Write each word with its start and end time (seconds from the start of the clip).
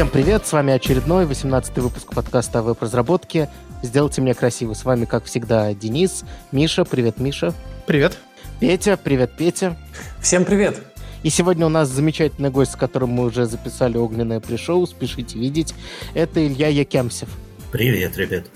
Всем 0.00 0.08
привет, 0.08 0.46
с 0.46 0.52
вами 0.52 0.72
очередной 0.72 1.26
18-й 1.26 1.78
выпуск 1.82 2.14
подкаста 2.14 2.60
о 2.60 2.62
веб-разработке. 2.62 3.50
Сделайте 3.82 4.22
меня 4.22 4.32
красиво. 4.32 4.72
С 4.72 4.86
вами, 4.86 5.04
как 5.04 5.26
всегда, 5.26 5.74
Денис, 5.74 6.24
Миша. 6.52 6.86
Привет, 6.86 7.18
Миша. 7.18 7.52
Привет. 7.86 8.16
Петя. 8.60 8.96
Привет, 8.96 9.32
Петя. 9.36 9.76
Всем 10.18 10.46
привет. 10.46 10.78
И 11.22 11.28
сегодня 11.28 11.66
у 11.66 11.68
нас 11.68 11.90
замечательный 11.90 12.48
гость, 12.48 12.72
с 12.72 12.76
которым 12.76 13.10
мы 13.10 13.26
уже 13.26 13.44
записали 13.44 13.98
огненное 13.98 14.40
пришоу, 14.40 14.86
спешите 14.86 15.38
видеть. 15.38 15.74
Это 16.14 16.46
Илья 16.46 16.68
Якямсев. 16.68 17.28
Привет, 17.70 18.16
ребят. 18.16 18.46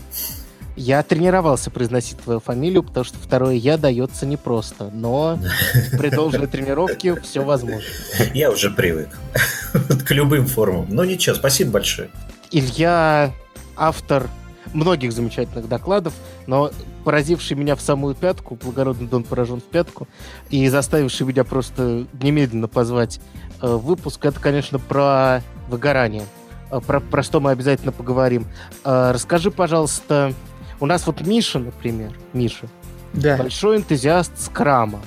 Я 0.77 1.03
тренировался 1.03 1.71
произносить 1.71 2.19
твою 2.19 2.41
фамилию, 2.41 2.83
потому 2.83 3.05
что 3.05 3.17
второе 3.19 3.55
«я» 3.55 3.79
дается 3.79 4.27
непросто, 4.27 4.91
но 4.93 5.39
при 5.93 6.11
должной 6.11 6.49
тренировке 6.49 7.21
все 7.21 7.45
возможно. 7.45 7.89
Я 8.35 8.51
уже 8.51 8.71
привык 8.71 9.11
к 10.07 10.11
любым 10.11 10.47
формам. 10.47 10.87
Но 10.91 11.05
ничего, 11.05 11.37
спасибо 11.37 11.73
большое. 11.73 12.11
Илья 12.51 13.33
автор 13.77 14.29
многих 14.73 15.13
замечательных 15.13 15.69
докладов, 15.69 16.13
но 16.47 16.71
поразивший 17.05 17.57
меня 17.57 17.77
в 17.77 17.81
самую 17.81 18.15
пятку, 18.15 18.57
благородный 18.57 19.07
Дон 19.07 19.25
поражен 19.25 19.61
в 19.61 19.65
пятку, 19.65 20.09
и 20.51 20.69
заставивший 20.69 21.27
меня 21.27 21.45
просто 21.45 22.07
немедленно 22.21 22.67
позвать 22.67 23.21
э, 23.63 23.69
выпуск, 23.69 24.25
это, 24.25 24.41
конечно, 24.41 24.79
про 24.79 25.43
выгорание, 25.69 26.25
э, 26.71 26.81
про, 26.81 27.01
про 27.01 27.23
что 27.23 27.41
мы 27.41 27.53
обязательно 27.53 27.93
поговорим. 27.93 28.47
Э, 28.85 29.13
расскажи, 29.13 29.51
пожалуйста, 29.51 30.35
у 30.85 30.87
нас 30.87 31.07
вот 31.07 31.23
Миша, 31.23 31.59
например, 31.59 32.13
Миша, 32.35 32.69
да. 33.15 33.39
большой 33.39 33.79
энтузиаст 33.79 34.33
скрама. 34.39 35.01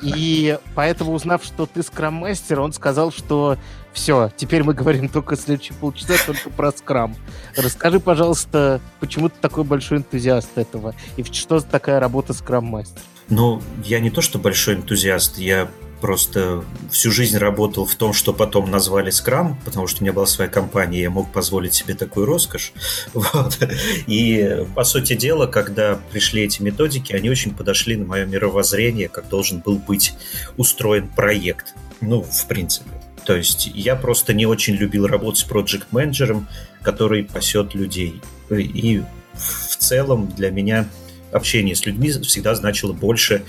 И 0.00 0.58
поэтому, 0.74 1.12
узнав, 1.12 1.44
что 1.44 1.66
ты 1.66 1.82
скрам-мастер, 1.82 2.60
он 2.60 2.72
сказал, 2.72 3.12
что 3.12 3.58
все, 3.92 4.30
теперь 4.36 4.62
мы 4.62 4.72
говорим 4.72 5.08
только 5.08 5.36
следующие 5.36 5.74
полчаса 5.74 6.14
только 6.24 6.48
про 6.50 6.72
скрам. 6.72 7.14
Расскажи, 7.56 8.00
пожалуйста, 8.00 8.80
почему 9.00 9.28
ты 9.28 9.36
такой 9.40 9.64
большой 9.64 9.98
энтузиаст 9.98 10.56
этого? 10.56 10.94
И 11.16 11.22
что 11.22 11.58
за 11.58 11.66
такая 11.66 12.00
работа 12.00 12.32
скрам-мастер? 12.32 13.00
Ну, 13.28 13.62
я 13.84 14.00
не 14.00 14.08
то, 14.08 14.22
что 14.22 14.38
большой 14.38 14.76
энтузиаст, 14.76 15.38
я 15.38 15.68
просто 16.00 16.64
всю 16.90 17.10
жизнь 17.10 17.36
работал 17.36 17.84
в 17.84 17.94
том, 17.94 18.12
что 18.12 18.32
потом 18.32 18.70
назвали 18.70 19.10
Scrum, 19.10 19.56
потому 19.64 19.86
что 19.86 20.00
у 20.00 20.04
меня 20.04 20.12
была 20.12 20.26
своя 20.26 20.50
компания, 20.50 21.02
я 21.02 21.10
мог 21.10 21.32
позволить 21.32 21.74
себе 21.74 21.94
такую 21.94 22.26
роскошь. 22.26 22.72
Вот. 23.12 23.58
И, 24.06 24.64
по 24.74 24.84
сути 24.84 25.14
дела, 25.14 25.46
когда 25.46 25.98
пришли 26.12 26.42
эти 26.42 26.62
методики, 26.62 27.12
они 27.12 27.30
очень 27.30 27.54
подошли 27.54 27.96
на 27.96 28.06
мое 28.06 28.26
мировоззрение, 28.26 29.08
как 29.08 29.28
должен 29.28 29.60
был 29.60 29.76
быть 29.76 30.14
устроен 30.56 31.08
проект. 31.08 31.74
Ну, 32.00 32.22
в 32.22 32.46
принципе. 32.46 32.90
То 33.24 33.36
есть 33.36 33.70
я 33.74 33.96
просто 33.96 34.32
не 34.32 34.46
очень 34.46 34.74
любил 34.74 35.06
работать 35.06 35.40
с 35.40 35.44
проект-менеджером, 35.44 36.48
который 36.82 37.24
пасет 37.24 37.74
людей. 37.74 38.22
И 38.50 39.02
в 39.34 39.76
целом 39.76 40.28
для 40.28 40.50
меня 40.50 40.88
общение 41.32 41.74
с 41.74 41.84
людьми 41.84 42.10
всегда 42.10 42.54
значило 42.54 42.92
больше 42.92 43.44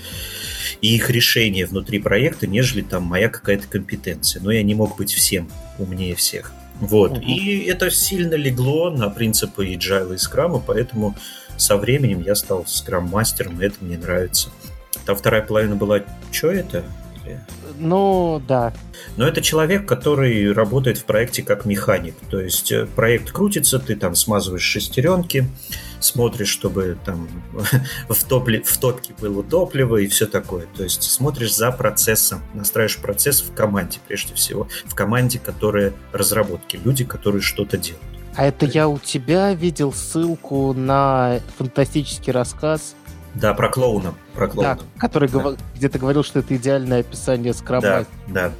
и 0.80 0.94
их 0.94 1.10
решение 1.10 1.66
внутри 1.66 1.98
проекта, 1.98 2.46
нежели 2.46 2.82
там 2.82 3.04
моя 3.04 3.28
какая-то 3.28 3.66
компетенция. 3.66 4.42
Но 4.42 4.50
я 4.50 4.62
не 4.62 4.74
мог 4.74 4.96
быть 4.96 5.12
всем 5.12 5.50
умнее 5.78 6.14
всех. 6.14 6.52
Вот. 6.80 7.12
Угу. 7.12 7.20
И 7.20 7.64
это 7.64 7.90
сильно 7.90 8.34
легло 8.34 8.90
на 8.90 9.10
принципы 9.10 9.66
agile 9.66 10.14
и 10.14 10.18
скрама, 10.18 10.62
поэтому 10.64 11.14
со 11.56 11.76
временем 11.76 12.22
я 12.22 12.34
стал 12.34 12.64
скрам-мастером, 12.66 13.60
и 13.60 13.66
это 13.66 13.76
мне 13.80 13.98
нравится. 13.98 14.48
Там 15.04 15.16
вторая 15.16 15.42
половина 15.42 15.76
была, 15.76 16.00
что 16.32 16.50
это? 16.50 16.84
Ну, 17.78 18.42
да. 18.46 18.72
Но 19.16 19.26
это 19.26 19.40
человек, 19.40 19.86
который 19.86 20.52
работает 20.52 20.98
в 20.98 21.04
проекте 21.04 21.42
как 21.42 21.64
механик. 21.64 22.14
То 22.30 22.40
есть 22.40 22.72
э, 22.72 22.86
проект 22.86 23.30
крутится, 23.32 23.78
ты 23.78 23.96
там 23.96 24.14
смазываешь 24.14 24.62
шестеренки, 24.62 25.48
смотришь, 26.00 26.48
чтобы 26.48 26.98
там 27.04 27.28
в, 28.08 28.24
топли, 28.24 28.62
в 28.64 28.76
топке 28.78 29.14
было 29.20 29.42
топливо 29.42 29.96
и 29.96 30.06
все 30.06 30.26
такое. 30.26 30.66
То 30.76 30.82
есть 30.82 31.02
смотришь 31.02 31.54
за 31.54 31.70
процессом, 31.72 32.42
настраиваешь 32.54 32.98
процесс 32.98 33.40
в 33.42 33.54
команде, 33.54 33.98
прежде 34.06 34.34
всего. 34.34 34.68
В 34.84 34.94
команде, 34.94 35.38
которая 35.38 35.92
разработки, 36.12 36.78
люди, 36.82 37.04
которые 37.04 37.42
что-то 37.42 37.76
делают. 37.78 38.04
А 38.36 38.46
это 38.46 38.64
я 38.64 38.88
у 38.88 38.98
тебя 38.98 39.52
видел 39.54 39.92
ссылку 39.92 40.72
на 40.72 41.40
фантастический 41.58 42.32
рассказ 42.32 42.94
да, 43.34 43.54
про 43.54 43.68
клоуна. 43.68 44.14
Про 44.34 44.48
клоуна. 44.48 44.76
Да, 44.76 45.00
который 45.00 45.28
да. 45.28 45.56
где-то 45.74 45.98
говорил, 45.98 46.24
что 46.24 46.40
это 46.40 46.56
идеальное 46.56 47.00
описание 47.00 47.54
скрам 47.54 47.80
Да, 47.80 48.04
да. 48.28 48.52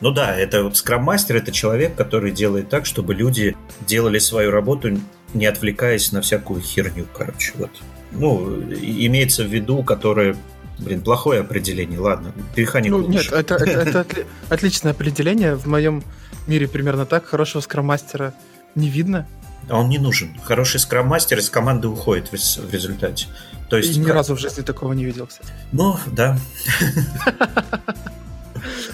Ну 0.00 0.12
да, 0.12 0.34
это 0.34 0.62
вот 0.62 0.76
скрам-мастер 0.76 1.36
это 1.36 1.52
человек, 1.52 1.94
который 1.94 2.30
делает 2.30 2.68
так, 2.68 2.86
чтобы 2.86 3.14
люди 3.14 3.56
делали 3.86 4.18
свою 4.18 4.50
работу, 4.50 4.98
не 5.34 5.46
отвлекаясь 5.46 6.12
на 6.12 6.20
всякую 6.20 6.60
херню, 6.62 7.06
короче. 7.12 7.52
Вот. 7.56 7.70
Ну, 8.12 8.62
имеется 8.70 9.42
в 9.42 9.48
виду, 9.48 9.82
которое 9.82 10.36
Блин, 10.78 11.02
плохое 11.02 11.40
определение, 11.40 12.00
ладно. 12.00 12.32
Механик 12.56 12.90
ну, 12.90 13.06
Нет, 13.06 13.30
это, 13.32 13.54
это, 13.54 13.70
это 13.70 14.00
отли- 14.00 14.26
отличное 14.48 14.90
определение. 14.92 15.54
В 15.54 15.66
моем 15.66 16.02
мире 16.48 16.66
примерно 16.66 17.06
так. 17.06 17.26
Хорошего 17.26 17.60
скрам-мастера 17.60 18.34
не 18.74 18.88
видно. 18.88 19.28
А 19.68 19.78
он 19.78 19.88
не 19.88 19.98
нужен. 19.98 20.38
Хороший 20.42 20.80
скрам-мастер 20.80 21.38
из 21.38 21.50
команды 21.50 21.88
уходит 21.88 22.28
в, 22.28 22.32
в 22.32 22.72
результате. 22.72 23.26
То 23.70 23.76
есть, 23.76 23.96
И 23.96 24.00
ни 24.00 24.04
как... 24.04 24.14
разу 24.14 24.34
в 24.36 24.38
жизни 24.38 24.62
такого 24.62 24.92
не 24.92 25.04
видел, 25.04 25.26
кстати. 25.26 25.48
Ну, 25.72 25.96
да. 26.06 26.38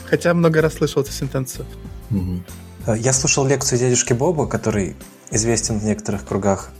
Хотя 0.07 0.35
много 0.35 0.61
раз 0.63 0.75
слышал 0.75 1.03
эту 1.03 1.13
сентенцию. 1.13 1.67
Я 2.87 3.13
слушал 3.13 3.47
лекцию 3.47 3.79
дядюшки 3.79 4.13
Боба, 4.13 4.47
который 4.47 4.97
известен 5.31 5.79
в 5.79 5.85
некоторых 5.85 6.25
кругах. 6.25 6.71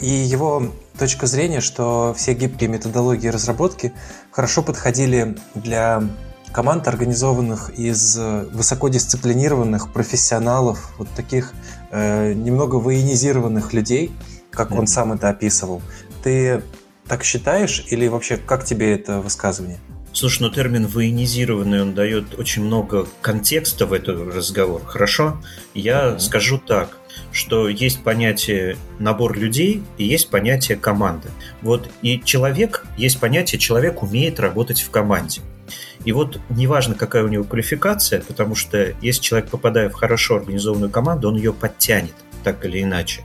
И 0.00 0.08
его 0.08 0.72
точка 0.98 1.26
зрения, 1.26 1.60
что 1.60 2.14
все 2.16 2.34
гибкие 2.34 2.70
методологии 2.70 3.28
разработки 3.28 3.92
хорошо 4.30 4.62
подходили 4.62 5.36
для 5.54 6.02
команд, 6.52 6.88
организованных 6.88 7.70
из 7.70 8.16
высокодисциплинированных 8.16 9.92
профессионалов, 9.92 10.94
вот 10.98 11.08
таких 11.10 11.52
э, 11.90 12.32
немного 12.32 12.76
военизированных 12.76 13.72
людей, 13.72 14.10
как 14.50 14.70
mm-hmm. 14.70 14.78
он 14.78 14.86
сам 14.86 15.12
это 15.12 15.28
описывал. 15.28 15.82
Ты 16.22 16.62
так 17.06 17.24
считаешь 17.24 17.84
или 17.88 18.06
вообще 18.08 18.36
как 18.36 18.64
тебе 18.64 18.94
это 18.94 19.20
высказывание? 19.20 19.78
Слушай, 20.12 20.42
ну 20.42 20.50
термин 20.50 20.86
военизированный, 20.86 21.82
он 21.82 21.94
дает 21.94 22.38
очень 22.38 22.64
много 22.64 23.06
контекста 23.20 23.86
в 23.86 23.92
этот 23.92 24.34
разговор. 24.34 24.82
Хорошо? 24.84 25.40
Я 25.74 26.08
mm-hmm. 26.08 26.18
скажу 26.18 26.58
так, 26.58 26.98
что 27.32 27.68
есть 27.68 28.02
понятие 28.02 28.76
набор 28.98 29.36
людей 29.36 29.82
и 29.96 30.04
есть 30.04 30.30
понятие 30.30 30.76
команды. 30.76 31.28
Вот 31.62 31.90
и 32.02 32.20
человек, 32.24 32.86
есть 32.96 33.20
понятие 33.20 33.58
человек 33.58 34.02
умеет 34.02 34.40
работать 34.40 34.80
в 34.80 34.90
команде. 34.90 35.40
И 36.04 36.12
вот 36.12 36.40
неважно, 36.48 36.94
какая 36.94 37.24
у 37.24 37.28
него 37.28 37.44
квалификация, 37.44 38.20
потому 38.20 38.54
что 38.54 38.94
если 39.00 39.20
человек, 39.20 39.50
попадая 39.50 39.88
в 39.88 39.94
хорошо 39.94 40.36
организованную 40.36 40.90
команду, 40.90 41.28
он 41.28 41.36
ее 41.36 41.52
подтянет 41.52 42.14
так 42.44 42.64
или 42.64 42.82
иначе. 42.82 43.22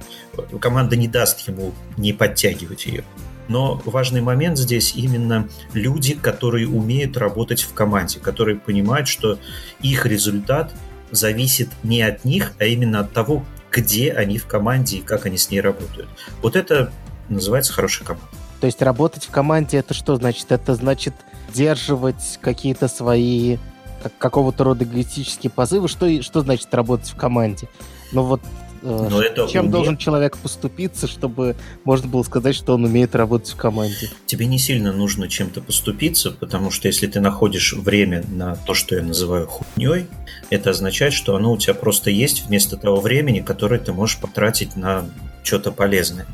Команда 0.59 0.95
не 0.95 1.07
даст 1.07 1.47
ему 1.47 1.73
не 1.97 2.13
подтягивать 2.13 2.85
ее. 2.85 3.03
Но 3.47 3.81
важный 3.85 4.21
момент 4.21 4.57
здесь 4.57 4.95
именно 4.95 5.47
люди, 5.73 6.15
которые 6.15 6.67
умеют 6.67 7.17
работать 7.17 7.61
в 7.61 7.73
команде, 7.73 8.19
которые 8.19 8.57
понимают, 8.57 9.07
что 9.07 9.37
их 9.81 10.05
результат 10.05 10.73
зависит 11.11 11.69
не 11.83 12.01
от 12.01 12.25
них, 12.25 12.53
а 12.59 12.65
именно 12.65 13.01
от 13.01 13.13
того, 13.13 13.45
где 13.69 14.11
они 14.13 14.37
в 14.37 14.47
команде 14.47 14.97
и 14.97 15.01
как 15.01 15.25
они 15.25 15.37
с 15.37 15.49
ней 15.51 15.61
работают. 15.61 16.07
Вот 16.41 16.55
это 16.55 16.91
называется 17.29 17.73
хорошая 17.73 18.07
команда. 18.07 18.29
То 18.61 18.67
есть 18.67 18.81
работать 18.81 19.25
в 19.25 19.29
команде 19.29 19.77
это 19.77 19.93
что 19.93 20.15
значит? 20.15 20.51
Это 20.51 20.75
значит 20.75 21.13
сдерживать 21.53 22.39
какие-то 22.41 22.87
свои 22.87 23.57
как, 24.01 24.17
какого-то 24.17 24.63
рода 24.63 24.83
эгоистические 24.83 25.51
позывы. 25.51 25.87
Что, 25.87 26.21
что 26.21 26.41
значит 26.41 26.73
работать 26.73 27.09
в 27.09 27.15
команде? 27.15 27.67
Ну 28.11 28.23
вот 28.23 28.41
Э, 28.83 29.07
Но 29.09 29.21
это 29.21 29.47
Чем 29.47 29.65
уме... 29.65 29.71
должен 29.71 29.97
человек 29.97 30.37
поступиться, 30.37 31.07
чтобы 31.07 31.55
можно 31.85 32.07
было 32.07 32.23
сказать, 32.23 32.55
что 32.55 32.73
он 32.73 32.83
умеет 32.83 33.15
работать 33.15 33.49
в 33.49 33.55
команде? 33.55 34.11
Тебе 34.25 34.45
не 34.45 34.59
сильно 34.59 34.91
нужно 34.91 35.29
чем-то 35.29 35.61
поступиться, 35.61 36.31
потому 36.31 36.69
что 36.69 36.87
если 36.87 37.07
ты 37.07 37.19
находишь 37.21 37.73
время 37.73 38.23
на 38.29 38.55
то, 38.55 38.73
что 38.73 38.95
я 38.95 39.01
называю 39.01 39.47
хуйней, 39.47 40.07
это 40.49 40.71
означает, 40.71 41.13
что 41.13 41.35
оно 41.35 41.53
у 41.53 41.57
тебя 41.57 41.73
просто 41.73 42.09
есть 42.09 42.45
вместо 42.45 42.75
того 42.75 42.99
времени, 42.99 43.39
которое 43.39 43.79
ты 43.79 43.93
можешь 43.93 44.17
потратить 44.17 44.75
на 44.75 45.05
что-то 45.43 45.71
полезное. 45.71 46.25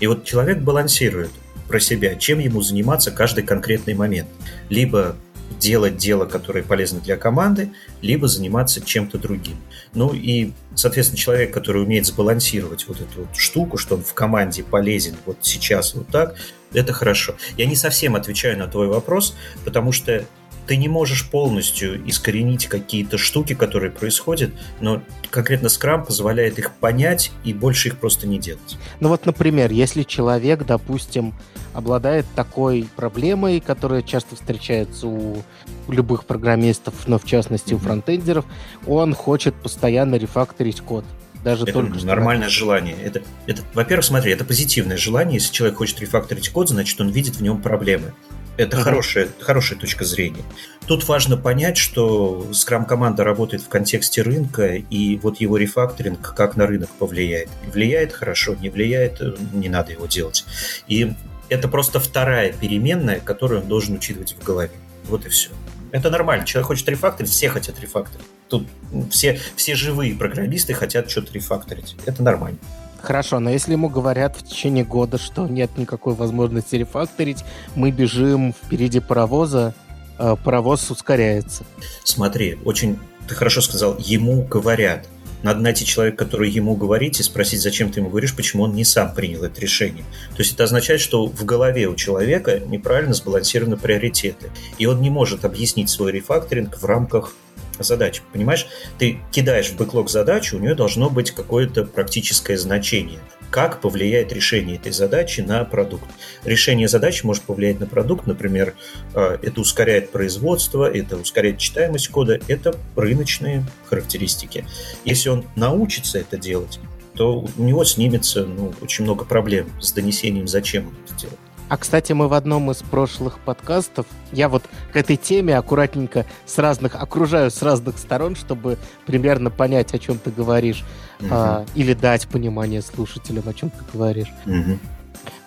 И 0.00 0.06
вот 0.06 0.24
человек 0.24 0.58
балансирует 0.58 1.30
про 1.68 1.80
себя, 1.80 2.14
чем 2.14 2.38
ему 2.38 2.62
заниматься 2.62 3.10
каждый 3.10 3.44
конкретный 3.44 3.94
момент. 3.94 4.28
Либо 4.68 5.16
делать 5.58 5.96
дело, 5.96 6.26
которое 6.26 6.62
полезно 6.62 7.00
для 7.00 7.16
команды, 7.16 7.70
либо 8.02 8.28
заниматься 8.28 8.80
чем-то 8.80 9.18
другим. 9.18 9.56
Ну 9.94 10.12
и, 10.12 10.52
соответственно, 10.74 11.18
человек, 11.18 11.52
который 11.52 11.82
умеет 11.82 12.06
сбалансировать 12.06 12.86
вот 12.88 13.00
эту 13.00 13.20
вот 13.20 13.36
штуку, 13.36 13.78
что 13.78 13.96
он 13.96 14.02
в 14.02 14.12
команде 14.14 14.62
полезен 14.62 15.14
вот 15.24 15.38
сейчас 15.42 15.94
вот 15.94 16.08
так, 16.08 16.36
это 16.72 16.92
хорошо. 16.92 17.36
Я 17.56 17.66
не 17.66 17.76
совсем 17.76 18.16
отвечаю 18.16 18.58
на 18.58 18.66
твой 18.66 18.88
вопрос, 18.88 19.34
потому 19.64 19.92
что 19.92 20.24
ты 20.66 20.76
не 20.76 20.88
можешь 20.88 21.28
полностью 21.30 22.00
искоренить 22.08 22.66
какие-то 22.66 23.18
штуки, 23.18 23.54
которые 23.54 23.90
происходят, 23.90 24.52
но 24.80 25.02
конкретно 25.30 25.66
Scrum 25.66 26.04
позволяет 26.04 26.58
их 26.58 26.72
понять 26.72 27.30
и 27.44 27.52
больше 27.52 27.88
их 27.88 27.98
просто 27.98 28.26
не 28.26 28.38
делать. 28.38 28.76
Ну 29.00 29.08
вот, 29.08 29.26
например, 29.26 29.70
если 29.70 30.02
человек, 30.02 30.64
допустим, 30.64 31.34
обладает 31.72 32.26
такой 32.34 32.88
проблемой, 32.96 33.60
которая 33.60 34.02
часто 34.02 34.34
встречается 34.34 35.06
у 35.06 35.42
любых 35.88 36.24
программистов, 36.24 36.94
но 37.06 37.18
в 37.18 37.24
частности 37.24 37.74
у 37.74 37.78
фронтендеров, 37.78 38.44
он 38.86 39.14
хочет 39.14 39.54
постоянно 39.54 40.16
рефакторить 40.16 40.80
код. 40.80 41.04
Даже 41.44 41.62
это 41.62 41.74
только 41.74 42.04
нормальное 42.04 42.48
что 42.48 42.60
желание. 42.60 42.96
Это, 43.04 43.22
это, 43.46 43.62
во-первых, 43.72 44.04
смотри, 44.04 44.32
это 44.32 44.44
позитивное 44.44 44.96
желание. 44.96 45.34
Если 45.34 45.52
человек 45.52 45.78
хочет 45.78 46.00
рефакторить 46.00 46.48
код, 46.48 46.70
значит, 46.70 47.00
он 47.00 47.10
видит 47.10 47.36
в 47.36 47.40
нем 47.40 47.62
проблемы. 47.62 48.14
Это 48.56 48.76
uh-huh. 48.76 48.82
хорошая, 48.82 49.28
хорошая 49.40 49.78
точка 49.78 50.04
зрения. 50.04 50.42
Тут 50.86 51.06
важно 51.08 51.36
понять, 51.36 51.76
что 51.76 52.46
скрам-команда 52.52 53.24
работает 53.24 53.62
в 53.62 53.68
контексте 53.68 54.22
рынка, 54.22 54.76
и 54.76 55.18
вот 55.18 55.40
его 55.40 55.56
рефакторинг 55.56 56.34
как 56.34 56.56
на 56.56 56.66
рынок 56.66 56.88
повлияет. 56.98 57.48
Влияет 57.72 58.12
хорошо, 58.12 58.54
не 58.54 58.70
влияет, 58.70 59.20
э, 59.20 59.34
не 59.52 59.68
надо 59.68 59.92
его 59.92 60.06
делать. 60.06 60.44
И 60.88 61.12
это 61.48 61.68
просто 61.68 62.00
вторая 62.00 62.52
переменная, 62.52 63.20
которую 63.20 63.62
он 63.62 63.68
должен 63.68 63.96
учитывать 63.96 64.34
в 64.38 64.42
голове. 64.42 64.72
Вот 65.04 65.26
и 65.26 65.28
все. 65.28 65.50
Это 65.92 66.10
нормально. 66.10 66.46
Человек 66.46 66.68
хочет 66.68 66.88
рефакторить, 66.88 67.30
все 67.30 67.48
хотят 67.48 67.80
рефакторить. 67.80 68.26
Тут 68.48 68.66
все, 69.10 69.40
все 69.56 69.74
живые 69.74 70.14
программисты 70.14 70.72
хотят 70.72 71.10
что-то 71.10 71.32
рефакторить. 71.32 71.96
Это 72.06 72.22
нормально. 72.22 72.58
Хорошо, 73.06 73.38
но 73.38 73.50
если 73.50 73.70
ему 73.70 73.88
говорят 73.88 74.36
в 74.36 74.42
течение 74.42 74.84
года, 74.84 75.16
что 75.16 75.46
нет 75.46 75.70
никакой 75.78 76.14
возможности 76.14 76.74
рефакторить, 76.74 77.44
мы 77.76 77.92
бежим 77.92 78.52
впереди 78.52 78.98
паровоза, 78.98 79.74
э, 80.18 80.34
паровоз 80.42 80.90
ускоряется. 80.90 81.64
Смотри, 82.02 82.58
очень 82.64 82.98
ты 83.28 83.36
хорошо 83.36 83.60
сказал, 83.60 83.96
ему 84.00 84.42
говорят. 84.42 85.06
Надо 85.44 85.60
найти 85.60 85.84
человека, 85.84 86.24
который 86.24 86.50
ему 86.50 86.74
говорит, 86.74 87.20
и 87.20 87.22
спросить, 87.22 87.62
зачем 87.62 87.92
ты 87.92 88.00
ему 88.00 88.10
говоришь, 88.10 88.34
почему 88.34 88.64
он 88.64 88.74
не 88.74 88.82
сам 88.82 89.14
принял 89.14 89.44
это 89.44 89.60
решение. 89.60 90.02
То 90.30 90.38
есть 90.42 90.54
это 90.54 90.64
означает, 90.64 91.00
что 91.00 91.26
в 91.26 91.44
голове 91.44 91.86
у 91.86 91.94
человека 91.94 92.58
неправильно 92.58 93.14
сбалансированы 93.14 93.76
приоритеты. 93.76 94.50
И 94.78 94.86
он 94.86 95.00
не 95.00 95.10
может 95.10 95.44
объяснить 95.44 95.90
свой 95.90 96.10
рефакторинг 96.10 96.76
в 96.76 96.84
рамках 96.84 97.34
задачи. 97.84 98.22
Понимаешь, 98.32 98.66
ты 98.98 99.18
кидаешь 99.30 99.70
в 99.70 99.76
бэклог 99.76 100.10
задачу, 100.10 100.56
у 100.56 100.60
нее 100.60 100.74
должно 100.74 101.10
быть 101.10 101.30
какое-то 101.30 101.84
практическое 101.84 102.56
значение. 102.56 103.20
Как 103.50 103.80
повлияет 103.80 104.32
решение 104.32 104.76
этой 104.76 104.92
задачи 104.92 105.40
на 105.40 105.64
продукт? 105.64 106.04
Решение 106.44 106.88
задачи 106.88 107.24
может 107.24 107.44
повлиять 107.44 107.80
на 107.80 107.86
продукт, 107.86 108.26
например, 108.26 108.74
э, 109.14 109.38
это 109.42 109.60
ускоряет 109.60 110.10
производство, 110.10 110.90
это 110.90 111.16
ускоряет 111.16 111.58
читаемость 111.58 112.08
кода, 112.08 112.40
это 112.48 112.76
рыночные 112.96 113.64
характеристики. 113.84 114.66
Если 115.04 115.28
он 115.28 115.44
научится 115.54 116.18
это 116.18 116.36
делать, 116.36 116.80
то 117.14 117.46
у 117.56 117.62
него 117.62 117.84
снимется 117.84 118.44
ну, 118.44 118.74
очень 118.80 119.04
много 119.04 119.24
проблем 119.24 119.70
с 119.80 119.92
донесением, 119.92 120.48
зачем 120.48 120.88
он 120.88 120.94
это 121.04 121.14
делает. 121.14 121.38
А, 121.68 121.76
кстати, 121.76 122.12
мы 122.12 122.28
в 122.28 122.34
одном 122.34 122.70
из 122.70 122.76
прошлых 122.78 123.40
подкастов, 123.40 124.06
я 124.32 124.48
вот 124.48 124.62
к 124.92 124.96
этой 124.96 125.16
теме 125.16 125.56
аккуратненько 125.56 126.24
с 126.44 126.58
разных, 126.58 126.94
окружаю 126.94 127.50
с 127.50 127.60
разных 127.60 127.98
сторон, 127.98 128.36
чтобы 128.36 128.78
примерно 129.04 129.50
понять, 129.50 129.92
о 129.92 129.98
чем 129.98 130.18
ты 130.18 130.30
говоришь, 130.30 130.84
угу. 131.20 131.28
а, 131.30 131.66
или 131.74 131.92
дать 131.94 132.28
понимание 132.28 132.82
слушателям, 132.82 133.48
о 133.48 133.54
чем 133.54 133.70
ты 133.70 133.78
говоришь. 133.92 134.32
Угу. 134.46 134.78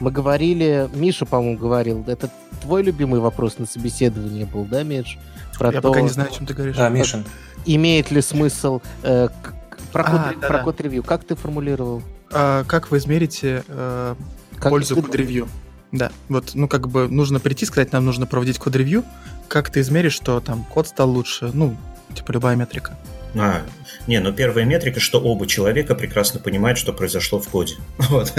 Мы 0.02 0.12
говорили, 0.12 0.90
Миша, 0.94 1.26
по-моему, 1.26 1.58
говорил, 1.58 2.04
это 2.08 2.30
твой 2.62 2.84
любимый 2.84 3.22
вопрос 3.22 3.58
на 3.58 3.66
собеседовании 3.66 4.44
был, 4.44 4.66
да, 4.66 4.84
Миш? 4.84 5.18
Про 5.58 5.72
я 5.72 5.82
то, 5.82 5.88
пока 5.88 6.02
не 6.02 6.10
знаю, 6.10 6.30
о 6.30 6.34
чем 6.34 6.46
ты 6.46 6.54
говоришь. 6.54 6.76
Да, 6.76 6.90
Миша. 6.90 7.24
Имеет 7.66 8.12
ли 8.12 8.22
смысл 8.22 8.82
э, 9.04 9.30
про, 9.94 10.04
а, 10.04 10.12
код, 10.12 10.40
да, 10.42 10.48
про 10.48 10.58
да. 10.58 10.64
код-ревью? 10.64 11.04
Как 11.04 11.24
ты 11.24 11.36
формулировал? 11.36 12.02
А, 12.32 12.64
как 12.66 12.92
вы 12.92 12.98
измерите 12.98 13.64
э, 13.68 14.16
как 14.58 14.70
пользу 14.70 14.96
код-ревью? 14.96 15.48
Да, 15.92 16.12
вот, 16.28 16.52
ну, 16.54 16.68
как 16.68 16.88
бы 16.88 17.08
нужно 17.08 17.40
прийти, 17.40 17.66
сказать, 17.66 17.92
нам 17.92 18.06
нужно 18.06 18.26
проводить 18.26 18.60
код-ревью. 18.60 19.04
Как 19.48 19.72
ты 19.72 19.82
измеришь, 19.82 20.14
что 20.14 20.40
там 20.40 20.64
код 20.64 20.88
стал 20.88 21.10
лучше? 21.10 21.52
Ну, 21.54 21.76
типа 22.14 22.32
любая 22.32 22.56
метрика. 22.56 22.98
А, 23.36 23.64
не, 24.08 24.20
ну 24.20 24.34
первая 24.34 24.66
метрика, 24.66 25.00
что 25.00 25.20
оба 25.20 25.46
человека 25.46 25.94
прекрасно 25.94 26.40
понимают, 26.40 26.80
что 26.80 26.94
произошло 26.94 27.40
в 27.40 27.48
коде. 27.48 27.76
Вот. 28.10 28.34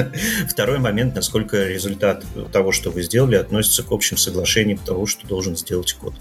Второй 0.48 0.78
момент, 0.78 1.14
насколько 1.14 1.68
результат 1.68 2.24
того, 2.52 2.72
что 2.72 2.90
вы 2.90 3.02
сделали, 3.02 3.36
относится 3.36 3.84
к 3.84 3.92
общим 3.92 4.16
соглашениям 4.16 4.78
того, 4.78 5.06
что 5.06 5.26
должен 5.28 5.56
сделать 5.56 5.92
код. 5.92 6.14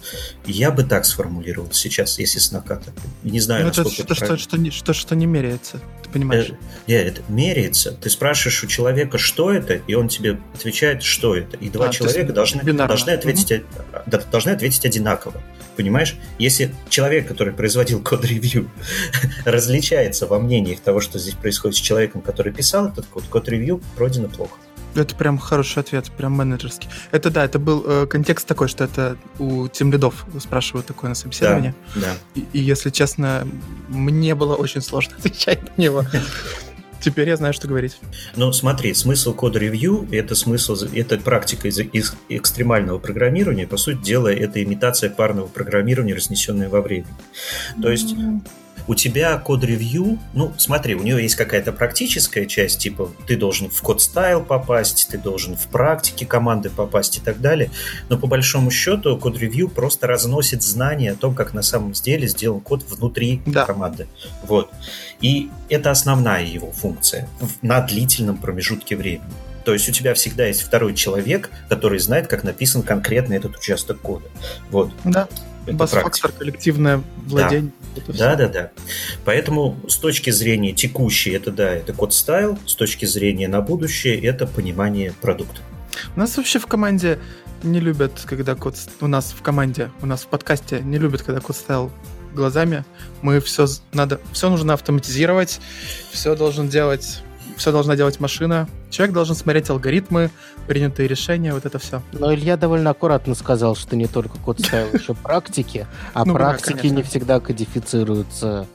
Я 0.46 0.70
бы 0.70 0.84
так 0.84 1.06
сформулировал 1.06 1.72
сейчас, 1.72 2.20
если 2.20 2.38
с 2.38 2.52
наката. 2.52 2.94
Не 3.24 3.40
знаю, 3.40 3.64
ну, 3.64 3.68
насколько 3.70 4.04
это, 4.04 4.14
это 4.14 4.16
что, 4.16 4.38
что, 4.38 4.58
что, 4.58 4.72
что, 4.72 4.94
что 4.94 5.16
не 5.16 5.26
меряется, 5.26 5.82
ты 6.04 6.10
понимаешь? 6.12 6.52
Э, 6.86 6.94
это 6.94 7.22
меряется. 7.28 7.92
Ты 7.94 8.10
спрашиваешь 8.12 8.64
у 8.64 8.68
человека, 8.68 9.18
что 9.18 9.52
это, 9.52 9.74
и 9.74 9.96
он 9.96 10.10
тебе 10.10 10.40
отвечает, 10.54 11.02
что 11.02 11.36
это. 11.36 11.58
И 11.58 11.70
два 11.70 11.88
а, 11.88 11.90
человека 11.90 12.34
должны, 12.34 12.62
должны, 12.62 13.10
ответить, 13.10 13.64
угу. 14.06 14.22
должны 14.32 14.52
ответить 14.52 14.86
одинаково. 14.86 15.42
Понимаешь? 15.80 16.18
Если 16.40 16.76
человек, 16.90 17.26
который 17.26 17.54
производил 17.54 18.04
код-ревью, 18.04 18.70
различается 19.46 20.28
во 20.28 20.38
мнениях 20.38 20.82
того, 20.82 21.00
что 21.00 21.20
здесь 21.20 21.36
происходит 21.36 21.78
с 21.78 21.80
человеком, 21.80 22.20
который 22.20 22.52
писал 22.52 22.90
этот 22.90 23.06
код, 23.06 23.24
код-ревью 23.30 23.82
пройдено 23.96 24.28
плохо. 24.28 24.58
Это 24.94 25.16
прям 25.16 25.38
хороший 25.38 25.80
ответ, 25.80 26.12
прям 26.18 26.34
менеджерский. 26.34 26.90
Это 27.12 27.30
да, 27.30 27.46
это 27.46 27.60
был 27.60 27.86
э, 27.88 28.08
контекст 28.08 28.46
такой, 28.46 28.68
что 28.68 28.84
это 28.84 29.16
у 29.38 29.70
тем 29.70 29.90
лидов 29.94 30.26
спрашивают 30.42 30.86
такое 30.86 31.08
на 31.08 31.16
собеседовании. 31.16 31.74
Да, 31.96 32.02
да. 32.02 32.14
И, 32.36 32.46
и 32.52 32.60
если 32.60 32.90
честно, 32.90 33.48
мне 33.88 34.36
было 34.36 34.56
очень 34.56 34.82
сложно 34.82 35.16
отвечать 35.18 35.62
на 35.78 35.82
него. 35.82 36.04
Теперь 37.00 37.30
я 37.30 37.38
знаю, 37.38 37.54
что 37.54 37.68
говорить. 37.68 37.98
Ну, 38.36 38.52
смотри, 38.52 38.94
смысл 38.94 39.34
кода-ревью— 39.34 40.08
это 40.12 40.36
смысл, 40.36 40.76
это 40.94 41.18
практика 41.18 41.68
из, 41.68 41.80
из 41.80 42.16
экстремального 42.28 43.00
программирования. 43.00 43.68
По 43.68 43.78
сути 43.78 44.04
дела, 44.04 44.34
это 44.34 44.62
имитация 44.62 45.10
парного 45.10 45.48
программирования, 45.48 46.14
разнесенная 46.14 46.70
во 46.70 46.82
времени. 46.82 47.08
То 47.82 47.90
есть 47.90 48.16
у 48.90 48.96
тебя 48.96 49.38
code 49.38 49.67
review, 49.67 50.18
ну, 50.34 50.52
смотри, 50.58 50.96
у 50.96 51.04
нее 51.04 51.22
есть 51.22 51.36
какая-то 51.36 51.72
практическая 51.72 52.48
часть, 52.48 52.80
типа 52.80 53.12
ты 53.28 53.38
должен 53.38 53.70
в 53.70 53.80
code 53.84 54.10
style 54.10 54.44
попасть, 54.44 55.10
ты 55.12 55.20
должен 55.20 55.56
в 55.56 55.68
практике 55.68 56.26
команды 56.26 56.72
попасть 56.72 57.18
и 57.18 57.22
так 57.22 57.40
далее, 57.40 57.70
но 58.10 58.18
по 58.18 58.26
большому 58.26 58.72
счету 58.72 59.16
code 59.16 59.37
review 59.37 59.70
просто 59.70 60.08
разносит 60.08 60.64
знания 60.64 61.12
о 61.12 61.16
том, 61.16 61.36
как 61.36 61.54
на 61.54 61.62
самом 61.62 61.92
деле 61.92 62.28
сделан 62.28 62.62
код 62.62 62.84
внутри 62.90 63.44
да. 63.46 63.64
команды. 63.64 64.08
Вот. 64.42 64.72
И 65.22 65.52
это 65.70 65.92
основная 65.92 66.44
его 66.44 66.72
функция 66.72 67.30
на 67.62 67.82
длительном 67.82 68.38
промежутке 68.38 68.96
времени. 68.96 69.30
То 69.66 69.74
есть 69.74 69.88
у 69.88 69.92
тебя 69.92 70.16
всегда 70.16 70.48
есть 70.48 70.64
второй 70.64 70.96
человек, 70.96 71.52
который 71.70 72.00
знает, 72.00 72.26
как 72.26 72.44
написан 72.44 72.82
конкретно 72.82 73.36
этот 73.36 73.56
участок 73.56 74.00
кода. 74.00 74.26
Вот. 74.72 74.92
Да. 75.04 75.28
Бас-фактор, 75.68 76.32
коллективное 76.32 77.04
владение. 77.28 77.72
Да. 77.79 77.79
Да, 78.08 78.36
да, 78.36 78.48
да. 78.48 78.72
Поэтому 79.26 79.78
с 79.88 79.98
точки 79.98 80.30
зрения 80.30 80.74
текущей, 80.74 81.32
это 81.32 81.52
да, 81.52 81.74
это 81.74 81.94
код 81.94 82.14
стайл, 82.14 82.58
с 82.66 82.76
точки 82.76 83.06
зрения 83.06 83.48
на 83.48 83.62
будущее, 83.62 84.20
это 84.20 84.48
понимание 84.48 85.14
продукта. 85.22 85.62
У 86.16 86.20
нас 86.20 86.38
вообще 86.38 86.60
в 86.60 86.68
команде 86.68 87.20
не 87.64 87.80
любят, 87.80 88.14
когда 88.26 88.56
код... 88.56 88.76
У 89.02 89.08
нас 89.08 89.34
в 89.38 89.42
команде, 89.42 89.92
у 90.02 90.06
нас 90.06 90.22
в 90.22 90.28
подкасте 90.28 90.82
не 90.82 90.98
любят, 90.98 91.22
когда 91.22 91.42
код 91.42 91.56
стайл 91.56 91.92
глазами. 92.34 92.86
Мы 93.22 93.40
все 93.40 93.68
надо, 93.92 94.20
все 94.32 94.50
нужно 94.50 94.74
автоматизировать, 94.74 95.60
все 96.12 96.36
должен 96.36 96.70
делать 96.70 97.22
все 97.60 97.72
должна 97.72 97.96
делать 97.96 98.20
машина. 98.20 98.68
Человек 98.90 99.14
должен 99.14 99.36
смотреть 99.36 99.70
алгоритмы, 99.70 100.32
принятые 100.68 101.08
решения, 101.08 101.54
вот 101.54 101.66
это 101.66 101.78
все. 101.78 102.02
Но 102.14 102.34
Илья 102.34 102.58
довольно 102.58 102.90
аккуратно 102.90 103.36
сказал, 103.36 103.76
что 103.76 103.96
не 103.96 104.08
только 104.08 104.40
код 104.40 104.60
ставил 104.60 104.94
еще 104.94 105.14
практики, 105.14 105.86
а 106.14 106.26
ну 106.26 106.34
практики 106.34 106.88
не 106.88 107.04
всегда 107.04 107.40
кодифицируются 107.40 108.66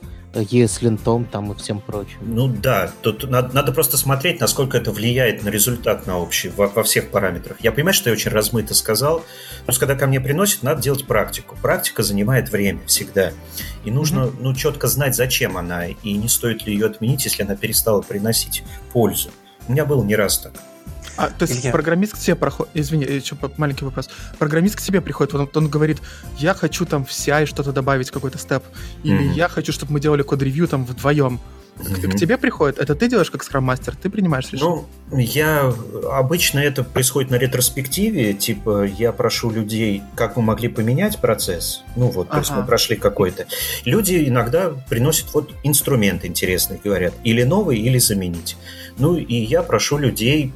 есть 0.41 0.83
линтом 0.83 1.25
там 1.25 1.53
и 1.53 1.57
всем 1.57 1.81
прочим. 1.81 2.19
Ну 2.23 2.49
да, 2.49 2.91
тут 3.03 3.29
надо, 3.29 3.55
надо 3.55 3.73
просто 3.73 3.97
смотреть, 3.97 4.41
насколько 4.41 4.77
это 4.77 4.91
влияет 4.91 5.43
на 5.43 5.49
результат 5.49 6.07
на 6.07 6.19
общий 6.19 6.49
во, 6.49 6.69
во 6.69 6.83
всех 6.83 7.11
параметрах. 7.11 7.57
Я 7.61 7.73
понимаю, 7.73 7.95
что 7.95 8.11
я 8.11 8.15
очень 8.15 8.31
размыто 8.31 8.75
сказал, 8.75 9.25
просто 9.65 9.87
когда 9.87 9.95
ко 9.99 10.07
мне 10.07 10.21
приносят, 10.21 10.63
надо 10.63 10.83
делать 10.83 11.07
практику. 11.07 11.57
Практика 11.61 12.03
занимает 12.03 12.51
время 12.51 12.81
всегда. 12.87 13.33
И 13.85 13.91
нужно 13.91 14.21
mm-hmm. 14.21 14.37
ну, 14.41 14.55
четко 14.55 14.87
знать, 14.89 15.15
зачем 15.15 15.57
она, 15.57 15.87
и 15.87 16.13
не 16.13 16.29
стоит 16.29 16.67
ли 16.67 16.75
ее 16.75 16.87
отменить, 16.87 17.25
если 17.25 17.43
она 17.43 17.57
перестала 17.57 18.03
приносить 18.03 18.63
пользу. 18.93 19.31
У 19.69 19.73
меня 19.73 19.85
было 19.85 20.03
не 20.03 20.17
раз 20.17 20.39
так. 20.39 20.53
А, 21.17 21.29
то 21.29 21.45
есть 21.45 21.63
Илья. 21.63 21.73
программист 21.73 22.15
к 22.15 22.19
тебе 22.19 22.35
проходит... 22.35 22.73
Извини, 22.75 23.05
еще 23.05 23.37
маленький 23.57 23.85
вопрос. 23.85 24.09
Программист 24.39 24.77
к 24.77 24.81
тебе 24.83 25.01
приходит, 25.01 25.35
он, 25.35 25.49
он 25.55 25.69
говорит, 25.69 25.99
я 26.39 26.55
хочу 26.55 26.85
там 26.87 27.05
в 27.05 27.11
CI 27.11 27.47
что-то 27.47 27.73
добавить, 27.73 28.11
какой-то 28.11 28.39
степ, 28.39 28.65
или 29.03 29.31
mm-hmm. 29.31 29.35
я 29.35 29.49
хочу, 29.49 29.73
чтобы 29.73 29.93
мы 29.93 30.01
делали 30.01 30.23
код-ревью 30.23 30.69
там 30.69 30.85
вдвоем. 30.85 31.41
К, 31.77 32.13
к 32.13 32.15
тебе 32.15 32.39
приходит, 32.39 32.79
это 32.79 32.95
ты 32.95 33.09
делаешь 33.09 33.33
как 33.33 33.43
скрам-мастер, 33.43 33.97
ты 33.97 34.09
принимаешь 34.09 34.51
решение? 34.53 34.85
Ну, 35.11 35.19
я... 35.19 35.73
Обычно 36.13 36.61
это 36.61 36.85
происходит 36.85 37.33
на 37.33 37.35
ретроспективе, 37.35 38.33
типа 38.33 38.85
я 38.85 39.11
прошу 39.11 39.51
людей, 39.51 40.03
как 40.15 40.37
вы 40.37 40.43
могли 40.43 40.69
поменять 40.69 41.21
процесс, 41.21 41.83
ну 41.97 42.09
вот, 42.11 42.31
то 42.31 42.39
есть 42.39 42.53
мы 42.53 42.65
прошли 42.65 42.95
какой-то. 42.95 43.47
Люди 43.85 44.29
иногда 44.29 44.71
приносят 44.89 45.35
вот 45.35 45.51
инструмент 45.65 46.25
интересный, 46.25 46.81
говорят, 46.83 47.15
или 47.25 47.43
новый, 47.43 47.79
или 47.79 47.99
заменить. 47.99 48.57
Ну 48.99 49.17
и 49.17 49.35
я 49.35 49.65
прошу 49.65 49.99
людей 49.99 50.53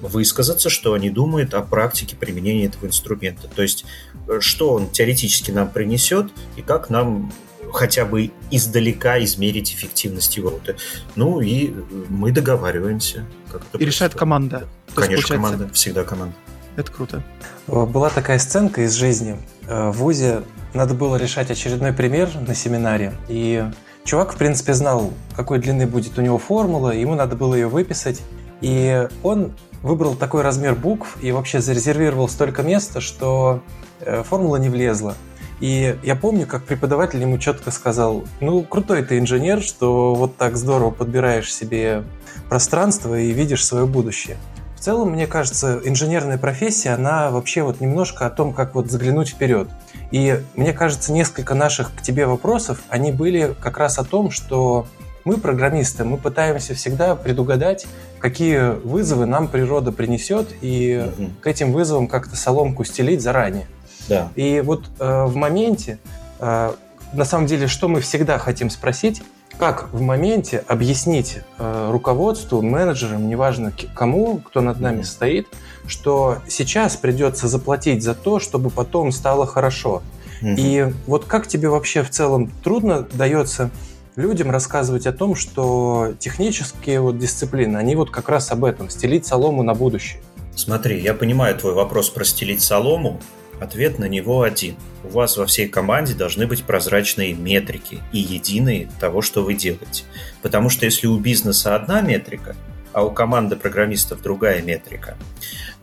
высказаться, 0.00 0.68
что 0.68 0.94
они 0.94 1.10
думают 1.10 1.54
о 1.54 1.62
практике 1.62 2.16
применения 2.16 2.66
этого 2.66 2.86
инструмента. 2.86 3.48
То 3.48 3.62
есть, 3.62 3.84
э, 4.28 4.40
что 4.40 4.72
он 4.74 4.90
теоретически 4.90 5.50
нам 5.50 5.68
принесет 5.70 6.30
и 6.56 6.62
как 6.62 6.90
нам 6.90 7.32
хотя 7.72 8.04
бы 8.04 8.32
издалека 8.50 9.22
измерить 9.22 9.72
эффективность 9.72 10.36
его 10.36 10.50
работы. 10.50 10.76
Ну 11.14 11.40
и 11.40 11.72
мы 12.08 12.32
договариваемся. 12.32 13.24
Как 13.50 13.62
это 13.62 13.78
и 13.78 13.86
решает 13.86 14.14
команда. 14.14 14.66
Конечно, 14.94 15.14
есть, 15.14 15.28
команда. 15.28 15.70
Всегда 15.72 16.04
команда. 16.04 16.34
Это 16.76 16.90
круто. 16.90 17.22
Была 17.66 18.10
такая 18.10 18.38
сценка 18.38 18.82
из 18.82 18.94
жизни. 18.94 19.38
Э, 19.68 19.90
в 19.90 19.98
ВУЗе 19.98 20.42
надо 20.74 20.94
было 20.94 21.16
решать 21.16 21.50
очередной 21.50 21.92
пример 21.92 22.28
на 22.46 22.54
семинаре. 22.54 23.12
И 23.28 23.64
чувак, 24.04 24.34
в 24.34 24.36
принципе, 24.36 24.74
знал, 24.74 25.12
какой 25.36 25.58
длины 25.58 25.86
будет 25.86 26.18
у 26.18 26.22
него 26.22 26.38
формула. 26.38 26.90
Ему 26.90 27.14
надо 27.14 27.36
было 27.36 27.54
ее 27.54 27.68
выписать. 27.68 28.20
И 28.60 29.08
он 29.22 29.52
выбрал 29.82 30.14
такой 30.14 30.42
размер 30.42 30.74
букв 30.74 31.16
и 31.22 31.32
вообще 31.32 31.60
зарезервировал 31.60 32.28
столько 32.28 32.62
места, 32.62 33.00
что 33.00 33.62
э, 34.00 34.22
формула 34.22 34.56
не 34.56 34.68
влезла. 34.68 35.14
И 35.60 35.98
я 36.02 36.16
помню, 36.16 36.46
как 36.46 36.64
преподаватель 36.64 37.20
ему 37.20 37.38
четко 37.38 37.70
сказал, 37.70 38.24
ну, 38.40 38.62
крутой 38.62 39.02
ты 39.02 39.18
инженер, 39.18 39.60
что 39.60 40.14
вот 40.14 40.36
так 40.36 40.56
здорово 40.56 40.90
подбираешь 40.90 41.52
себе 41.52 42.04
пространство 42.48 43.18
и 43.18 43.30
видишь 43.32 43.66
свое 43.66 43.86
будущее. 43.86 44.38
В 44.74 44.80
целом, 44.82 45.10
мне 45.10 45.26
кажется, 45.26 45.78
инженерная 45.84 46.38
профессия, 46.38 46.90
она 46.90 47.30
вообще 47.30 47.62
вот 47.62 47.82
немножко 47.82 48.24
о 48.24 48.30
том, 48.30 48.54
как 48.54 48.74
вот 48.74 48.90
заглянуть 48.90 49.28
вперед. 49.28 49.68
И 50.10 50.42
мне 50.56 50.72
кажется, 50.72 51.12
несколько 51.12 51.54
наших 51.54 51.94
к 51.94 52.00
тебе 52.00 52.24
вопросов, 52.24 52.80
они 52.88 53.12
были 53.12 53.54
как 53.60 53.76
раз 53.76 53.98
о 53.98 54.04
том, 54.04 54.30
что 54.30 54.86
мы, 55.24 55.36
программисты, 55.36 56.04
мы 56.04 56.16
пытаемся 56.16 56.74
всегда 56.74 57.14
предугадать, 57.14 57.86
какие 58.18 58.78
вызовы 58.84 59.26
нам 59.26 59.48
природа 59.48 59.92
принесет, 59.92 60.48
и 60.60 61.04
угу. 61.18 61.30
к 61.40 61.46
этим 61.46 61.72
вызовам 61.72 62.06
как-то 62.06 62.36
соломку 62.36 62.84
стелить 62.84 63.20
заранее. 63.20 63.66
Да. 64.08 64.30
И 64.34 64.62
вот 64.64 64.84
э, 64.98 65.24
в 65.24 65.36
моменте, 65.36 65.98
э, 66.40 66.72
на 67.12 67.24
самом 67.24 67.46
деле, 67.46 67.66
что 67.66 67.88
мы 67.88 68.00
всегда 68.00 68.38
хотим 68.38 68.70
спросить, 68.70 69.22
как 69.58 69.92
в 69.92 70.00
моменте 70.00 70.64
объяснить 70.66 71.40
э, 71.58 71.90
руководству, 71.92 72.62
менеджерам, 72.62 73.28
неважно 73.28 73.72
кому, 73.94 74.38
кто 74.38 74.62
над 74.62 74.80
нами 74.80 75.02
стоит, 75.02 75.48
что 75.86 76.38
сейчас 76.48 76.96
придется 76.96 77.46
заплатить 77.46 78.02
за 78.02 78.14
то, 78.14 78.38
чтобы 78.38 78.70
потом 78.70 79.12
стало 79.12 79.46
хорошо. 79.46 80.02
Угу. 80.40 80.54
И 80.56 80.92
вот 81.06 81.26
как 81.26 81.46
тебе 81.46 81.68
вообще 81.68 82.02
в 82.02 82.10
целом 82.10 82.50
трудно 82.64 83.06
дается 83.12 83.70
людям 84.16 84.50
рассказывать 84.50 85.06
о 85.06 85.12
том, 85.12 85.34
что 85.34 86.14
технические 86.18 87.00
вот 87.00 87.18
дисциплины, 87.18 87.76
они 87.76 87.96
вот 87.96 88.10
как 88.10 88.28
раз 88.28 88.50
об 88.50 88.64
этом, 88.64 88.90
стелить 88.90 89.26
солому 89.26 89.62
на 89.62 89.74
будущее? 89.74 90.20
Смотри, 90.54 91.00
я 91.00 91.14
понимаю 91.14 91.56
твой 91.56 91.74
вопрос 91.74 92.10
про 92.10 92.24
стелить 92.24 92.62
солому, 92.62 93.20
Ответ 93.60 93.98
на 93.98 94.06
него 94.06 94.42
один. 94.42 94.74
У 95.04 95.08
вас 95.08 95.36
во 95.36 95.44
всей 95.44 95.68
команде 95.68 96.14
должны 96.14 96.46
быть 96.46 96.64
прозрачные 96.64 97.34
метрики 97.34 98.00
и 98.10 98.18
единые 98.18 98.88
того, 98.98 99.20
что 99.20 99.44
вы 99.44 99.52
делаете. 99.52 100.04
Потому 100.40 100.70
что 100.70 100.86
если 100.86 101.06
у 101.06 101.18
бизнеса 101.18 101.76
одна 101.76 102.00
метрика, 102.00 102.56
а 102.94 103.04
у 103.04 103.10
команды 103.10 103.56
программистов 103.56 104.22
другая 104.22 104.62
метрика, 104.62 105.16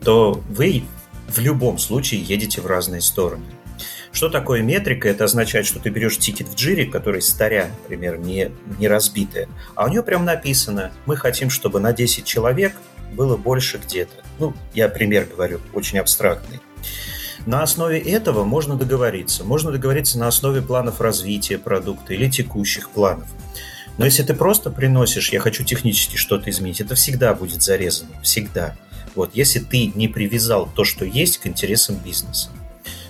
то 0.02 0.42
вы 0.48 0.82
в 1.28 1.38
любом 1.38 1.78
случае 1.78 2.20
едете 2.20 2.60
в 2.60 2.66
разные 2.66 3.00
стороны. 3.00 3.44
Что 4.12 4.28
такое 4.28 4.62
метрика? 4.62 5.08
Это 5.08 5.24
означает, 5.24 5.66
что 5.66 5.78
ты 5.78 5.90
берешь 5.90 6.18
тикет 6.18 6.48
в 6.48 6.54
джире, 6.54 6.86
который 6.86 7.22
старя, 7.22 7.70
например, 7.82 8.18
не, 8.18 8.50
не 8.78 8.88
разбитая, 8.88 9.48
а 9.74 9.84
у 9.84 9.88
нее 9.88 10.02
прям 10.02 10.24
написано, 10.24 10.92
мы 11.06 11.16
хотим, 11.16 11.50
чтобы 11.50 11.80
на 11.80 11.92
10 11.92 12.24
человек 12.24 12.74
было 13.12 13.36
больше 13.36 13.78
где-то. 13.78 14.24
Ну, 14.38 14.54
я 14.74 14.88
пример 14.88 15.26
говорю, 15.26 15.60
очень 15.72 15.98
абстрактный. 15.98 16.60
На 17.46 17.62
основе 17.62 17.98
этого 17.98 18.44
можно 18.44 18.76
договориться. 18.76 19.44
Можно 19.44 19.72
договориться 19.72 20.18
на 20.18 20.28
основе 20.28 20.60
планов 20.60 21.00
развития 21.00 21.58
продукта 21.58 22.12
или 22.12 22.28
текущих 22.28 22.90
планов. 22.90 23.26
Но 23.96 24.04
если 24.04 24.22
ты 24.22 24.34
просто 24.34 24.70
приносишь, 24.70 25.32
я 25.32 25.40
хочу 25.40 25.64
технически 25.64 26.16
что-то 26.16 26.50
изменить, 26.50 26.80
это 26.80 26.94
всегда 26.94 27.34
будет 27.34 27.62
зарезано. 27.62 28.10
Всегда. 28.22 28.76
Вот, 29.14 29.30
если 29.34 29.58
ты 29.58 29.86
не 29.94 30.08
привязал 30.08 30.68
то, 30.74 30.84
что 30.84 31.04
есть, 31.04 31.38
к 31.38 31.46
интересам 31.46 31.96
бизнеса. 31.96 32.50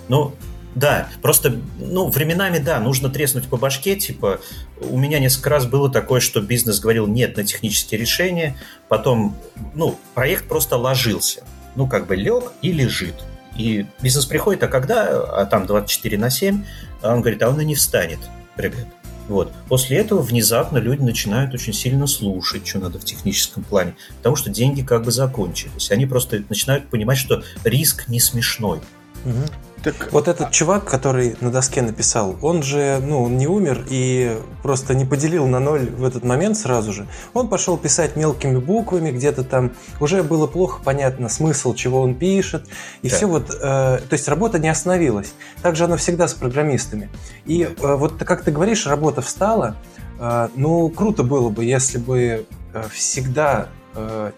Ну, 0.07 0.33
да, 0.79 1.09
просто, 1.21 1.59
ну, 1.77 2.09
временами, 2.09 2.57
да, 2.57 2.79
нужно 2.79 3.09
треснуть 3.09 3.47
по 3.47 3.57
башке, 3.57 3.95
типа, 3.95 4.39
у 4.81 4.97
меня 4.97 5.19
несколько 5.19 5.49
раз 5.49 5.65
было 5.65 5.91
такое, 5.91 6.21
что 6.21 6.41
бизнес 6.41 6.79
говорил 6.79 7.05
нет 7.05 7.37
на 7.37 7.43
технические 7.43 7.99
решения, 7.99 8.57
потом, 8.87 9.35
ну, 9.75 9.99
проект 10.13 10.47
просто 10.47 10.77
ложился, 10.77 11.43
ну, 11.75 11.87
как 11.87 12.07
бы 12.07 12.15
лег 12.15 12.53
и 12.61 12.71
лежит. 12.71 13.15
И 13.57 13.85
бизнес 14.01 14.25
приходит, 14.25 14.63
а 14.63 14.67
когда, 14.67 15.41
а 15.41 15.45
там 15.45 15.65
24 15.65 16.17
на 16.17 16.29
7, 16.29 16.63
а 17.01 17.13
он 17.13 17.21
говорит, 17.21 17.43
а 17.43 17.49
он 17.49 17.59
и 17.59 17.65
не 17.65 17.75
встанет, 17.75 18.19
ребят. 18.55 18.87
Вот. 19.27 19.53
После 19.67 19.97
этого 19.97 20.21
внезапно 20.21 20.77
люди 20.77 21.01
начинают 21.01 21.53
очень 21.53 21.73
сильно 21.73 22.07
слушать, 22.07 22.65
что 22.65 22.79
надо 22.79 22.99
в 22.99 23.05
техническом 23.05 23.63
плане, 23.63 23.95
потому 24.17 24.35
что 24.35 24.49
деньги 24.49 24.81
как 24.81 25.03
бы 25.03 25.11
закончились. 25.11 25.91
Они 25.91 26.07
просто 26.07 26.43
начинают 26.49 26.89
понимать, 26.89 27.17
что 27.17 27.43
риск 27.63 28.07
не 28.07 28.19
смешной. 28.19 28.79
Угу. 29.25 29.43
Так... 29.83 30.09
Вот 30.11 30.27
этот 30.27 30.51
чувак, 30.51 30.85
который 30.85 31.37
на 31.39 31.51
доске 31.51 31.81
написал, 31.81 32.35
он 32.41 32.63
же, 32.63 32.99
ну, 33.01 33.23
он 33.23 33.37
не 33.37 33.47
умер 33.47 33.85
и 33.89 34.37
просто 34.61 34.93
не 34.93 35.05
поделил 35.05 35.47
на 35.47 35.59
ноль 35.59 35.89
в 35.89 36.03
этот 36.03 36.23
момент 36.25 36.57
сразу 36.57 36.91
же. 36.91 37.07
Он 37.33 37.47
пошел 37.47 37.77
писать 37.77 38.15
мелкими 38.15 38.57
буквами, 38.57 39.11
где-то 39.11 39.43
там 39.43 39.71
уже 39.99 40.21
было 40.23 40.47
плохо 40.47 40.81
понятно 40.83 41.29
смысл, 41.29 41.73
чего 41.73 42.01
он 42.01 42.15
пишет, 42.15 42.65
и 43.01 43.09
да. 43.09 43.15
все 43.15 43.27
вот, 43.27 43.51
э, 43.51 43.53
то 43.61 44.01
есть 44.11 44.27
работа 44.27 44.59
не 44.59 44.67
остановилась. 44.67 45.33
Так 45.61 45.75
же 45.75 45.85
оно 45.85 45.95
всегда 45.97 46.27
с 46.27 46.33
программистами. 46.33 47.09
И 47.45 47.63
э, 47.63 47.95
вот 47.95 48.21
как 48.23 48.43
ты 48.43 48.51
говоришь, 48.51 48.85
работа 48.85 49.21
встала, 49.21 49.77
э, 50.19 50.49
ну, 50.55 50.89
круто 50.89 51.23
было 51.23 51.49
бы, 51.49 51.63
если 51.63 51.99
бы 51.99 52.45
э, 52.73 52.83
всегда 52.91 53.69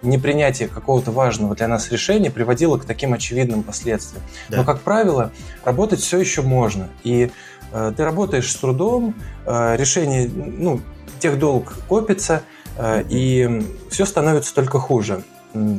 непринятие 0.01 0.67
какого-то 0.70 1.12
важного 1.12 1.55
для 1.55 1.67
нас 1.67 1.91
решения 1.91 2.31
приводило 2.31 2.77
к 2.77 2.86
таким 2.86 3.13
очевидным 3.13 3.63
последствиям. 3.63 4.24
Да. 4.50 4.58
Но, 4.58 4.63
как 4.63 4.81
правило, 4.81 5.31
работать 5.63 6.00
все 6.00 6.20
еще 6.20 6.41
можно. 6.41 6.89
И 7.03 7.31
э, 7.72 7.93
ты 7.96 8.03
работаешь 8.03 8.51
с 8.51 8.55
трудом, 8.55 9.15
э, 9.46 9.75
решение, 9.77 10.29
ну, 10.29 10.81
тех 11.20 11.38
долг 11.38 11.74
копится, 11.88 12.43
э, 12.77 13.03
и 13.10 13.62
все 13.89 14.05
становится 14.05 14.55
только 14.55 14.79
хуже. 14.79 15.24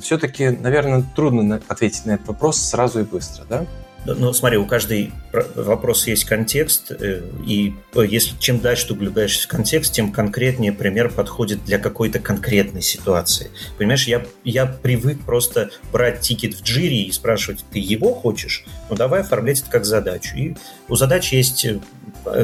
Все-таки, 0.02 0.50
наверное, 0.50 1.02
трудно 1.16 1.60
ответить 1.66 2.04
на 2.04 2.12
этот 2.12 2.28
вопрос 2.28 2.58
сразу 2.58 3.00
и 3.00 3.04
быстро, 3.04 3.44
да? 3.48 3.66
Ну, 4.04 4.32
смотри, 4.32 4.58
у 4.58 4.66
каждой 4.66 5.12
вопроса 5.54 6.10
есть 6.10 6.24
контекст, 6.24 6.90
э, 6.90 7.22
и 7.46 7.74
э, 7.94 8.04
если 8.08 8.36
чем 8.38 8.58
дальше 8.58 8.88
ты 8.88 8.94
углубляешься 8.94 9.44
в 9.44 9.48
контекст, 9.48 9.92
тем 9.92 10.10
конкретнее 10.10 10.72
пример 10.72 11.08
подходит 11.08 11.64
для 11.64 11.78
какой-то 11.78 12.18
конкретной 12.18 12.82
ситуации. 12.82 13.50
Понимаешь, 13.78 14.08
я, 14.08 14.26
я 14.42 14.66
привык 14.66 15.24
просто 15.24 15.70
брать 15.92 16.20
тикет 16.20 16.54
в 16.54 16.62
джире 16.62 17.02
и 17.02 17.12
спрашивать, 17.12 17.64
ты 17.70 17.78
его 17.78 18.12
хочешь? 18.12 18.64
Ну, 18.90 18.96
давай 18.96 19.20
оформлять 19.20 19.60
это 19.60 19.70
как 19.70 19.84
задачу. 19.84 20.36
И 20.36 20.56
у 20.88 20.96
задачи 20.96 21.36
есть 21.36 21.64
э, 21.64 21.78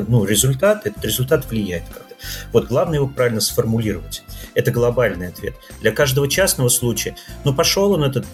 ну, 0.07 0.25
результат, 0.25 0.87
этот 0.87 1.05
результат 1.05 1.51
влияет 1.51 1.83
как-то. 1.93 2.15
Вот 2.53 2.69
главное 2.69 2.99
его 2.99 3.09
правильно 3.09 3.41
сформулировать. 3.41 4.23
Это 4.55 4.71
глобальный 4.71 5.29
ответ. 5.29 5.55
Для 5.81 5.93
каждого 5.93 6.29
частного 6.29 6.69
случая, 6.69 7.17
ну, 7.45 7.55
пошел 7.55 7.93
он 7.93 8.05
этот 8.05 8.27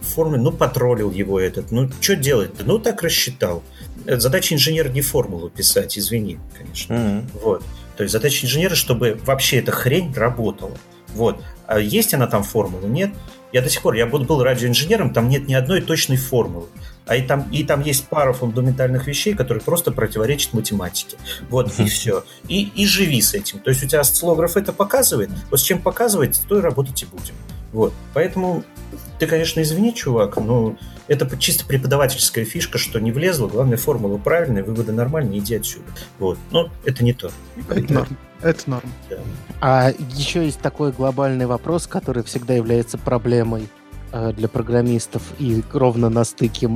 формуле, 0.00 0.40
ну, 0.40 0.52
потроллил 0.52 1.10
его 1.10 1.40
этот, 1.40 1.70
ну, 1.70 1.90
что 2.00 2.16
делать-то? 2.16 2.64
Ну, 2.64 2.78
так 2.78 3.02
рассчитал. 3.02 3.62
Задача 4.06 4.54
инженера 4.54 4.88
не 4.88 5.00
формулу 5.00 5.50
писать, 5.50 5.98
извини, 5.98 6.38
конечно. 6.56 6.92
Mm-hmm. 6.92 7.24
Вот. 7.42 7.64
То 7.96 8.02
есть 8.02 8.12
задача 8.12 8.46
инженера, 8.46 8.74
чтобы 8.74 9.18
вообще 9.24 9.58
эта 9.58 9.72
хрень 9.72 10.12
работала. 10.14 10.76
Вот. 11.14 11.42
А 11.66 11.78
есть 11.78 12.12
она 12.12 12.26
там 12.26 12.42
формула? 12.42 12.86
Нет. 12.86 13.12
Я 13.52 13.62
до 13.62 13.70
сих 13.70 13.82
пор, 13.82 13.94
я 13.94 14.06
был 14.06 14.42
радиоинженером, 14.42 15.12
там 15.12 15.28
нет 15.28 15.46
ни 15.46 15.54
одной 15.54 15.80
точной 15.80 16.16
формулы. 16.16 16.66
А 17.06 17.14
и 17.14 17.22
там, 17.22 17.48
и 17.52 17.62
там 17.62 17.82
есть 17.82 18.08
пара 18.08 18.32
фундаментальных 18.32 19.06
вещей, 19.06 19.34
которые 19.34 19.62
просто 19.62 19.92
противоречат 19.92 20.54
математике. 20.54 21.16
Вот 21.50 21.78
и 21.78 21.84
все. 21.84 22.24
И, 22.48 22.64
и 22.74 22.84
живи 22.86 23.22
с 23.22 23.32
этим. 23.32 23.60
То 23.60 23.70
есть 23.70 23.84
у 23.84 23.86
тебя 23.86 24.00
осциллограф 24.00 24.56
это 24.56 24.72
показывает, 24.72 25.30
вот 25.50 25.60
с 25.60 25.62
чем 25.62 25.80
показывает, 25.80 26.40
то 26.48 26.58
и 26.58 26.60
работать 26.60 27.00
и 27.04 27.06
будем. 27.06 27.34
Вот. 27.72 27.92
Поэтому 28.12 28.64
ты, 29.18 29.26
конечно, 29.26 29.60
извини, 29.60 29.94
чувак, 29.94 30.36
но 30.36 30.76
это 31.06 31.36
чисто 31.38 31.64
преподавательская 31.66 32.44
фишка, 32.44 32.78
что 32.78 32.98
не 33.00 33.12
влезла, 33.12 33.48
главное, 33.48 33.76
формула 33.76 34.18
правильная, 34.18 34.64
выводы 34.64 34.92
нормальные, 34.92 35.40
иди 35.40 35.56
отсюда. 35.56 35.86
Вот. 36.18 36.38
Но 36.50 36.70
это 36.84 37.04
не 37.04 37.12
то. 37.12 37.30
Это, 37.68 38.06
Это 38.42 38.70
норм. 38.70 38.92
Да. 39.08 39.16
А 39.60 39.92
еще 40.10 40.44
есть 40.44 40.60
такой 40.60 40.92
глобальный 40.92 41.46
вопрос, 41.46 41.86
который 41.86 42.22
всегда 42.22 42.54
является 42.54 42.98
проблемой 42.98 43.68
э, 44.12 44.32
для 44.32 44.48
программистов 44.48 45.22
и 45.38 45.62
ровно 45.72 46.10
на 46.10 46.24
стыке 46.24 46.70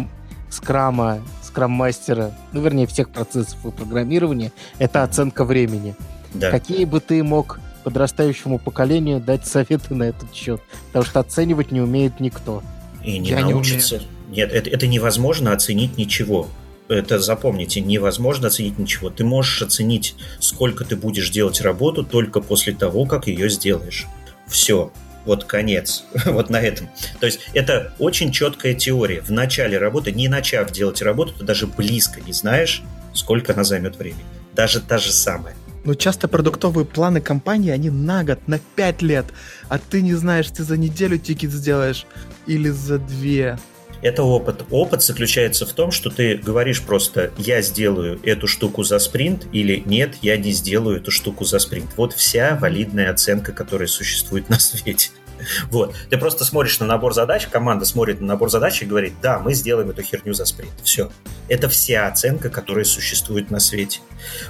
скрама, 0.48 1.18
скрам-мастера, 1.42 2.32
ну, 2.52 2.62
вернее, 2.62 2.86
всех 2.86 3.10
процессов 3.10 3.58
и 3.66 3.70
программирования, 3.70 4.52
это 4.78 5.02
оценка 5.02 5.44
времени. 5.44 5.94
Да. 6.32 6.50
Какие 6.50 6.84
бы 6.84 7.00
ты 7.00 7.22
мог 7.22 7.60
подрастающему 7.88 8.58
поколению 8.58 9.18
дать 9.18 9.46
советы 9.46 9.94
на 9.94 10.04
этот 10.04 10.34
счет? 10.34 10.60
Потому 10.88 11.06
что 11.06 11.20
оценивать 11.20 11.72
не 11.72 11.80
умеет 11.80 12.20
никто. 12.20 12.62
И 13.02 13.18
не 13.18 13.30
Я 13.30 13.40
научится. 13.40 14.02
Не 14.28 14.36
Нет, 14.36 14.52
это, 14.52 14.68
это 14.68 14.86
невозможно 14.86 15.52
оценить 15.52 15.96
ничего. 15.96 16.48
Это 16.88 17.18
запомните, 17.18 17.80
невозможно 17.80 18.48
оценить 18.48 18.78
ничего. 18.78 19.08
Ты 19.08 19.24
можешь 19.24 19.62
оценить, 19.62 20.16
сколько 20.38 20.84
ты 20.84 20.96
будешь 20.96 21.30
делать 21.30 21.62
работу 21.62 22.04
только 22.04 22.42
после 22.42 22.74
того, 22.74 23.06
как 23.06 23.26
ее 23.26 23.48
сделаешь. 23.48 24.06
Все 24.46 24.92
вот 25.24 25.44
конец, 25.44 26.04
вот 26.26 26.50
на 26.50 26.60
этом. 26.60 26.90
То 27.20 27.26
есть 27.26 27.40
это 27.54 27.94
очень 27.98 28.32
четкая 28.32 28.74
теория. 28.74 29.22
В 29.22 29.30
начале 29.30 29.78
работы, 29.78 30.12
не 30.12 30.28
начав 30.28 30.70
делать 30.72 31.00
работу, 31.00 31.32
ты 31.32 31.44
даже 31.44 31.66
близко 31.66 32.20
не 32.20 32.32
знаешь, 32.32 32.82
сколько 33.14 33.54
она 33.54 33.64
займет 33.64 33.96
времени. 33.96 34.24
Даже 34.54 34.80
та 34.80 34.98
же 34.98 35.12
самая. 35.12 35.54
Но 35.88 35.94
часто 35.94 36.28
продуктовые 36.28 36.84
планы 36.84 37.22
компании, 37.22 37.70
они 37.70 37.88
на 37.88 38.22
год, 38.22 38.40
на 38.46 38.58
пять 38.76 39.00
лет, 39.00 39.24
а 39.70 39.78
ты 39.78 40.02
не 40.02 40.12
знаешь, 40.12 40.50
ты 40.50 40.62
за 40.62 40.76
неделю 40.76 41.16
тикет 41.16 41.50
сделаешь 41.50 42.04
или 42.46 42.68
за 42.68 42.98
две. 42.98 43.58
Это 44.02 44.22
опыт. 44.22 44.66
Опыт 44.70 45.02
заключается 45.02 45.64
в 45.64 45.72
том, 45.72 45.90
что 45.90 46.10
ты 46.10 46.36
говоришь 46.36 46.82
просто 46.82 47.32
«я 47.38 47.62
сделаю 47.62 48.20
эту 48.22 48.46
штуку 48.46 48.82
за 48.82 48.98
спринт» 48.98 49.46
или 49.52 49.82
«нет, 49.86 50.16
я 50.20 50.36
не 50.36 50.52
сделаю 50.52 50.98
эту 50.98 51.10
штуку 51.10 51.46
за 51.46 51.58
спринт». 51.58 51.88
Вот 51.96 52.12
вся 52.12 52.58
валидная 52.60 53.10
оценка, 53.10 53.52
которая 53.52 53.88
существует 53.88 54.46
на 54.50 54.58
свете. 54.58 55.08
Вот. 55.70 55.94
Ты 56.10 56.18
просто 56.18 56.44
смотришь 56.44 56.78
на 56.80 56.86
набор 56.86 57.14
задач, 57.14 57.46
команда 57.46 57.84
смотрит 57.84 58.20
на 58.20 58.26
набор 58.26 58.50
задач 58.50 58.82
и 58.82 58.86
говорит, 58.86 59.14
да, 59.22 59.38
мы 59.38 59.54
сделаем 59.54 59.90
эту 59.90 60.02
херню 60.02 60.34
за 60.34 60.44
спринт. 60.44 60.72
Все. 60.82 61.10
Это 61.48 61.68
вся 61.68 62.06
оценка, 62.06 62.50
которая 62.50 62.84
существует 62.84 63.50
на 63.50 63.60
свете. 63.60 64.00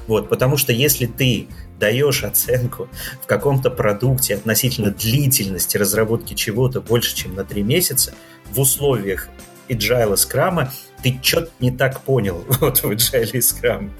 Вот. 0.07 0.29
Потому 0.29 0.57
что 0.57 0.73
если 0.73 1.07
ты 1.07 1.49
даешь 1.79 2.25
оценку 2.25 2.89
в 3.23 3.27
каком-то 3.27 3.71
продукте 3.71 4.35
относительно 4.35 4.91
длительности 4.91 5.77
разработки 5.77 6.35
чего-то 6.35 6.81
больше, 6.81 7.15
чем 7.15 7.35
на 7.35 7.45
три 7.45 7.63
месяца, 7.63 8.15
в 8.51 8.61
условиях 8.61 9.29
agile 9.69 10.17
скрама, 10.17 10.73
ты 11.03 11.19
что-то 11.23 11.51
не 11.61 11.71
так 11.71 12.01
понял 12.01 12.45
вот 12.61 12.79
в 12.79 12.91
agile 12.91 13.41
скрам. 13.41 13.93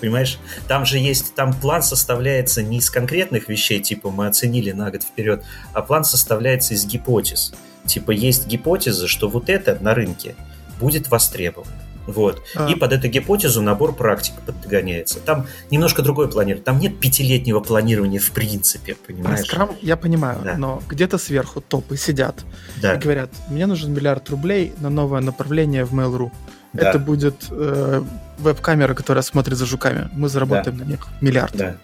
Понимаешь? 0.00 0.38
Там 0.66 0.84
же 0.84 0.98
есть, 0.98 1.34
там 1.34 1.52
план 1.52 1.82
составляется 1.82 2.62
не 2.62 2.78
из 2.78 2.90
конкретных 2.90 3.48
вещей, 3.48 3.80
типа 3.80 4.10
мы 4.10 4.26
оценили 4.26 4.72
на 4.72 4.90
год 4.90 5.02
вперед, 5.02 5.44
а 5.72 5.82
план 5.82 6.04
составляется 6.04 6.74
из 6.74 6.86
гипотез. 6.86 7.52
Типа 7.86 8.10
есть 8.10 8.46
гипотеза, 8.46 9.08
что 9.08 9.28
вот 9.28 9.48
это 9.48 9.78
на 9.80 9.94
рынке 9.94 10.34
будет 10.80 11.08
востребовано. 11.10 11.72
Вот. 12.08 12.42
А. 12.54 12.68
И 12.70 12.74
под 12.74 12.94
эту 12.94 13.08
гипотезу 13.08 13.60
набор 13.60 13.94
практик 13.94 14.32
подгоняется. 14.46 15.20
Там 15.20 15.46
немножко 15.70 16.00
другое 16.00 16.26
планирование. 16.28 16.64
Там 16.64 16.78
нет 16.78 16.98
пятилетнего 16.98 17.60
планирования 17.60 18.18
в 18.18 18.30
принципе, 18.30 18.94
понимаешь? 18.94 19.40
Про 19.40 19.46
скрам 19.46 19.70
я 19.82 19.96
понимаю, 19.98 20.40
да. 20.42 20.56
но 20.56 20.82
где-то 20.88 21.18
сверху 21.18 21.60
топы 21.60 21.98
сидят 21.98 22.44
да. 22.80 22.94
и 22.94 22.98
говорят, 22.98 23.30
мне 23.50 23.66
нужен 23.66 23.92
миллиард 23.92 24.28
рублей 24.30 24.72
на 24.78 24.88
новое 24.88 25.20
направление 25.20 25.84
в 25.84 25.92
Mail.ru. 25.92 26.32
Да. 26.72 26.88
Это 26.88 26.98
будет 26.98 27.46
э, 27.50 28.02
веб-камера, 28.38 28.94
которая 28.94 29.22
смотрит 29.22 29.58
за 29.58 29.66
жуками. 29.66 30.08
Мы 30.14 30.30
заработаем 30.30 30.78
да. 30.78 30.84
на 30.84 30.88
них 30.88 31.08
миллиард 31.20 31.56
да. 31.56 31.76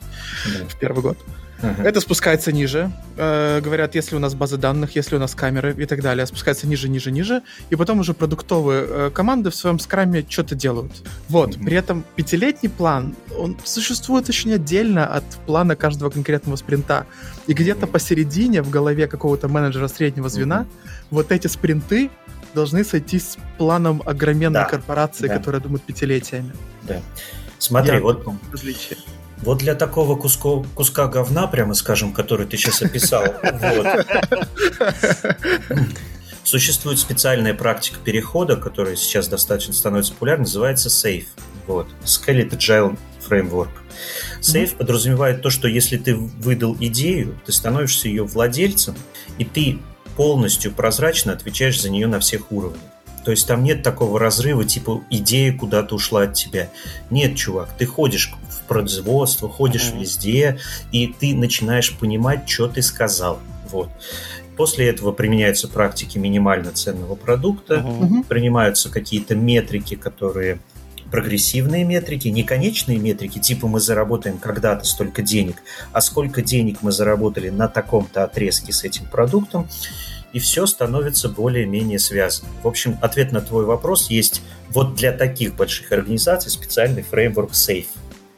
в 0.68 0.78
первый 0.78 1.02
год. 1.02 1.18
Uh-huh. 1.64 1.82
Это 1.82 2.00
спускается 2.00 2.52
ниже. 2.52 2.90
Э, 3.16 3.60
говорят, 3.60 3.94
если 3.94 4.16
у 4.16 4.18
нас 4.18 4.34
базы 4.34 4.56
данных, 4.56 4.96
если 4.96 5.16
у 5.16 5.18
нас 5.18 5.34
камеры 5.34 5.74
и 5.76 5.86
так 5.86 6.02
далее, 6.02 6.26
спускается 6.26 6.66
ниже, 6.66 6.88
ниже, 6.88 7.10
ниже. 7.10 7.42
И 7.70 7.76
потом 7.76 8.00
уже 8.00 8.14
продуктовые 8.14 8.86
э, 8.88 9.10
команды 9.12 9.50
в 9.50 9.54
своем 9.54 9.78
скраме 9.78 10.24
что-то 10.28 10.54
делают. 10.54 10.92
Вот. 11.28 11.56
Uh-huh. 11.56 11.64
При 11.64 11.76
этом 11.76 12.04
пятилетний 12.16 12.70
план, 12.70 13.14
он 13.38 13.56
существует 13.64 14.28
очень 14.28 14.52
отдельно 14.52 15.06
от 15.06 15.24
плана 15.46 15.76
каждого 15.76 16.10
конкретного 16.10 16.56
спринта. 16.56 17.06
И 17.46 17.54
где-то 17.54 17.86
uh-huh. 17.86 17.90
посередине 17.90 18.62
в 18.62 18.70
голове 18.70 19.06
какого-то 19.06 19.48
менеджера 19.48 19.88
среднего 19.88 20.28
звена 20.28 20.62
uh-huh. 20.62 20.96
вот 21.10 21.32
эти 21.32 21.46
спринты 21.46 22.10
должны 22.54 22.84
сойтись 22.84 23.30
с 23.30 23.36
планом 23.58 24.02
огроменной 24.06 24.60
да. 24.60 24.64
корпорации, 24.66 25.26
да. 25.26 25.38
которая 25.38 25.60
думает 25.60 25.82
пятилетиями. 25.82 26.52
Да. 26.82 27.00
Смотри, 27.58 27.94
Я 27.94 28.00
вот 28.00 28.26
различие. 28.52 28.98
Вот 29.42 29.58
для 29.58 29.74
такого 29.74 30.16
куска, 30.16 30.62
куска 30.74 31.06
говна, 31.06 31.46
прямо 31.46 31.74
скажем, 31.74 32.12
который 32.12 32.46
ты 32.46 32.56
сейчас 32.56 32.82
описал, 32.82 33.24
существует 36.44 36.98
специальная 36.98 37.54
практика 37.54 37.98
перехода, 38.02 38.56
которая 38.56 38.96
сейчас 38.96 39.28
достаточно 39.28 39.74
становится 39.74 40.12
популярной, 40.12 40.44
называется 40.44 40.88
SAFE. 40.88 41.26
Вот. 41.66 41.88
Scaled 42.04 42.50
Agile 42.50 42.98
Framework. 43.28 43.70
SAFE 44.40 44.64
mm-hmm. 44.64 44.76
подразумевает 44.76 45.42
то, 45.42 45.50
что 45.50 45.68
если 45.68 45.96
ты 45.96 46.14
выдал 46.14 46.76
идею, 46.78 47.38
ты 47.46 47.52
становишься 47.52 48.08
ее 48.08 48.24
владельцем, 48.24 48.94
и 49.38 49.44
ты 49.44 49.78
полностью 50.16 50.72
прозрачно 50.72 51.32
отвечаешь 51.32 51.80
за 51.80 51.90
нее 51.90 52.06
на 52.06 52.20
всех 52.20 52.52
уровнях. 52.52 52.80
То 53.24 53.30
есть 53.30 53.46
там 53.46 53.64
нет 53.64 53.82
такого 53.82 54.18
разрыва, 54.18 54.64
типа 54.64 55.02
идея 55.10 55.56
куда-то 55.56 55.94
ушла 55.94 56.22
от 56.22 56.34
тебя. 56.34 56.68
Нет, 57.10 57.36
чувак, 57.36 57.70
ты 57.78 57.86
ходишь 57.86 58.34
в 58.48 58.62
производство, 58.68 59.48
ходишь 59.48 59.90
mm-hmm. 59.90 60.00
везде, 60.00 60.58
и 60.92 61.06
ты 61.06 61.34
начинаешь 61.34 61.96
понимать, 61.96 62.48
что 62.48 62.68
ты 62.68 62.82
сказал. 62.82 63.40
Вот. 63.70 63.88
После 64.56 64.88
этого 64.88 65.12
применяются 65.12 65.68
практики 65.68 66.18
минимально 66.18 66.70
ценного 66.70 67.16
продукта, 67.16 67.84
uh-huh. 67.84 68.24
принимаются 68.28 68.88
какие-то 68.88 69.34
метрики, 69.34 69.96
которые 69.96 70.60
прогрессивные 71.10 71.84
метрики, 71.84 72.28
не 72.28 72.42
конечные 72.44 72.98
метрики, 72.98 73.38
типа 73.38 73.66
мы 73.68 73.80
заработаем 73.80 74.38
когда-то 74.38 74.84
столько 74.84 75.22
денег, 75.22 75.56
а 75.92 76.00
сколько 76.00 76.42
денег 76.42 76.78
мы 76.82 76.92
заработали 76.92 77.50
на 77.50 77.68
таком-то 77.68 78.24
отрезке 78.24 78.72
с 78.72 78.84
этим 78.84 79.06
продуктом 79.06 79.68
и 80.34 80.40
все 80.40 80.66
становится 80.66 81.28
более-менее 81.28 82.00
связано. 82.00 82.50
В 82.62 82.68
общем, 82.68 82.98
ответ 83.00 83.30
на 83.32 83.40
твой 83.40 83.64
вопрос 83.64 84.10
есть 84.10 84.42
вот 84.68 84.96
для 84.96 85.12
таких 85.12 85.54
больших 85.54 85.92
организаций 85.92 86.50
специальный 86.50 87.02
фреймворк 87.02 87.52
SAFE. 87.52 87.86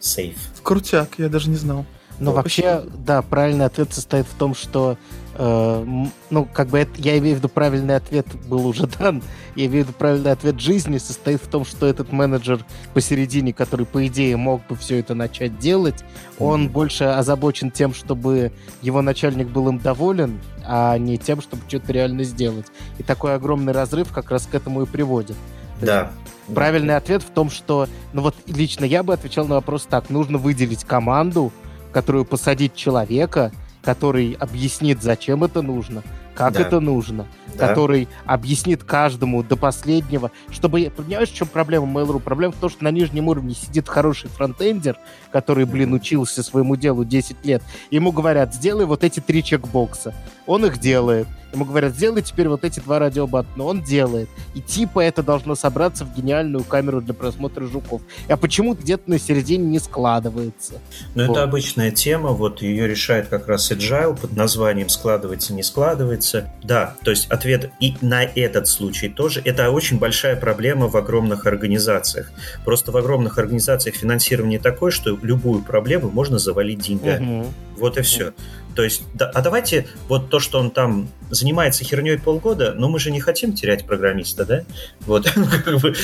SAFE. 0.01 0.37
Крутяк, 0.63 1.19
я 1.19 1.31
даже 1.31 1.49
не 1.49 1.57
знал. 1.57 1.87
Но 2.19 2.33
вот. 2.33 2.37
вообще, 2.37 2.85
да, 2.99 3.23
правильный 3.23 3.65
ответ 3.65 3.93
состоит 3.95 4.27
в 4.27 4.35
том, 4.35 4.55
что 4.55 4.99
ну, 5.39 6.49
как 6.53 6.69
бы 6.69 6.79
это, 6.79 6.93
я 6.97 7.19
имею 7.19 7.37
в 7.37 7.39
виду 7.39 7.49
правильный 7.49 7.97
ответ 7.97 8.27
был 8.47 8.67
уже 8.67 8.87
дан, 8.99 9.23
я 9.55 9.67
имею 9.67 9.85
в 9.85 9.89
виду 9.89 9.99
правильный 9.99 10.33
ответ 10.33 10.61
жизни 10.61 10.99
состоит 10.99 11.43
в 11.43 11.49
том, 11.49 11.65
что 11.65 11.87
этот 11.87 12.13
менеджер 12.13 12.65
посередине, 12.95 13.53
который, 13.53 13.85
по 13.87 14.07
идее, 14.07 14.37
мог 14.37 14.67
бы 14.67 14.77
все 14.77 14.99
это 14.99 15.15
начать 15.15 15.59
делать, 15.59 16.05
он 16.39 16.67
mm-hmm. 16.67 16.71
больше 16.71 17.05
озабочен 17.05 17.71
тем, 17.71 17.93
чтобы 17.93 18.53
его 18.81 19.03
начальник 19.03 19.49
был 19.49 19.69
им 19.69 19.79
доволен, 19.79 20.41
а 20.65 20.97
не 20.97 21.19
тем, 21.19 21.41
чтобы 21.41 21.63
что-то 21.69 21.93
реально 21.93 22.25
сделать. 22.25 22.67
И 22.99 23.03
такой 23.03 23.35
огромный 23.35 23.73
разрыв 23.73 24.13
как 24.13 24.31
раз 24.31 24.47
к 24.47 24.55
этому 24.55 24.83
и 24.83 24.87
приводит. 24.87 25.37
Да. 25.81 26.13
Правильный 26.55 26.89
да. 26.89 26.97
ответ 26.97 27.23
в 27.23 27.31
том, 27.31 27.51
что, 27.51 27.89
ну 28.13 28.23
вот 28.23 28.35
лично 28.47 28.85
я 28.85 29.03
бы 29.03 29.13
отвечал 29.13 29.47
на 29.47 29.57
вопрос 29.57 29.87
так, 29.89 30.11
нужно 30.11 30.39
выделить 30.39 30.85
команду, 30.85 31.53
которую 31.93 32.25
посадить 32.25 32.75
человека, 32.75 33.53
который 33.87 34.37
объяснит, 34.41 35.01
зачем 35.01 35.45
это 35.45 35.63
нужно, 35.63 36.03
как 36.35 36.55
да. 36.55 36.63
это 36.63 36.81
нужно, 36.81 37.29
да. 37.55 37.69
который 37.69 38.09
объяснит 38.25 38.83
каждому 38.83 39.45
до 39.45 39.57
последнего, 39.57 40.33
чтобы... 40.51 40.91
Понимаешь, 40.95 41.31
в 41.31 41.35
чем 41.35 41.47
проблема 41.47 41.87
Mail.ru? 41.87 42.19
Проблема 42.19 42.53
в 42.53 42.57
том, 42.57 42.69
что 42.69 42.83
на 42.83 42.91
нижнем 42.91 43.29
уровне 43.29 43.55
сидит 43.55 43.89
хороший 43.89 44.29
фронтендер, 44.29 44.99
который, 45.31 45.67
блин, 45.67 45.93
учился 45.93 46.43
своему 46.43 46.75
делу 46.75 47.05
10 47.05 47.47
лет. 47.47 47.63
Ему 47.93 48.11
говорят, 48.11 48.53
сделай 48.53 48.87
вот 48.87 49.05
эти 49.05 49.21
три 49.21 49.45
чекбокса. 49.45 50.13
Он 50.47 50.65
их 50.65 50.79
делает. 50.79 51.27
Ему 51.53 51.65
говорят, 51.65 51.95
сделай 51.95 52.23
теперь 52.23 52.49
вот 52.49 52.65
эти 52.65 52.81
два 52.81 52.99
радиобаттона. 52.99 53.65
Он 53.65 53.83
делает. 53.83 54.29
И 54.55 54.61
типа 54.61 55.01
это 55.01 55.23
должно 55.23 55.55
собраться 55.55 56.05
в 56.05 56.15
гениальную 56.15 56.65
камеру 56.65 57.01
для 57.01 57.15
просмотра 57.15 57.65
жуков. 57.67 58.03
А 58.29 58.37
почему 58.37 58.75
где-то 58.75 59.09
на 59.09 59.19
середине 59.19 59.65
не 59.65 59.79
складывается? 59.79 60.75
Ну, 61.15 61.27
вот. 61.27 61.33
это 61.33 61.45
обычная 61.45 61.91
тема. 61.91 62.31
Вот 62.31 62.61
ее 62.61 62.87
решает 62.87 63.29
как 63.29 63.49
раз 63.49 63.71
Agile 63.71 64.19
под 64.21 64.37
названием 64.37 64.89
«Складывается, 64.89 65.55
не 65.55 65.63
складывается». 65.63 66.53
Да, 66.63 66.97
то 67.03 67.11
есть 67.11 67.27
ответ 67.31 67.71
и 67.81 67.95
на 68.03 68.23
этот 68.25 68.69
случай 68.69 69.09
тоже. 69.09 69.41
Это 69.45 69.71
очень 69.71 69.99
большая 69.99 70.37
проблема 70.37 70.89
в 70.89 70.97
огромных 70.97 71.47
организациях. 71.47 72.31
Просто 72.65 72.93
в 72.93 72.97
огромных 72.97 73.39
организациях 73.39 73.97
финансирование 73.97 74.59
такое, 74.59 74.91
что 74.91 75.19
любую 75.23 75.63
проблему 75.63 76.11
можно 76.11 76.39
завалить 76.39 76.81
деньгами. 76.81 77.41
Угу. 77.41 77.49
Вот 77.79 77.99
и 77.99 78.03
все. 78.03 78.33
То 78.77 78.85
есть, 78.85 79.03
да, 79.15 79.31
а 79.31 79.41
давайте 79.41 79.89
вот 80.07 80.29
то, 80.29 80.39
что 80.39 80.61
он 80.61 80.71
там 80.71 81.09
занимается 81.31 81.83
херней 81.83 82.19
полгода, 82.19 82.75
но 82.75 82.91
мы 82.91 82.99
же 82.99 83.11
не 83.11 83.21
хотим 83.21 83.55
терять 83.55 83.87
программиста, 83.87 84.45
да? 84.45 84.65
Вот, 85.01 85.29
как 85.65 85.81
бы, 85.81 85.97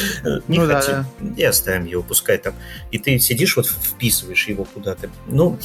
не 0.48 0.58
ну, 0.58 0.66
хотим. 0.66 1.04
Да. 1.20 1.34
И 1.36 1.44
оставим 1.44 1.84
его, 1.84 2.02
пускай 2.02 2.38
там. 2.38 2.54
И 2.90 2.98
ты 2.98 3.18
сидишь, 3.18 3.56
вот 3.56 3.66
вписываешь 3.66 4.48
его 4.48 4.64
куда-то. 4.64 5.10
Ну, 5.28 5.58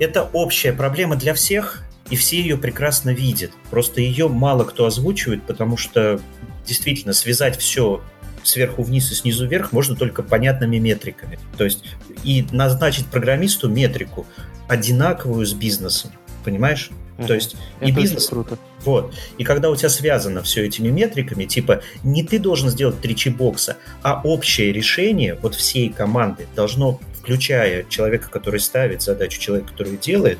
это 0.00 0.24
общая 0.32 0.72
проблема 0.72 1.14
для 1.14 1.34
всех, 1.34 1.84
и 2.10 2.16
все 2.16 2.40
ее 2.40 2.58
прекрасно 2.58 3.10
видят. 3.10 3.52
Просто 3.70 4.00
ее 4.00 4.28
мало 4.28 4.64
кто 4.64 4.86
озвучивает, 4.86 5.44
потому 5.44 5.76
что 5.76 6.20
действительно 6.66 7.12
связать 7.12 7.56
все 7.56 8.02
сверху 8.42 8.82
вниз 8.82 9.10
и 9.12 9.14
снизу 9.14 9.46
вверх 9.46 9.70
можно 9.70 9.94
только 9.94 10.24
понятными 10.24 10.78
метриками. 10.78 11.38
То 11.56 11.64
есть 11.64 11.84
и 12.24 12.44
назначить 12.50 13.06
программисту 13.06 13.68
метрику 13.68 14.26
одинаковую 14.68 15.46
с 15.46 15.52
бизнесом, 15.52 16.10
понимаешь? 16.44 16.90
Угу. 17.18 17.26
То 17.26 17.34
есть 17.34 17.56
Это 17.80 17.90
и 17.90 17.92
бизнес... 17.92 18.28
круто. 18.28 18.58
Вот. 18.84 19.14
И 19.38 19.44
когда 19.44 19.70
у 19.70 19.76
тебя 19.76 19.88
связано 19.88 20.42
все 20.42 20.66
этими 20.66 20.88
метриками, 20.88 21.44
типа 21.44 21.82
не 22.02 22.22
ты 22.22 22.38
должен 22.38 22.68
сделать 22.68 23.00
три 23.00 23.16
чебокса, 23.16 23.76
а 24.02 24.20
общее 24.22 24.72
решение 24.72 25.34
вот 25.40 25.54
всей 25.54 25.88
команды 25.88 26.46
должно, 26.54 27.00
включая 27.20 27.84
человека, 27.84 28.28
который 28.30 28.60
ставит 28.60 29.02
задачу, 29.02 29.40
человека, 29.40 29.70
который 29.72 29.96
делает, 29.96 30.38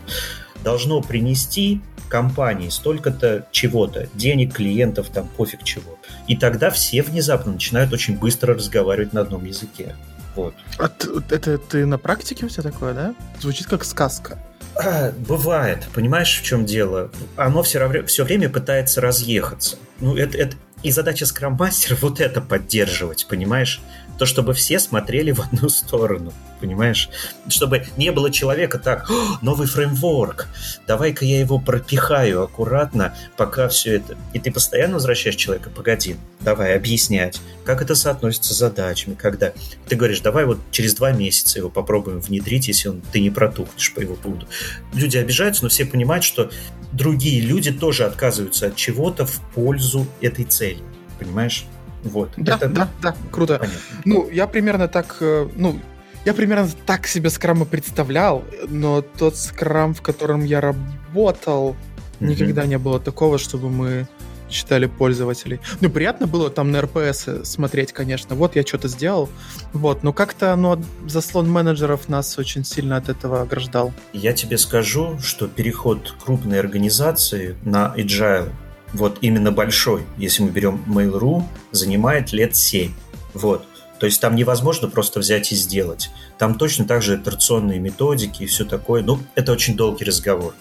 должно 0.63 1.01
принести 1.01 1.81
компании 2.09 2.69
столько-то 2.69 3.47
чего-то, 3.51 4.09
денег, 4.15 4.55
клиентов, 4.55 5.09
там 5.09 5.29
пофиг 5.29 5.65
чего. 5.65 5.99
И 6.29 6.37
тогда 6.37 6.71
все 6.71 7.03
внезапно 7.03 7.53
начинают 7.53 7.93
очень 7.93 8.17
быстро 8.17 8.55
разговаривать 8.55 9.13
на 9.13 9.23
одном 9.23 9.45
языке. 9.45 9.97
Вот. 10.37 10.55
А 10.79 10.91
это 11.31 11.59
ты 11.59 11.87
на 11.87 11.99
практике 11.99 12.47
у 12.47 12.49
тебя 12.49 12.63
такое, 12.63 12.95
да? 12.95 13.15
Звучит 13.41 13.67
как 13.67 13.85
сказка. 13.85 14.39
Бывает, 15.29 15.87
понимаешь, 15.95 16.41
в 16.41 16.45
чем 16.45 16.65
дело? 16.65 17.11
Оно 17.37 17.63
все, 17.63 18.05
все 18.05 18.25
время 18.25 18.49
пытается 18.49 19.01
разъехаться. 19.01 19.77
Ну, 20.01 20.17
это, 20.17 20.37
это 20.39 20.57
и 20.83 20.91
задача 20.91 21.27
скрам-мастера 21.27 21.97
вот 22.03 22.21
это 22.21 22.41
поддерживать, 22.41 23.27
понимаешь? 23.29 23.81
То 24.19 24.27
чтобы 24.27 24.55
все 24.55 24.79
смотрели 24.79 25.33
в 25.33 25.41
одну 25.41 25.69
сторону, 25.69 26.33
понимаешь? 26.61 27.09
Чтобы 27.49 27.87
не 27.97 28.13
было 28.13 28.31
человека 28.31 28.79
так, 28.79 29.11
новый 29.43 29.67
фреймворк, 29.67 30.49
давай-ка 30.87 31.25
я 31.25 31.41
его 31.41 31.59
пропихаю 31.59 32.43
аккуратно, 32.43 33.15
пока 33.37 33.69
все 33.69 33.97
это... 33.97 34.17
И 34.33 34.39
ты 34.39 34.53
постоянно 34.53 34.95
возвращаешь 34.95 35.37
человека, 35.37 35.71
погоди, 35.71 36.17
давай 36.41 36.77
объяснять, 36.77 37.41
как 37.65 37.83
это 37.83 37.95
соотносится 37.95 38.55
с 38.55 38.59
задачами, 38.59 39.15
когда 39.15 39.53
ты 39.89 39.97
говоришь, 39.97 40.21
давай 40.21 40.45
вот 40.45 40.59
через 40.71 40.95
два 40.95 41.13
месяца 41.13 41.59
его 41.59 41.71
попробуем 41.71 42.21
внедрить, 42.21 42.69
если 42.69 42.89
он, 42.89 43.03
ты 43.13 43.21
не 43.21 43.31
протухнешь 43.31 43.93
по 43.93 44.01
его 44.01 44.15
поводу. 44.15 44.47
Люди 44.95 45.17
обижаются, 45.17 45.65
но 45.65 45.69
все 45.69 45.85
понимают, 45.85 46.25
что 46.25 46.51
другие 46.93 47.41
люди 47.41 47.73
тоже 47.73 48.05
отказываются 48.05 48.67
от 48.69 48.77
чего-то 48.77 49.27
в 49.27 49.41
пользу 49.55 50.07
этой 50.21 50.45
цели, 50.45 50.83
понимаешь? 51.19 51.67
Вот. 52.05 52.31
Да, 52.37 52.57
это... 52.57 52.69
да, 52.69 52.89
да, 53.03 53.15
круто. 53.31 53.59
Понятно. 53.59 53.81
Ну, 54.05 54.31
я 54.31 54.47
примерно 54.47 54.89
так, 54.89 55.17
э, 55.21 55.49
ну, 55.57 55.81
я 56.25 56.35
примерно 56.35 56.69
так 56.87 57.07
себе 57.07 57.31
скрам 57.31 57.65
представлял, 57.67 58.45
но 58.69 59.03
тот 59.03 59.37
скрам, 59.37 59.95
в 59.95 60.03
котором 60.03 60.45
я 60.45 60.61
работал, 60.61 61.77
mm-hmm. 62.21 62.27
никогда 62.27 62.67
не 62.67 62.79
было 62.79 63.01
такого, 63.01 63.39
чтобы 63.39 63.71
мы 63.71 64.07
считали 64.51 64.87
пользователей. 64.87 65.61
Ну, 65.81 65.91
приятно 65.91 66.27
было 66.27 66.51
там 66.51 66.71
на 66.71 66.81
РПС 66.83 67.29
смотреть, 67.45 67.93
конечно. 67.93 68.35
Вот 68.37 68.57
я 68.57 68.63
что-то 68.63 68.89
сделал. 68.89 69.29
Вот, 69.73 70.03
но 70.03 70.13
как-то 70.13 70.55
ну, 70.57 70.83
заслон 71.07 71.51
менеджеров 71.51 72.09
нас 72.09 72.39
очень 72.39 72.65
сильно 72.65 72.97
от 72.97 73.09
этого 73.09 73.43
ограждал. 73.43 73.93
Я 74.13 74.33
тебе 74.33 74.59
скажу, 74.59 75.19
что 75.19 75.49
переход 75.49 76.15
крупной 76.25 76.61
организации 76.61 77.57
на 77.65 77.95
agile 77.97 78.51
вот 78.95 79.19
именно 79.21 79.53
большой, 79.53 80.05
если 80.17 80.43
мы 80.43 80.51
берем 80.51 80.83
Mail.ru, 80.87 81.43
занимает 81.73 82.33
лет 82.33 82.57
7. 82.57 82.93
Вот. 83.35 83.67
То 83.99 84.07
есть 84.07 84.21
там 84.21 84.35
невозможно 84.35 84.89
просто 84.89 85.21
взять 85.21 85.53
и 85.53 85.57
сделать. 85.57 86.11
Там 86.39 86.57
точно 86.57 86.85
так 86.85 87.03
же 87.03 87.17
итерационные 87.17 87.79
методики 87.79 88.43
и 88.43 88.47
все 88.47 88.65
такое. 88.65 89.03
Ну, 89.03 89.21
это 89.35 89.53
очень 89.53 89.77
долгий 89.77 90.05
разговор. 90.05 90.55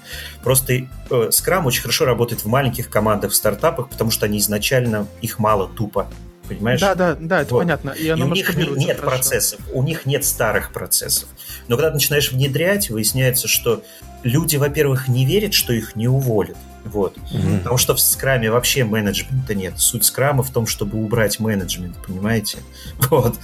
Просто 0.43 0.73
э, 0.73 0.85
Scrum 1.09 1.65
очень 1.65 1.81
хорошо 1.81 2.05
работает 2.05 2.43
в 2.43 2.47
маленьких 2.47 2.89
командах, 2.89 3.31
в 3.31 3.35
стартапах, 3.35 3.89
потому 3.89 4.11
что 4.11 4.25
они 4.25 4.37
изначально, 4.37 5.07
их 5.21 5.39
мало 5.39 5.67
тупо. 5.67 6.07
Понимаешь? 6.47 6.79
Да, 6.79 6.93
да, 6.93 7.15
да, 7.19 7.41
это 7.41 7.53
вот. 7.53 7.59
понятно. 7.61 7.91
И, 7.91 8.05
и 8.05 8.11
у 8.11 8.27
них 8.27 8.55
нет 8.55 8.99
хорошо. 8.99 9.17
процессов, 9.17 9.59
у 9.71 9.81
них 9.81 10.05
нет 10.05 10.25
старых 10.25 10.71
процессов. 10.71 11.27
Но 11.67 11.75
когда 11.75 11.89
ты 11.89 11.95
начинаешь 11.95 12.31
внедрять, 12.31 12.89
выясняется, 12.89 13.47
что 13.47 13.83
люди, 14.23 14.57
во-первых, 14.57 15.07
не 15.07 15.25
верят, 15.25 15.53
что 15.53 15.73
их 15.73 15.95
не 15.95 16.07
уволят. 16.07 16.57
Вот. 16.85 17.17
Mm-hmm. 17.17 17.59
Потому 17.59 17.77
что 17.77 17.95
в 17.95 17.99
скраме 17.99 18.51
вообще 18.51 18.83
менеджмента 18.83 19.55
нет. 19.55 19.79
Суть 19.79 20.03
скрама 20.03 20.43
в 20.43 20.51
том, 20.51 20.67
чтобы 20.67 20.97
убрать 20.97 21.39
менеджмент, 21.39 21.97
понимаете? 22.05 22.59
Вот. 23.09 23.37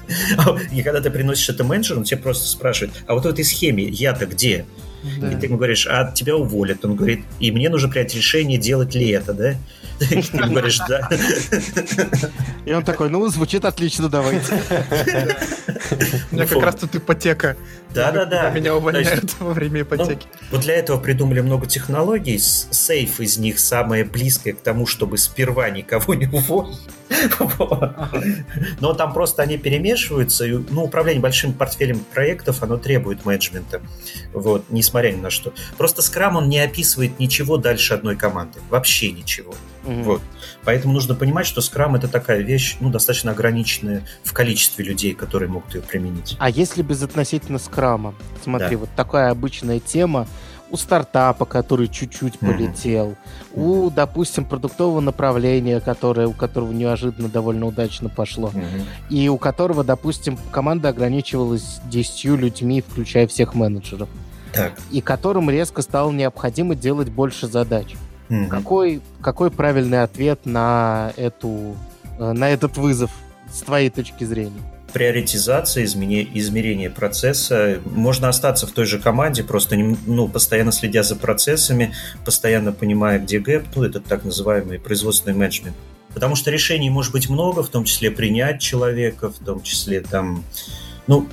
И 0.72 0.82
когда 0.84 1.02
ты 1.02 1.10
приносишь 1.10 1.50
это 1.50 1.64
менеджеру, 1.64 2.00
он 2.00 2.06
тебе 2.06 2.18
просто 2.18 2.48
спрашивает, 2.48 2.94
а 3.08 3.14
вот 3.14 3.26
в 3.26 3.28
этой 3.28 3.44
схеме 3.44 3.84
я-то 3.84 4.26
где? 4.26 4.66
Да. 5.20 5.32
И 5.32 5.36
ты 5.36 5.46
ему 5.46 5.58
говоришь, 5.58 5.88
а 5.88 6.12
тебя 6.12 6.36
уволят. 6.36 6.84
Он 6.84 6.96
говорит, 6.96 7.24
и 7.40 7.52
мне 7.52 7.70
нужно 7.70 7.90
принять 7.90 8.14
решение, 8.16 8.58
делать 8.58 8.96
ли 8.96 9.10
это, 9.10 9.34
да? 9.34 9.56
И 10.00 10.22
ты 10.22 10.38
говоришь, 10.38 10.80
да. 10.88 11.10
И 12.66 12.72
он 12.72 12.84
такой, 12.84 13.10
ну, 13.10 13.28
звучит 13.28 13.66
отлично, 13.66 14.10
давайте. 14.10 14.62
У 16.32 16.36
меня 16.36 16.46
как 16.46 16.64
раз 16.64 16.76
тут 16.76 16.96
ипотека. 16.96 17.58
Да-да-да. 17.94 18.50
Меня 18.52 18.76
увольняют 18.76 19.36
во 19.40 19.54
время 19.54 19.82
ипотеки. 19.82 20.28
Вот 20.52 20.62
для 20.62 20.76
этого 20.76 21.00
придумали 21.00 21.42
много 21.42 21.66
технологий. 21.66 22.38
Сейф 22.40 23.20
из 23.20 23.38
них 23.38 23.60
самое 23.60 24.04
близкое 24.04 24.54
к 24.54 24.62
тому, 24.62 24.86
чтобы 24.86 25.18
сперва 25.18 25.70
никого 25.70 26.14
не 26.14 26.28
уволить. 26.28 26.78
Но 28.80 28.94
там 28.94 29.14
просто 29.14 29.42
они 29.42 29.58
перемешиваются. 29.58 30.46
И, 30.46 30.52
ну, 30.52 30.84
управление 30.84 31.22
большим 31.22 31.54
портфелем 31.54 32.00
проектов, 32.00 32.62
оно 32.62 32.78
требует 32.78 33.26
менеджмента. 33.26 33.82
Вот, 34.34 34.66
несмотря 34.70 35.12
ни 35.12 35.20
на 35.20 35.30
что. 35.30 35.54
Просто 35.78 36.02
Scrum, 36.02 36.36
он 36.36 36.50
не 36.50 36.60
описывает 36.60 37.20
ничего 37.20 37.58
дальше 37.58 37.96
одной 37.96 38.16
команды. 38.16 38.60
Вообще 38.70 39.12
ничего. 39.12 39.56
Mm-hmm. 39.84 40.04
Вот. 40.04 40.22
Поэтому 40.64 40.94
нужно 40.94 41.16
понимать, 41.16 41.46
что 41.46 41.62
Scrum 41.62 41.98
это 41.98 42.08
такая 42.08 42.42
вещь, 42.42 42.78
ну, 42.80 42.90
достаточно 42.90 43.32
ограниченная 43.32 44.06
в 44.24 44.34
количестве 44.34 44.86
людей, 44.86 45.14
которые 45.14 45.50
могут 45.50 45.74
ее 45.76 45.82
применить. 45.82 46.36
А 46.40 46.50
если 46.50 46.82
безотносительно 46.82 47.58
Scrum? 47.58 48.14
Смотри, 48.44 48.72
да. 48.72 48.78
вот 48.78 48.90
такая 48.96 49.32
обычная 49.32 49.80
тема 49.80 50.28
у 50.72 50.78
стартапа, 50.78 51.46
который 51.46 51.88
чуть-чуть 51.88 52.36
mm-hmm. 52.36 52.54
полетел, 52.54 53.16
у, 53.54 53.90
допустим, 53.90 54.46
продуктового 54.46 55.00
направления, 55.00 55.80
которое, 55.80 56.28
у 56.28 56.34
которого 56.34 56.72
неожиданно 56.72 57.30
довольно 57.30 57.66
удачно 57.66 58.10
пошло, 58.10 58.52
mm-hmm. 58.54 58.84
и 59.10 59.30
у 59.30 59.38
которого, 59.38 59.84
допустим, 59.84 60.38
команда 60.52 60.90
ограничивалась 60.90 61.80
10 61.86 62.26
людьми, 62.40 62.84
включая 62.88 63.28
всех 63.28 63.56
менеджеров, 63.56 64.10
так. 64.54 64.74
и 64.92 65.02
которым 65.02 65.50
резко 65.50 65.82
стало 65.82 66.12
необходимо 66.12 66.76
делать 66.76 67.10
больше 67.10 67.48
задач. 67.48 67.96
Mm-hmm. 68.30 68.48
Какой, 68.48 69.02
какой 69.22 69.52
правильный 69.52 70.04
ответ 70.04 70.46
на, 70.46 71.14
эту, 71.18 71.76
э, 72.20 72.32
на 72.32 72.50
этот 72.50 72.78
вызов 72.78 73.12
с 73.52 73.62
твоей 73.62 73.90
точки 73.90 74.24
зрения? 74.24 74.62
приоритизация, 74.94 75.86
измерение 75.86 76.90
процесса. 76.90 77.80
Можно 77.86 78.30
остаться 78.30 78.68
в 78.68 78.72
той 78.72 78.86
же 78.86 79.00
команде, 79.00 79.44
просто 79.44 79.76
ну, 79.78 80.28
постоянно 80.28 80.72
следя 80.72 81.04
за 81.04 81.16
процессами, 81.16 81.94
постоянно 82.26 82.72
понимая, 82.72 83.20
где 83.20 83.40
гэп, 83.40 83.68
ну, 83.76 83.84
это 83.84 84.00
так 84.00 84.24
называемый 84.24 84.80
производственный 84.80 85.36
менеджмент. 85.36 85.76
Потому 86.14 86.36
что 86.36 86.50
решений 86.50 86.90
может 86.90 87.12
быть 87.12 87.30
много, 87.30 87.62
в 87.62 87.70
том 87.70 87.84
числе 87.84 88.10
принять 88.10 88.62
человека, 88.62 89.30
в 89.30 89.38
том 89.38 89.62
числе 89.62 90.02
там, 90.02 90.44
ну, 91.06 91.28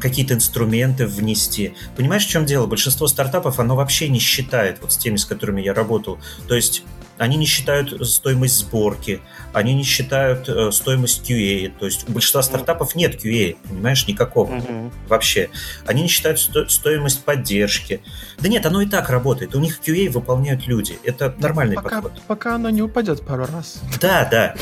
какие-то 0.00 0.34
инструменты 0.34 1.06
внести. 1.06 1.74
Понимаешь, 1.96 2.26
в 2.26 2.28
чем 2.28 2.46
дело? 2.46 2.66
Большинство 2.66 3.06
стартапов, 3.06 3.58
оно 3.58 3.76
вообще 3.76 4.08
не 4.08 4.18
считает, 4.18 4.78
вот 4.80 4.92
с 4.92 4.96
теми, 4.96 5.16
с 5.16 5.24
которыми 5.24 5.60
я 5.60 5.74
работал. 5.74 6.18
То 6.48 6.54
есть 6.54 6.84
они 7.18 7.36
не 7.36 7.46
считают 7.46 8.06
стоимость 8.08 8.58
сборки, 8.58 9.20
они 9.52 9.74
не 9.74 9.84
считают 9.84 10.48
э, 10.48 10.72
стоимость 10.72 11.30
QA. 11.30 11.72
То 11.78 11.86
есть 11.86 12.08
у 12.08 12.12
большинства 12.12 12.42
стартапов 12.42 12.94
нет 12.96 13.22
QA, 13.22 13.56
понимаешь, 13.68 14.06
никакого 14.08 14.54
mm-hmm. 14.54 14.92
вообще. 15.08 15.50
Они 15.86 16.02
не 16.02 16.08
считают 16.08 16.40
сто- 16.40 16.68
стоимость 16.68 17.24
поддержки. 17.24 18.02
Да 18.40 18.48
нет, 18.48 18.66
оно 18.66 18.80
и 18.80 18.86
так 18.86 19.08
работает. 19.10 19.54
У 19.54 19.60
них 19.60 19.80
QA 19.86 20.10
выполняют 20.10 20.66
люди. 20.66 20.98
Это 21.04 21.34
нормальный 21.38 21.76
пока, 21.76 22.02
подход. 22.02 22.22
Пока 22.26 22.54
оно 22.56 22.70
не 22.70 22.82
упадет 22.82 23.24
пару 23.24 23.46
раз. 23.46 23.80
Да, 24.00 24.26
да. 24.28 24.54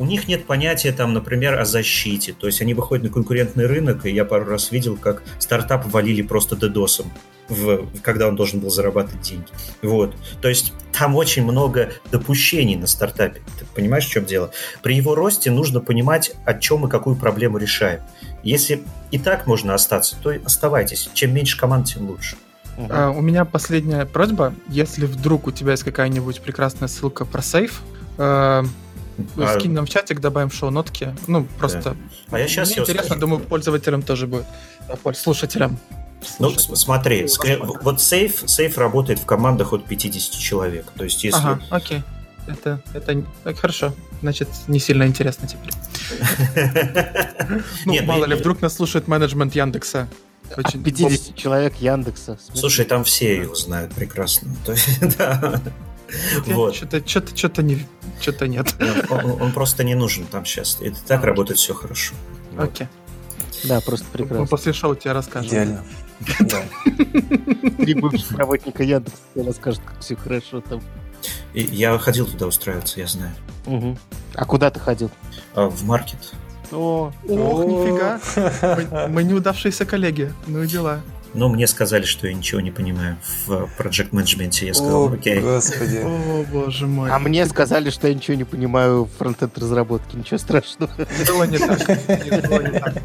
У 0.00 0.06
них 0.06 0.28
нет 0.28 0.46
понятия, 0.46 0.92
там, 0.92 1.12
например, 1.12 1.60
о 1.60 1.66
защите. 1.66 2.32
То 2.32 2.46
есть 2.46 2.62
они 2.62 2.72
выходят 2.72 3.04
на 3.04 3.10
конкурентный 3.10 3.66
рынок, 3.66 4.06
и 4.06 4.10
я 4.10 4.24
пару 4.24 4.46
раз 4.46 4.72
видел, 4.72 4.96
как 4.96 5.22
стартап 5.38 5.86
валили 5.86 6.22
просто 6.22 6.56
дедосом 6.56 7.12
в, 7.50 7.86
когда 8.00 8.26
он 8.26 8.34
должен 8.34 8.60
был 8.60 8.70
зарабатывать 8.70 9.20
деньги. 9.20 9.48
Вот. 9.82 10.16
То 10.40 10.48
есть 10.48 10.72
там 10.98 11.16
очень 11.16 11.44
много 11.44 11.92
допущений 12.10 12.76
на 12.76 12.86
стартапе. 12.86 13.42
Ты 13.58 13.66
понимаешь, 13.74 14.06
в 14.06 14.10
чем 14.10 14.24
дело? 14.24 14.52
При 14.82 14.94
его 14.94 15.14
росте 15.14 15.50
нужно 15.50 15.80
понимать, 15.80 16.32
о 16.46 16.54
чем 16.54 16.86
и 16.86 16.90
какую 16.90 17.16
проблему 17.16 17.58
решаем. 17.58 18.00
Если 18.42 18.82
и 19.10 19.18
так 19.18 19.46
можно 19.46 19.74
остаться, 19.74 20.16
то 20.22 20.32
оставайтесь. 20.46 21.10
Чем 21.12 21.34
меньше 21.34 21.58
команд, 21.58 21.88
тем 21.88 22.08
лучше. 22.08 22.36
А, 22.88 23.10
у 23.10 23.20
меня 23.20 23.44
последняя 23.44 24.06
просьба. 24.06 24.54
Если 24.66 25.04
вдруг 25.04 25.46
у 25.46 25.50
тебя 25.50 25.72
есть 25.72 25.82
какая-нибудь 25.82 26.40
прекрасная 26.40 26.88
ссылка 26.88 27.26
про 27.26 27.42
сейф, 27.42 27.82
э, 28.16 28.62
А- 29.36 29.58
скинь 29.58 29.72
нам 29.72 29.86
в 29.86 29.88
чатик, 29.88 30.20
добавим 30.20 30.50
шоу-нотки. 30.50 31.14
Ну, 31.26 31.44
просто... 31.58 31.96
А 32.30 32.38
я 32.38 32.48
сейчас 32.48 32.70
Мне 32.70 32.80
интересно, 32.80 33.16
думаю, 33.16 33.40
пользователям 33.40 34.02
тоже 34.02 34.26
будет. 34.26 34.44
Поль- 35.02 35.14
Слушателям. 35.14 35.78
Ну, 36.38 36.50
смотри, 36.50 37.24
скрин- 37.24 37.58
Посмотрим. 37.60 37.80
вот 37.82 38.00
сейф, 38.00 38.42
сейф 38.46 38.76
работает 38.78 39.18
в 39.20 39.24
командах 39.24 39.72
от 39.72 39.86
50 39.86 40.38
человек. 40.38 40.86
То 40.96 41.04
есть, 41.04 41.24
если... 41.24 41.38
Ага, 41.40 41.60
окей. 41.70 42.02
Это, 42.46 42.82
это 42.92 43.54
хорошо. 43.54 43.94
Значит, 44.20 44.48
не 44.68 44.80
сильно 44.80 45.06
интересно 45.06 45.48
теперь. 45.48 45.72
Ну, 47.84 47.92
Нет, 47.92 48.06
мало 48.06 48.26
ну, 48.26 48.26
ли, 48.26 48.34
вдруг 48.36 48.60
нас 48.60 48.74
слушает 48.76 49.08
менеджмент 49.08 49.54
Яндекса. 49.54 50.08
Очень- 50.56 50.80
От 50.80 50.84
50 50.84 51.34
человек 51.36 51.76
Яндекса. 51.76 52.38
Слушай, 52.54 52.84
там 52.84 53.04
все 53.04 53.36
его 53.36 53.54
знают 53.54 53.94
прекрасно. 53.94 54.54
То 54.66 54.72
есть, 54.72 55.16
да. 55.16 55.60
Вот. 56.46 56.74
Что-то, 56.74 57.06
что-то, 57.06 57.36
что-то 57.36 57.62
не, 57.62 57.86
что-то 58.20 58.48
нет. 58.48 58.74
Он, 59.10 59.24
он- 59.24 59.42
он 59.42 59.52
просто 59.52 59.84
не 59.84 59.94
нужен 59.94 60.24
там 60.26 60.44
сейчас. 60.44 60.78
Это 60.80 60.96
так 61.06 61.24
работает 61.24 61.58
все 61.58 61.74
хорошо. 61.74 62.14
Вот. 62.52 62.64
Окей. 62.64 62.88
Да, 63.64 63.80
просто 63.80 64.06
Мы 64.12 64.18
прекрасно. 64.18 64.46
после 64.46 64.72
шоу 64.72 64.94
тебе 64.94 65.12
расскажем. 65.12 65.48
Идеально. 65.50 65.84
Да. 66.40 66.62
Три 67.78 67.94
бывших 67.94 68.32
работника 68.38 68.82
Яндекса 68.82 69.18
тебе 69.34 69.44
расскажут, 69.44 69.82
как 69.84 70.00
все 70.00 70.16
хорошо 70.16 70.60
там. 70.60 70.80
И 71.52 71.60
я 71.62 71.98
ходил 71.98 72.26
туда 72.26 72.46
устраиваться, 72.46 73.00
я 73.00 73.06
знаю. 73.06 73.34
А 74.34 74.44
куда 74.46 74.70
ты 74.70 74.80
ходил? 74.80 75.10
А 75.54 75.68
в 75.68 75.84
маркет. 75.84 76.32
О, 76.72 77.12
Ох, 77.28 77.64
нифига. 77.64 78.20
Мы, 78.76 79.08
мы 79.08 79.24
неудавшиеся 79.24 79.84
коллеги. 79.84 80.32
Ну 80.46 80.62
и 80.62 80.66
дела. 80.66 81.00
Но 81.34 81.48
мне 81.48 81.66
сказали, 81.66 82.04
что 82.04 82.26
я 82.26 82.34
ничего 82.34 82.60
не 82.60 82.70
понимаю 82.70 83.16
в 83.46 83.68
проект 83.76 84.12
менеджменте. 84.12 84.66
Я 84.66 84.74
сказал, 84.74 85.04
О, 85.04 85.12
окей. 85.12 85.40
господи. 85.40 86.02
О, 86.04 86.44
боже 86.50 86.86
мой. 86.86 87.10
а 87.10 87.18
мне 87.18 87.46
сказали, 87.46 87.90
что 87.90 88.08
я 88.08 88.14
ничего 88.14 88.36
не 88.36 88.44
понимаю 88.44 89.04
в 89.04 89.10
фронтенд 89.18 89.56
разработке. 89.58 90.16
Ничего 90.16 90.38
страшного. 90.38 90.92
Было 91.28 91.44
не 91.44 91.58
так. 91.58 93.02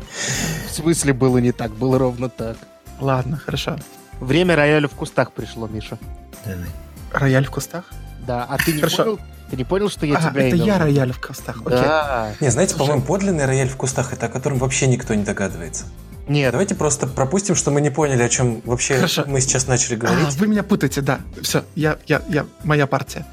В 0.68 0.72
смысле 0.72 1.14
было 1.14 1.38
не 1.38 1.52
так, 1.52 1.72
было 1.72 2.00
ровно 2.00 2.30
так. 2.30 2.58
Ладно, 3.00 3.38
хорошо. 3.38 3.78
Время 4.20 4.56
рояля 4.56 4.88
в 4.88 4.94
кустах 4.94 5.32
пришло, 5.32 5.68
Миша. 5.68 5.98
Давай. 6.46 6.66
Рояль 7.12 7.46
в 7.46 7.52
кустах? 7.52 7.86
Да, 8.26 8.46
а 8.50 8.58
ты 8.58 8.74
не 8.74 8.80
Хорошо. 8.80 9.04
понял? 9.04 9.20
Ты 9.50 9.58
не 9.58 9.64
понял, 9.64 9.90
что 9.90 10.06
я 10.06 10.18
а, 10.18 10.30
тебя 10.30 10.48
это 10.48 10.56
имел? 10.56 10.66
я 10.66 10.80
рояль 10.80 11.12
в 11.12 11.22
кустах. 11.22 11.62
Окей. 11.66 11.78
Да. 11.80 12.34
Не, 12.40 12.50
знаете, 12.50 12.76
по-моему, 12.76 13.04
подлинный 13.04 13.46
рояль 13.46 13.70
в 13.70 13.76
кустах 13.76 14.12
это 14.14 14.26
о 14.26 14.30
котором 14.30 14.58
вообще 14.58 14.88
никто 14.88 15.14
не 15.14 15.24
догадывается. 15.24 15.86
Нет, 16.28 16.52
Давайте 16.52 16.74
просто 16.76 17.06
пропустим, 17.08 17.56
что 17.56 17.72
мы 17.72 17.82
не 17.82 17.90
поняли, 17.92 18.24
о 18.24 18.30
чем 18.30 18.62
вообще 18.66 18.96
Хорошо. 18.96 19.26
мы 19.28 19.42
сейчас 19.42 19.68
начали 19.68 19.96
А, 19.96 19.98
говорить. 19.98 20.36
вы 20.38 20.48
меня 20.48 20.64
путаете, 20.64 21.02
да. 21.02 21.20
Все, 21.42 21.64
я, 21.76 21.98
я, 22.08 22.22
я, 22.30 22.46
моя 22.64 22.88
партия. 22.88 23.26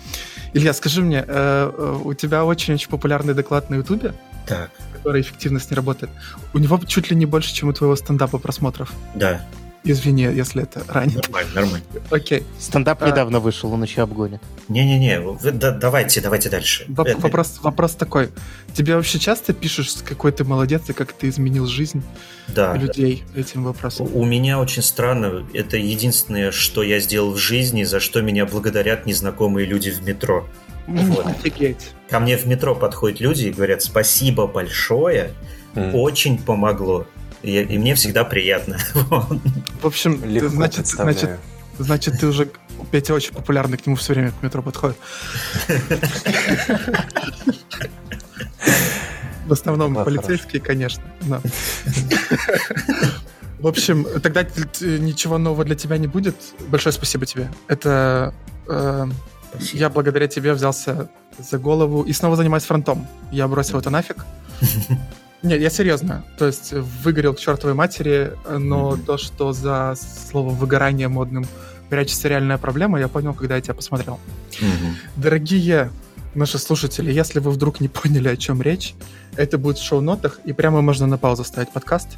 Илья, 0.52 0.74
скажи 0.74 1.00
мне, 1.00 1.24
э, 1.26 1.72
э, 1.74 2.00
у 2.05 2.12
тебя 2.14 2.44
очень-очень 2.44 2.90
популярный 2.90 3.33
доклад 3.33 3.70
на 3.70 3.76
Ютубе, 3.76 4.12
который 4.92 5.22
эффективность 5.22 5.70
не 5.70 5.74
работает. 5.76 6.12
У 6.52 6.59
него 6.59 6.78
чуть 6.87 7.09
ли 7.11 7.16
не 7.16 7.24
больше, 7.24 7.55
чем 7.55 7.70
у 7.70 7.72
твоего 7.72 7.96
стендапа 7.96 8.37
просмотров. 8.38 8.92
да, 9.14 9.40
Извини, 9.85 10.23
если 10.23 10.62
это 10.62 10.85
ранее. 10.88 11.16
нормально, 11.18 11.51
нормально. 11.55 11.85
Окей. 12.11 12.45
стендап 12.59 13.03
А. 13.03 13.09
недавно 13.11 13.40
вышел, 13.40 13.73
он 13.73 13.83
еще 13.83 14.03
обгонит. 14.03 14.40
Не-не-не, 14.68 15.18
вы- 15.21 15.51
да- 15.51 15.73
давайте, 15.73 16.21
давайте 16.21 16.49
дальше. 16.51 16.85
Воп- 16.88 17.09
Это- 17.09 17.21
Вопрос, 17.21 17.59
вопрос 17.62 17.95
такой. 17.97 18.29
Тебе 18.75 18.95
вообще 18.95 19.18
часто 19.18 19.53
пишешь, 19.53 19.92
какой 20.05 20.31
ты 20.31 20.45
молодец 20.45 20.83
и 20.88 20.92
как 20.92 21.12
ты 21.12 21.29
изменил 21.29 21.66
жизнь 21.66 22.03
Да. 22.49 22.77
людей 22.77 23.25
этим 23.35 23.64
вопросом? 23.64 24.09
У 24.14 24.25
меня 24.25 24.61
очень 24.61 24.83
странно. 24.83 25.45
Это 25.53 25.77
единственное, 25.77 26.53
что 26.53 26.83
я 26.85 27.01
сделал 27.01 27.33
в 27.33 27.38
жизни, 27.38 27.83
за 27.83 27.99
что 27.99 28.23
меня 28.23 28.47
благодарят 28.47 29.05
незнакомые 29.07 29.66
люди 29.66 29.90
в 29.90 30.03
метро. 30.07 30.47
Вот. 30.87 31.27
Офигеть. 31.27 31.90
Ко 32.09 32.21
мне 32.21 32.37
в 32.37 32.47
метро 32.47 32.75
подходят 32.77 33.21
люди 33.21 33.47
и 33.47 33.53
говорят 33.53 33.83
спасибо 33.83 34.47
большое, 34.47 35.31
М. 35.75 35.95
очень 35.95 36.38
помогло. 36.38 37.07
И, 37.42 37.61
и 37.61 37.78
мне 37.78 37.94
всегда 37.94 38.24
приятно. 38.24 38.78
В 38.94 39.87
общем, 39.87 40.20
ты, 40.20 40.28
Легко 40.28 40.48
значит, 40.48 40.87
значит, 40.87 41.31
значит, 41.78 42.20
ты 42.20 42.26
уже 42.26 42.48
Петя 42.90 43.14
очень 43.14 43.33
популярный, 43.33 43.78
к 43.78 43.87
нему 43.87 43.96
все 43.96 44.12
время 44.14 44.33
к 44.33 44.42
метро 44.42 44.62
подходит. 44.62 44.96
В 49.46 49.52
основном 49.52 49.94
полицейские, 50.05 50.61
конечно. 50.62 51.02
да. 51.22 51.40
В 53.59 53.66
общем, 53.66 54.07
тогда 54.20 54.42
ничего 54.81 55.38
нового 55.38 55.64
для 55.64 55.74
тебя 55.76 55.98
не 55.98 56.07
будет. 56.07 56.37
Большое 56.68 56.92
спасибо 56.92 57.26
тебе. 57.26 57.48
Это 57.68 58.35
э, 58.68 59.07
я 59.72 59.88
благодаря 59.88 60.26
тебе 60.26 60.52
взялся 60.52 61.09
за 61.38 61.59
голову 61.59 62.02
и 62.02 62.12
снова 62.12 62.37
занимаюсь 62.37 62.64
фронтом. 62.64 63.07
Я 63.31 63.46
бросил 63.48 63.78
это 63.78 63.90
нафиг. 63.90 64.24
Нет, 65.42 65.61
я 65.61 65.70
серьезно. 65.70 66.24
То 66.38 66.46
есть 66.46 66.72
выгорел 66.72 67.35
к 67.35 67.40
чертовой 67.40 67.74
матери, 67.74 68.33
но 68.48 68.92
Мгм. 68.92 69.02
то, 69.02 69.18
что 69.18 69.52
за 69.52 69.94
словом 70.31 70.55
выгорание 70.55 71.09
модным 71.09 71.46
прячется 71.90 72.28
реальная 72.28 72.59
проблема, 72.59 72.98
я 73.00 73.09
понял, 73.09 73.35
когда 73.35 73.57
я 73.57 73.61
тебя 73.61 73.74
посмотрел. 73.74 74.20
Мгм. 74.61 74.96
Дорогие 75.16 75.90
наши 76.35 76.59
слушатели, 76.59 77.12
если 77.12 77.40
вы 77.40 77.50
вдруг 77.50 77.81
не 77.81 77.88
поняли, 77.88 78.28
о 78.28 78.37
чем 78.37 78.62
речь, 78.62 78.94
это 79.37 79.59
будет 79.59 79.78
в 79.78 79.85
шоу-нотах, 79.85 80.38
и 80.44 80.52
прямо 80.52 80.81
можно 80.81 81.07
на 81.07 81.18
паузу 81.18 81.42
ставить 81.44 81.70
подкаст, 81.70 82.09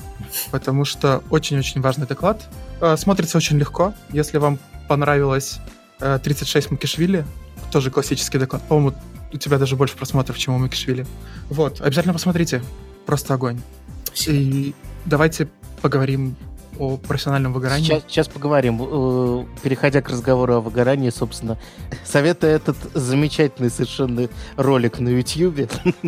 потому 0.51 0.85
что 0.85 1.23
очень-очень 1.31 1.81
важный 1.81 2.07
доклад. 2.07 2.49
Э, 2.81 2.97
Смотрится 2.97 3.39
очень 3.39 3.57
легко. 3.59 3.95
Если 4.11 4.39
вам 4.39 4.59
понравилось 4.89 5.59
э, 6.01 6.19
36 6.23 6.71
Макишвили, 6.73 7.25
тоже 7.73 7.91
классический 7.91 8.39
доклад, 8.39 8.63
по-моему, 8.69 8.95
у 9.33 9.37
тебя 9.39 9.59
даже 9.59 9.75
больше 9.77 9.97
просмотров, 9.97 10.39
чем 10.39 10.55
у 10.55 10.59
Макишвили. 10.59 11.07
Вот, 11.49 11.81
обязательно 11.81 12.13
посмотрите. 12.13 12.63
Просто 13.07 13.35
огонь. 13.35 13.61
Спасибо. 14.05 14.37
И 14.37 14.75
давайте 15.05 15.49
поговорим 15.83 16.37
о 16.79 16.97
профессиональном 16.97 17.53
выгорании. 17.53 17.85
Сейчас, 17.85 18.03
сейчас 18.09 18.29
поговорим. 18.29 18.81
Э, 18.81 19.45
Переходя 19.63 20.03
к 20.03 20.09
разговору 20.09 20.55
о 20.55 20.61
выгорании, 20.61 21.11
собственно, 21.11 21.59
советую 22.05 22.53
этот 22.53 22.77
замечательный 22.95 23.71
совершенно 23.71 24.29
ролик 24.57 24.99
на 24.99 25.09
YouTube. 25.09 25.71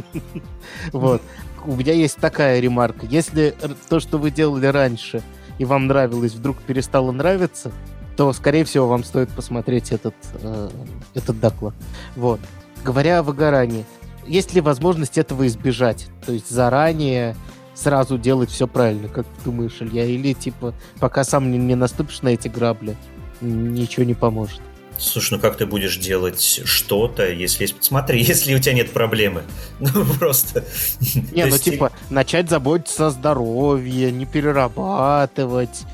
Вот. 0.92 1.22
У 1.64 1.74
меня 1.74 1.92
есть 1.94 2.16
такая 2.18 2.60
ремарка. 2.60 3.06
Если 3.06 3.54
то, 3.88 3.98
что 3.98 4.18
вы 4.18 4.30
делали 4.30 4.66
раньше, 4.66 5.22
и 5.58 5.64
вам 5.64 5.86
нравилось, 5.86 6.34
вдруг 6.34 6.58
перестало 6.58 7.10
нравиться, 7.12 7.72
то, 8.16 8.32
скорее 8.32 8.64
всего, 8.64 8.86
вам 8.86 9.04
стоит 9.04 9.28
посмотреть 9.30 9.90
этот, 9.90 10.14
э, 10.34 10.70
этот 11.14 11.40
доклад. 11.40 11.74
Вот. 12.14 12.40
Говоря 12.84 13.18
о 13.18 13.22
выгорании, 13.22 13.84
есть 14.26 14.54
ли 14.54 14.60
возможность 14.60 15.18
этого 15.18 15.46
избежать? 15.46 16.06
То 16.24 16.32
есть 16.32 16.50
заранее 16.50 17.36
сразу 17.74 18.18
делать 18.18 18.50
все 18.50 18.66
правильно, 18.66 19.08
как 19.08 19.26
ты 19.26 19.44
думаешь, 19.44 19.76
Илья? 19.80 20.04
Или, 20.04 20.32
типа, 20.32 20.74
пока 20.98 21.24
сам 21.24 21.50
не, 21.50 21.58
не 21.58 21.74
наступишь 21.74 22.22
на 22.22 22.28
эти 22.28 22.48
грабли, 22.48 22.96
ничего 23.40 24.04
не 24.04 24.14
поможет? 24.14 24.60
Слушай, 24.98 25.34
ну 25.34 25.40
как 25.40 25.56
ты 25.58 25.66
будешь 25.66 25.98
делать 25.98 26.62
что-то, 26.64 27.30
если... 27.30 27.68
Смотри, 27.80 28.22
если 28.22 28.54
у 28.54 28.58
тебя 28.58 28.74
нет 28.74 28.92
проблемы. 28.92 29.42
Ну, 29.80 30.04
просто... 30.18 30.64
Не, 31.32 31.44
ну, 31.46 31.58
типа, 31.58 31.92
начать 32.08 32.48
заботиться 32.48 33.08
о 33.08 33.10
здоровье, 33.10 34.10
не 34.10 34.24
перерабатывать, 34.24 35.84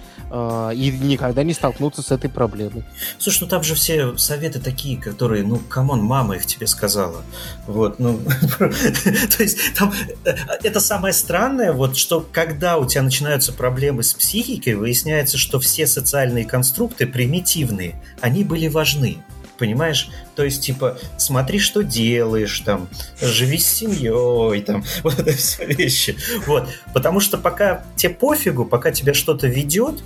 и 0.75 0.91
никогда 0.91 1.43
не 1.43 1.53
столкнуться 1.53 2.03
с 2.03 2.11
этой 2.11 2.31
проблемой. 2.31 2.85
Слушай, 3.19 3.43
ну 3.43 3.49
там 3.49 3.63
же 3.63 3.75
все 3.75 4.17
советы 4.17 4.61
такие, 4.61 4.97
которые, 4.99 5.43
ну, 5.45 5.59
come 5.59 5.84
on, 5.84 6.03
мама 6.03 6.37
их 6.37 6.47
тебе 6.47 6.67
сказала. 6.67 7.23
Вот, 7.67 7.99
ну, 7.99 8.19
то 8.59 9.43
есть 9.43 9.75
там 9.75 9.93
э, 10.25 10.35
это 10.63 10.81
самое 10.81 11.13
странное, 11.13 11.73
вот, 11.73 11.97
что 11.97 12.27
когда 12.33 12.79
у 12.79 12.87
тебя 12.87 13.03
начинаются 13.03 13.53
проблемы 13.53 14.03
с 14.03 14.15
психикой, 14.15 14.75
выясняется, 14.75 15.37
что 15.37 15.61
все 15.61 15.87
социальные 15.87 16.47
конструкты 16.47 17.07
примитивные, 17.07 18.01
они 18.21 18.45
были 18.45 18.69
важны. 18.69 19.19
Понимаешь? 19.59 20.09
То 20.35 20.43
есть, 20.45 20.63
типа, 20.65 20.99
смотри, 21.19 21.61
что 21.61 21.83
делаешь, 21.83 22.59
там, 22.61 22.89
живи 23.21 23.59
с 23.59 23.67
семьей, 23.67 24.63
там, 24.63 24.83
вот 25.03 25.21
это 25.21 25.33
все 25.33 25.67
вещи. 25.67 26.17
Вот. 26.47 26.69
Потому 26.93 27.21
что 27.21 27.39
пока 27.39 27.85
тебе 27.95 28.15
пофигу, 28.15 28.65
пока 28.65 28.91
тебя 28.91 29.15
что-то 29.15 29.47
ведет, 29.47 30.03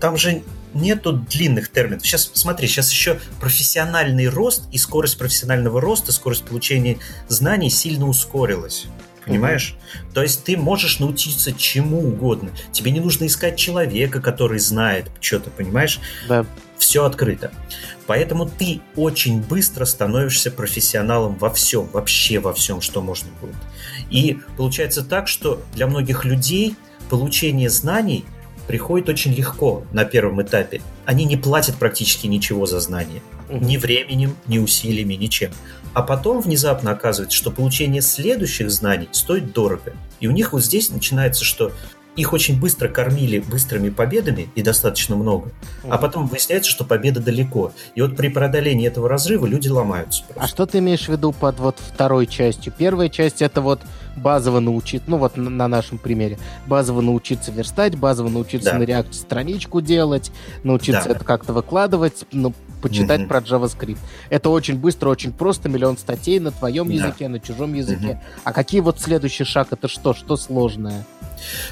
там 0.00 0.16
же 0.16 0.42
нету 0.74 1.12
длинных 1.12 1.70
терминов. 1.70 2.04
Сейчас, 2.04 2.30
смотри, 2.34 2.68
сейчас 2.68 2.90
еще 2.90 3.18
профессиональный 3.40 4.28
рост 4.28 4.64
и 4.72 4.78
скорость 4.78 5.18
профессионального 5.18 5.80
роста, 5.80 6.12
скорость 6.12 6.44
получения 6.44 6.98
знаний 7.28 7.70
сильно 7.70 8.06
ускорилась. 8.06 8.86
Понимаешь? 9.24 9.74
То 10.14 10.22
есть 10.22 10.44
ты 10.44 10.56
можешь 10.56 11.00
научиться 11.00 11.52
чему 11.52 11.98
угодно. 12.06 12.50
Тебе 12.70 12.92
не 12.92 13.00
нужно 13.00 13.26
искать 13.26 13.56
человека, 13.56 14.20
который 14.20 14.60
знает 14.60 15.10
что-то, 15.20 15.50
понимаешь? 15.50 15.98
Да. 16.28 16.46
Все 16.78 17.04
открыто. 17.04 17.50
Поэтому 18.06 18.46
ты 18.46 18.80
очень 18.94 19.40
быстро 19.40 19.84
становишься 19.84 20.52
профессионалом 20.52 21.34
во 21.36 21.50
всем, 21.52 21.88
вообще 21.88 22.38
во 22.38 22.52
всем, 22.54 22.80
что 22.80 23.00
можно 23.00 23.28
будет. 23.40 23.56
И 24.10 24.38
получается 24.56 25.02
так, 25.02 25.26
что 25.26 25.60
для 25.74 25.88
многих 25.88 26.24
людей 26.24 26.76
получение 27.10 27.68
знаний 27.68 28.24
приходит 28.66 29.08
очень 29.08 29.32
легко 29.32 29.84
на 29.92 30.04
первом 30.04 30.42
этапе. 30.42 30.82
они 31.04 31.24
не 31.24 31.36
платят 31.36 31.76
практически 31.76 32.26
ничего 32.26 32.66
за 32.66 32.80
знания. 32.80 33.22
Ни 33.48 33.76
временем, 33.76 34.36
ни 34.46 34.58
усилиями, 34.58 35.14
ничем. 35.14 35.52
А 35.94 36.02
потом 36.02 36.40
внезапно 36.40 36.90
оказывается, 36.90 37.36
что 37.36 37.50
получение 37.50 38.02
следующих 38.02 38.70
знаний 38.70 39.08
стоит 39.12 39.52
дорого. 39.52 39.94
И 40.20 40.26
у 40.26 40.32
них 40.32 40.52
вот 40.52 40.64
здесь 40.64 40.90
начинается, 40.90 41.44
что 41.44 41.72
их 42.16 42.32
очень 42.32 42.58
быстро 42.58 42.88
кормили 42.88 43.38
быстрыми 43.38 43.90
победами, 43.90 44.48
и 44.54 44.62
достаточно 44.62 45.16
много, 45.16 45.50
а 45.88 45.98
потом 45.98 46.26
выясняется, 46.26 46.70
что 46.70 46.84
победа 46.84 47.20
далеко. 47.20 47.72
И 47.94 48.02
вот 48.02 48.16
при 48.16 48.28
преодолении 48.28 48.86
этого 48.86 49.08
разрыва 49.08 49.46
люди 49.46 49.68
ломаются. 49.68 50.24
Просто. 50.24 50.42
А 50.42 50.48
что 50.48 50.66
ты 50.66 50.78
имеешь 50.78 51.06
в 51.06 51.08
виду 51.08 51.32
под 51.32 51.58
вот 51.60 51.76
второй 51.78 52.26
частью? 52.26 52.72
Первая 52.76 53.08
часть 53.08 53.42
это 53.42 53.60
вот 53.60 53.80
базово 54.16 54.60
научить, 54.60 55.02
ну 55.06 55.18
вот 55.18 55.36
на, 55.36 55.68
нашем 55.68 55.98
примере, 55.98 56.38
базово 56.66 57.02
научиться 57.02 57.52
верстать, 57.52 57.96
базово 57.96 58.28
научиться 58.28 58.72
да. 58.72 58.78
на 58.78 58.82
реакте 58.84 59.18
страничку 59.18 59.80
делать, 59.80 60.32
научиться 60.64 61.04
да. 61.04 61.10
это 61.10 61.24
как-то 61.24 61.52
выкладывать, 61.52 62.24
ну, 62.32 62.54
почитать 62.80 63.22
угу. 63.22 63.28
про 63.28 63.38
JavaScript. 63.40 63.98
Это 64.30 64.48
очень 64.48 64.78
быстро, 64.78 65.10
очень 65.10 65.32
просто, 65.32 65.68
миллион 65.68 65.98
статей 65.98 66.40
на 66.40 66.50
твоем 66.50 66.88
да. 66.88 66.94
языке, 66.94 67.28
на 67.28 67.40
чужом 67.40 67.74
языке. 67.74 68.08
Угу. 68.08 68.20
А 68.44 68.52
какие 68.52 68.80
вот 68.80 69.00
следующий 69.00 69.44
шаг, 69.44 69.68
это 69.70 69.88
что? 69.88 70.14
Что 70.14 70.36
сложное? 70.36 71.04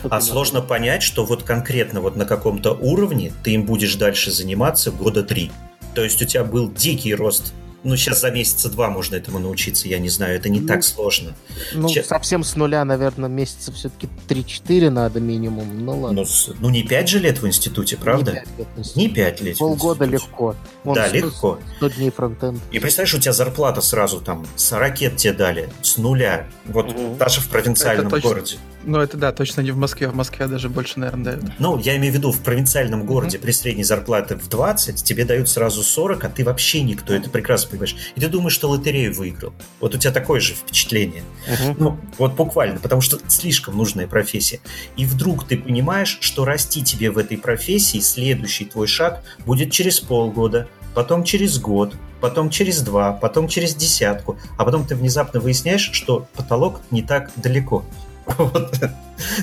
А 0.03 0.21
сложно 0.21 0.61
понять, 0.61 1.03
что 1.03 1.25
вот 1.25 1.43
конкретно 1.43 2.01
вот 2.01 2.17
на 2.17 2.25
каком-то 2.25 2.73
уровне 2.73 3.33
ты 3.43 3.53
им 3.53 3.65
будешь 3.65 3.95
дальше 3.97 4.31
заниматься 4.31 4.91
года 4.91 5.23
три. 5.23 5.51
То 5.95 6.03
есть 6.03 6.21
у 6.23 6.25
тебя 6.25 6.45
был 6.45 6.71
дикий 6.71 7.15
рост 7.15 7.53
ну, 7.85 7.97
сейчас 7.97 8.23
за 8.23 8.31
месяца 8.31 8.71
два 8.71 8.91
можно 8.91 9.17
этому 9.17 9.39
научиться, 9.39 9.89
я 9.89 9.99
не 9.99 10.09
знаю, 10.09 10.37
это 10.37 10.49
не 10.49 10.61
ну, 10.61 10.67
так 10.67 10.83
сложно. 10.83 11.35
Ну, 11.75 11.89
Че... 11.89 12.03
совсем 12.03 12.43
с 12.43 12.57
нуля, 12.57 12.85
наверное, 12.85 13.29
месяца 13.29 13.73
все-таки 13.73 14.09
3-4 14.29 14.91
надо 14.91 15.21
минимум, 15.21 15.85
ну 15.85 16.01
ладно. 16.01 16.23
Ну, 16.23 16.55
ну, 16.61 16.71
не 16.71 16.83
5 16.83 17.09
же 17.09 17.19
лет 17.19 17.43
в 17.43 17.47
институте, 17.47 17.97
правда? 17.97 18.33
Не 18.33 18.39
5 18.39 18.49
лет. 18.59 18.97
Не 18.97 19.09
5 19.09 19.41
лет 19.43 19.59
Полгода 19.59 20.05
легко. 20.07 20.57
Вон 20.83 20.95
да, 20.95 21.09
100, 21.09 21.17
легко. 21.17 21.59
100 21.77 21.89
дней 21.91 22.11
фронтенд. 22.11 22.61
И 22.73 22.79
представляешь, 22.79 23.15
у 23.15 23.21
тебя 23.21 23.33
зарплата 23.33 23.81
сразу 23.81 24.21
там 24.21 24.47
с 24.57 24.73
ракет 24.73 25.17
тебе 25.17 25.35
дали, 25.35 25.69
с 25.83 25.99
нуля, 25.99 26.47
вот 26.65 26.91
угу. 26.91 27.17
даже 27.19 27.41
в 27.41 27.49
провинциальном 27.49 28.09
это 28.09 28.21
городе. 28.21 28.55
Точно, 28.55 28.61
ну, 28.87 29.01
это 29.01 29.17
да, 29.17 29.33
точно 29.33 29.61
не 29.63 29.71
в 29.71 29.77
Москве, 29.77 30.09
в 30.09 30.15
Москве 30.15 30.47
даже 30.47 30.69
больше, 30.69 30.99
наверное, 31.01 31.37
дают. 31.37 31.53
Ну, 31.59 31.79
я 31.79 31.97
имею 31.97 32.13
в 32.13 32.17
виду, 32.17 32.33
в 32.33 32.41
провинциальном 32.41 33.07
городе 33.07 33.39
угу. 33.39 33.45
при 33.45 33.53
средней 33.53 33.85
зарплате 33.85 34.37
в 34.37 34.49
20 34.49 35.03
тебе 35.03 35.25
дают 35.25 35.49
сразу 35.49 35.83
40, 35.83 36.25
а 36.25 36.29
ты 36.29 36.45
вообще 36.45 36.83
никто, 36.83 37.15
это 37.15 37.31
прекрасно 37.31 37.74
понимаешь. 37.79 38.13
И 38.15 38.21
ты 38.21 38.29
думаешь, 38.29 38.53
что 38.53 38.69
лотерею 38.69 39.15
выиграл. 39.15 39.53
Вот 39.81 39.95
у 39.95 39.99
тебя 39.99 40.13
такое 40.13 40.41
же 40.41 40.55
впечатление. 40.55 41.23
Uh-huh. 41.49 41.77
Ну, 41.79 41.99
вот 42.19 42.35
буквально, 42.35 42.79
потому 42.79 43.01
что 43.01 43.19
слишком 43.29 43.77
нужная 43.77 44.07
профессия. 44.07 44.61
И 44.97 45.05
вдруг 45.05 45.47
ты 45.47 45.57
понимаешь, 45.57 46.19
что 46.21 46.45
расти 46.45 46.83
тебе 46.83 47.11
в 47.11 47.19
этой 47.19 47.39
профессии, 47.39 47.99
следующий 47.99 48.65
твой 48.65 48.87
шаг 48.87 49.23
будет 49.47 49.71
через 49.71 50.01
полгода, 50.01 50.69
потом 50.95 51.25
через 51.25 51.59
год, 51.59 51.95
потом 52.21 52.51
через 52.51 52.81
два, 52.81 53.13
потом 53.13 53.49
через 53.49 53.75
десятку, 53.75 54.39
а 54.57 54.65
потом 54.65 54.87
ты 54.87 54.95
внезапно 54.95 55.41
выясняешь, 55.41 55.91
что 55.93 56.27
потолок 56.35 56.81
не 56.91 57.03
так 57.03 57.31
далеко. 57.37 57.85
Вот. 58.27 58.75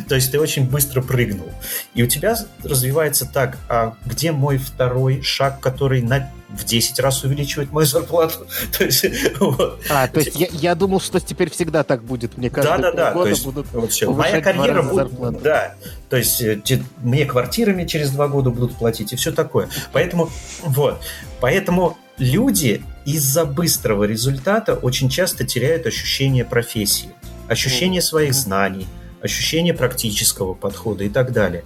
То 0.08 0.16
есть 0.16 0.32
ты 0.32 0.40
очень 0.40 0.70
быстро 0.70 1.02
прыгнул. 1.02 1.50
И 1.94 2.04
у 2.04 2.08
тебя 2.08 2.36
развивается 2.64 3.26
так, 3.26 3.58
а 3.70 3.96
где 4.06 4.32
мой 4.32 4.58
второй 4.58 5.22
шаг, 5.22 5.60
который 5.60 6.02
на 6.02 6.30
в 6.50 6.66
10 6.66 7.00
раз 7.00 7.24
увеличивает 7.24 7.72
мою 7.72 7.88
зарплату. 7.88 8.46
то 8.78 8.84
есть, 8.84 9.06
вот. 9.40 9.82
А, 9.90 10.08
то 10.08 10.20
есть 10.20 10.36
я, 10.36 10.48
я 10.52 10.76
думал, 10.76 11.00
что 11.00 11.20
теперь 11.20 11.50
всегда 11.50 11.84
так 11.84 12.04
будет. 12.04 12.38
Мне 12.38 12.50
кажется, 12.50 12.78
да, 12.78 12.92
да, 12.92 13.14
да. 13.14 13.30
есть, 13.30 13.44
будут 13.46 13.68
вот 13.72 13.92
все. 13.92 14.12
Моя 14.12 14.42
карьера 14.42 14.82
будет, 14.82 15.42
да. 15.42 15.76
То 16.10 16.18
есть 16.18 16.42
э, 16.42 16.60
те, 16.62 16.84
мне 16.98 17.26
квартирами 17.26 17.86
через 17.86 18.12
два 18.12 18.28
года 18.28 18.50
будут 18.50 18.76
платить 18.76 19.14
и 19.14 19.16
все 19.16 19.32
такое. 19.32 19.70
Поэтому 19.94 20.30
вот, 20.64 21.02
поэтому 21.40 21.98
люди 22.18 22.84
из-за 23.06 23.46
быстрого 23.46 24.04
результата 24.04 24.76
очень 24.76 25.10
часто 25.10 25.46
теряют 25.46 25.86
ощущение 25.88 26.46
профессии, 26.46 27.10
ощущение 27.52 28.02
своих 28.02 28.34
знаний, 28.34 28.88
ощущение 29.22 29.74
практического 29.74 30.54
подхода 30.54 31.04
и 31.04 31.10
так 31.10 31.32
далее. 31.32 31.64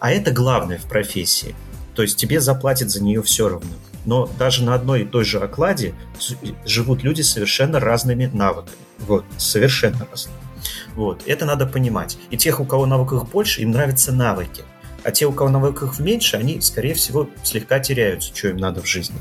А 0.00 0.10
это 0.10 0.30
главное 0.30 0.78
в 0.78 0.84
профессии. 0.84 1.54
То 1.94 2.02
есть 2.02 2.16
тебе 2.16 2.40
заплатят 2.40 2.90
за 2.90 3.02
нее 3.02 3.22
все 3.22 3.48
равно 3.48 3.74
но 4.08 4.26
даже 4.38 4.64
на 4.64 4.74
одной 4.74 5.02
и 5.02 5.04
той 5.04 5.22
же 5.22 5.38
окладе 5.38 5.94
живут 6.64 7.02
люди 7.02 7.20
с 7.20 7.30
совершенно 7.30 7.78
разными 7.78 8.24
навыками. 8.32 8.78
Вот, 9.00 9.26
совершенно 9.36 10.06
разными. 10.10 10.38
Вот, 10.94 11.22
это 11.26 11.44
надо 11.44 11.66
понимать. 11.66 12.16
И 12.30 12.38
тех, 12.38 12.58
у 12.58 12.64
кого 12.64 12.86
навыков 12.86 13.30
больше, 13.30 13.60
им 13.60 13.70
нравятся 13.70 14.10
навыки. 14.12 14.64
А 15.04 15.10
те, 15.10 15.26
у 15.26 15.32
кого 15.32 15.50
навыков 15.50 16.00
меньше, 16.00 16.38
они, 16.38 16.62
скорее 16.62 16.94
всего, 16.94 17.28
слегка 17.42 17.80
теряются, 17.80 18.34
что 18.34 18.48
им 18.48 18.56
надо 18.56 18.80
в 18.80 18.86
жизни. 18.86 19.18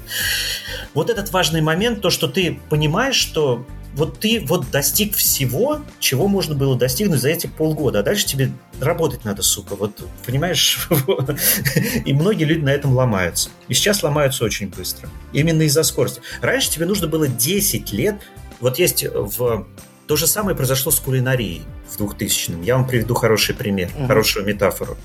Вот 0.94 1.10
этот 1.10 1.34
важный 1.34 1.60
момент, 1.60 2.02
то, 2.02 2.10
что 2.10 2.30
ты 2.30 2.58
понимаешь, 2.70 3.16
что 3.16 3.66
вот 3.98 4.20
ты 4.20 4.46
вот 4.48 4.70
достиг 4.70 5.16
всего, 5.16 5.82
чего 6.00 6.28
можно 6.28 6.54
было 6.54 6.78
достигнуть 6.78 7.20
за 7.20 7.30
эти 7.30 7.48
полгода, 7.48 8.00
а 8.00 8.04
дальше 8.04 8.28
тебе 8.28 8.52
работать 8.80 9.26
надо, 9.26 9.42
сука, 9.42 9.76
вот, 9.76 10.08
понимаешь? 10.26 10.88
И 12.06 12.14
многие 12.14 12.44
люди 12.44 12.64
на 12.64 12.70
этом 12.70 12.96
ломаются. 12.96 13.50
И 13.68 13.74
сейчас 13.74 14.04
ломаются 14.04 14.46
очень 14.46 14.70
быстро. 14.70 15.10
Именно 15.34 15.64
из-за 15.64 15.82
скорости. 15.82 16.22
Раньше 16.42 16.70
тебе 16.70 16.86
нужно 16.86 17.08
было 17.08 17.28
10 17.28 17.92
лет, 17.92 18.22
вот 18.60 18.78
есть 18.78 19.04
в... 19.04 19.68
То 20.08 20.16
же 20.16 20.26
самое 20.28 20.56
произошло 20.56 20.92
с 20.92 21.00
кулинарией 21.00 21.64
в 21.90 22.00
2000-м. 22.00 22.62
Я 22.62 22.78
вам 22.78 22.88
приведу 22.88 23.14
хороший 23.14 23.56
пример, 23.56 23.90
uh-huh. 23.90 24.08
хорошую 24.08 24.46
метафору. 24.46 24.96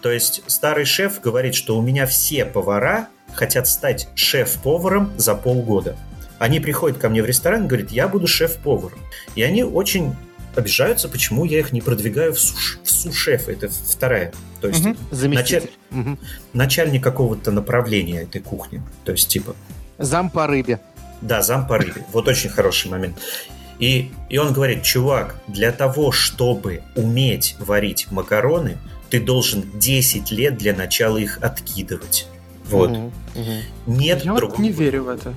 То 0.00 0.10
есть 0.10 0.42
старый 0.46 0.86
шеф 0.86 1.20
говорит, 1.20 1.54
что 1.54 1.76
у 1.76 1.82
меня 1.82 2.06
все 2.06 2.46
повара 2.46 3.08
хотят 3.34 3.68
стать 3.68 4.08
шеф-поваром 4.14 5.12
за 5.18 5.34
полгода. 5.34 5.96
Они 6.40 6.58
приходят 6.58 6.96
ко 6.96 7.10
мне 7.10 7.22
в 7.22 7.26
ресторан 7.26 7.66
и 7.66 7.68
говорят, 7.68 7.90
я 7.90 8.08
буду 8.08 8.26
шеф-поваром. 8.26 8.98
И 9.34 9.42
они 9.42 9.62
очень 9.62 10.16
обижаются, 10.56 11.06
почему 11.10 11.44
я 11.44 11.58
их 11.58 11.70
не 11.70 11.82
продвигаю 11.82 12.32
в, 12.32 12.40
суш, 12.40 12.78
в 12.82 12.90
су-шеф. 12.90 13.46
Это 13.50 13.68
вторая. 13.68 14.32
То 14.62 14.68
есть 14.68 14.86
угу. 14.86 14.96
началь, 15.28 15.68
угу. 15.90 16.18
начальник 16.54 17.04
какого-то 17.04 17.50
направления 17.50 18.22
этой 18.22 18.40
кухни. 18.40 18.82
То 19.04 19.12
есть 19.12 19.28
типа... 19.28 19.54
Зам 19.98 20.30
по 20.30 20.46
рыбе. 20.46 20.80
Да, 21.20 21.42
зам 21.42 21.66
по 21.66 21.76
рыбе. 21.76 22.06
Вот 22.10 22.26
очень 22.26 22.48
хороший 22.48 22.90
момент. 22.90 23.18
И, 23.78 24.10
и 24.30 24.38
он 24.38 24.54
говорит, 24.54 24.82
чувак, 24.82 25.36
для 25.46 25.72
того, 25.72 26.10
чтобы 26.10 26.80
уметь 26.96 27.54
варить 27.58 28.10
макароны, 28.10 28.78
ты 29.10 29.20
должен 29.20 29.70
10 29.74 30.30
лет 30.30 30.56
для 30.56 30.74
начала 30.74 31.18
их 31.18 31.38
откидывать. 31.42 32.26
Вот. 32.64 32.92
Угу, 32.92 33.12
угу. 33.34 33.52
Нет 33.88 34.24
Я 34.24 34.34
другого. 34.34 34.62
не 34.62 34.72
верю 34.72 35.04
в 35.04 35.08
это. 35.10 35.34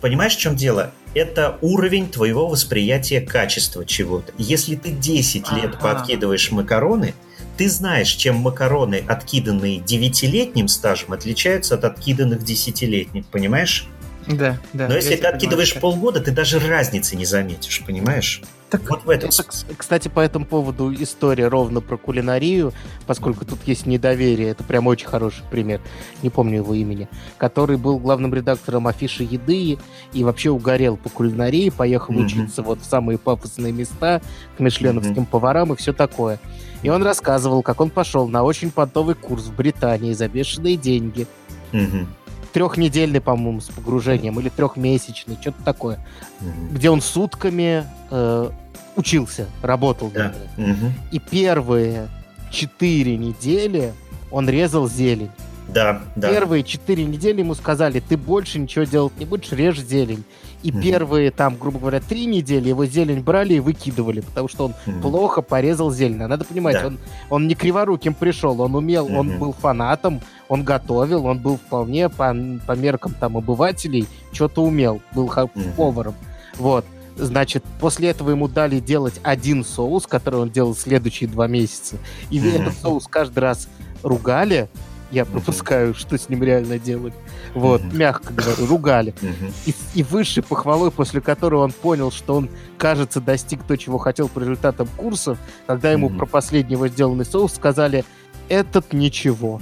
Понимаешь, 0.00 0.36
в 0.36 0.38
чем 0.38 0.56
дело? 0.56 0.92
Это 1.14 1.58
уровень 1.60 2.08
твоего 2.08 2.48
восприятия 2.48 3.20
качества 3.20 3.84
чего-то. 3.84 4.32
Если 4.38 4.76
ты 4.76 4.90
10 4.90 5.50
лет 5.52 5.74
ага. 5.74 5.78
подкидываешь 5.78 6.50
макароны, 6.52 7.14
ты 7.56 7.68
знаешь, 7.68 8.10
чем 8.10 8.36
макароны, 8.36 9.02
откиданные 9.08 9.80
девятилетним 9.80 10.68
стажем, 10.68 11.12
отличаются 11.12 11.74
от 11.74 11.84
откиданных 11.84 12.44
десятилетних, 12.44 13.26
понимаешь? 13.26 13.88
Да, 14.28 14.58
да. 14.72 14.88
Но 14.88 14.94
если 14.94 15.16
ты 15.16 15.26
откидываешь 15.26 15.74
понимаю. 15.74 15.92
полгода, 15.92 16.20
ты 16.20 16.30
даже 16.32 16.58
разницы 16.58 17.16
не 17.16 17.24
заметишь, 17.24 17.82
понимаешь? 17.84 18.42
Так 18.70 18.88
вот 18.90 19.04
в 19.04 19.10
этом. 19.10 19.30
Это, 19.30 19.42
кстати, 19.76 20.08
по 20.08 20.20
этому 20.20 20.44
поводу 20.44 20.92
история 20.92 21.48
ровно 21.48 21.80
про 21.80 21.96
кулинарию, 21.96 22.72
поскольку 23.06 23.46
тут 23.46 23.60
есть 23.66 23.86
недоверие. 23.86 24.50
Это 24.50 24.62
прям 24.62 24.86
очень 24.86 25.06
хороший 25.06 25.42
пример. 25.50 25.80
Не 26.22 26.28
помню 26.28 26.58
его 26.58 26.74
имени. 26.74 27.08
Который 27.38 27.78
был 27.78 27.98
главным 27.98 28.34
редактором 28.34 28.86
афиши 28.86 29.22
еды 29.22 29.78
и 30.12 30.24
вообще 30.24 30.50
угорел 30.50 30.98
по 30.98 31.08
кулинарии, 31.08 31.70
поехал 31.70 32.14
mm-hmm. 32.14 32.24
учиться 32.24 32.62
вот 32.62 32.80
в 32.82 32.84
самые 32.84 33.16
пафосные 33.16 33.72
места 33.72 34.20
к 34.56 34.60
мишленовским 34.60 35.22
mm-hmm. 35.22 35.26
поварам 35.26 35.72
и 35.72 35.76
все 35.76 35.94
такое. 35.94 36.38
И 36.82 36.90
он 36.90 37.02
рассказывал, 37.02 37.62
как 37.62 37.80
он 37.80 37.88
пошел 37.88 38.28
на 38.28 38.42
очень 38.42 38.70
понтовый 38.70 39.14
курс 39.14 39.44
в 39.44 39.56
Британии 39.56 40.12
за 40.12 40.28
бешеные 40.28 40.76
деньги. 40.76 41.26
Mm-hmm 41.72 42.06
трехнедельный, 42.52 43.20
по-моему, 43.20 43.60
с 43.60 43.66
погружением, 43.66 44.38
или 44.40 44.48
трехмесячный, 44.48 45.36
что-то 45.40 45.62
такое, 45.64 45.98
угу. 46.40 46.74
где 46.74 46.90
он 46.90 47.00
сутками 47.00 47.84
э, 48.10 48.50
учился, 48.96 49.46
работал. 49.62 50.10
Да. 50.10 50.34
Угу. 50.56 50.92
И 51.12 51.18
первые 51.18 52.08
четыре 52.50 53.16
недели 53.16 53.92
он 54.30 54.48
резал 54.48 54.88
зелень. 54.88 55.30
Да, 55.68 56.00
да. 56.16 56.30
Первые 56.30 56.64
четыре 56.64 57.04
недели 57.04 57.40
ему 57.40 57.54
сказали, 57.54 58.00
ты 58.00 58.16
больше 58.16 58.58
ничего 58.58 58.84
делать 58.84 59.12
не 59.18 59.26
будешь, 59.26 59.52
режь 59.52 59.80
зелень. 59.80 60.24
И 60.62 60.70
mm 60.70 60.82
первые, 60.82 61.30
там, 61.30 61.56
грубо 61.56 61.78
говоря, 61.78 62.00
три 62.00 62.26
недели 62.26 62.70
его 62.70 62.84
зелень 62.86 63.20
брали 63.20 63.54
и 63.54 63.60
выкидывали, 63.60 64.20
потому 64.20 64.48
что 64.48 64.66
он 64.66 64.74
mm 64.86 65.02
плохо 65.02 65.42
порезал 65.42 65.90
зелень. 65.90 66.22
А 66.22 66.28
надо 66.28 66.44
понимать, 66.44 66.74
да. 66.74 66.86
он, 66.88 66.98
он 67.30 67.46
не 67.46 67.54
криворуким 67.54 68.14
пришел, 68.14 68.60
он 68.60 68.74
умел, 68.74 69.08
mm 69.08 69.16
он 69.16 69.38
был 69.38 69.52
фанатом, 69.52 70.20
он 70.48 70.64
готовил, 70.64 71.26
он 71.26 71.38
был 71.38 71.56
вполне 71.56 72.08
по, 72.08 72.34
по 72.66 72.72
меркам 72.72 73.14
там 73.14 73.36
обывателей, 73.36 74.06
что-то 74.32 74.62
умел, 74.62 75.00
был 75.14 75.26
mm 75.28 75.74
поваром. 75.76 76.14
Вот. 76.56 76.84
Значит, 77.16 77.64
после 77.80 78.10
этого 78.10 78.30
ему 78.30 78.46
дали 78.48 78.78
делать 78.78 79.20
один 79.24 79.64
соус, 79.64 80.06
который 80.06 80.40
он 80.40 80.50
делал 80.50 80.74
следующие 80.76 81.28
два 81.28 81.46
месяца. 81.48 81.96
И 82.30 82.38
mm 82.38 82.60
этот 82.60 82.74
соус 82.78 83.06
каждый 83.08 83.40
раз 83.40 83.68
ругали, 84.02 84.68
я 85.10 85.24
пропускаю, 85.24 85.94
что 85.94 86.18
с 86.18 86.28
ним 86.28 86.42
реально 86.42 86.78
делали. 86.78 87.14
Вот, 87.54 87.82
Мгм. 87.82 87.98
мягко 87.98 88.32
говоря, 88.32 88.66
ругали. 88.66 89.14
Мгм. 89.22 89.52
И, 89.66 89.74
и 89.94 90.02
высшей 90.02 90.42
похвалой, 90.42 90.90
после 90.90 91.20
которой 91.22 91.56
он 91.56 91.72
понял, 91.72 92.10
что 92.10 92.36
он, 92.36 92.50
кажется, 92.76 93.20
достиг 93.20 93.62
то, 93.64 93.76
чего 93.76 93.96
хотел 93.96 94.28
по 94.28 94.38
результатам 94.38 94.86
курсов, 94.96 95.38
когда 95.66 95.90
ему 95.90 96.08
Мгм. 96.10 96.18
про 96.18 96.26
последнего 96.26 96.88
сделанный 96.88 97.24
соус 97.24 97.54
сказали, 97.54 98.04
этот 98.50 98.92
ничего. 98.92 99.60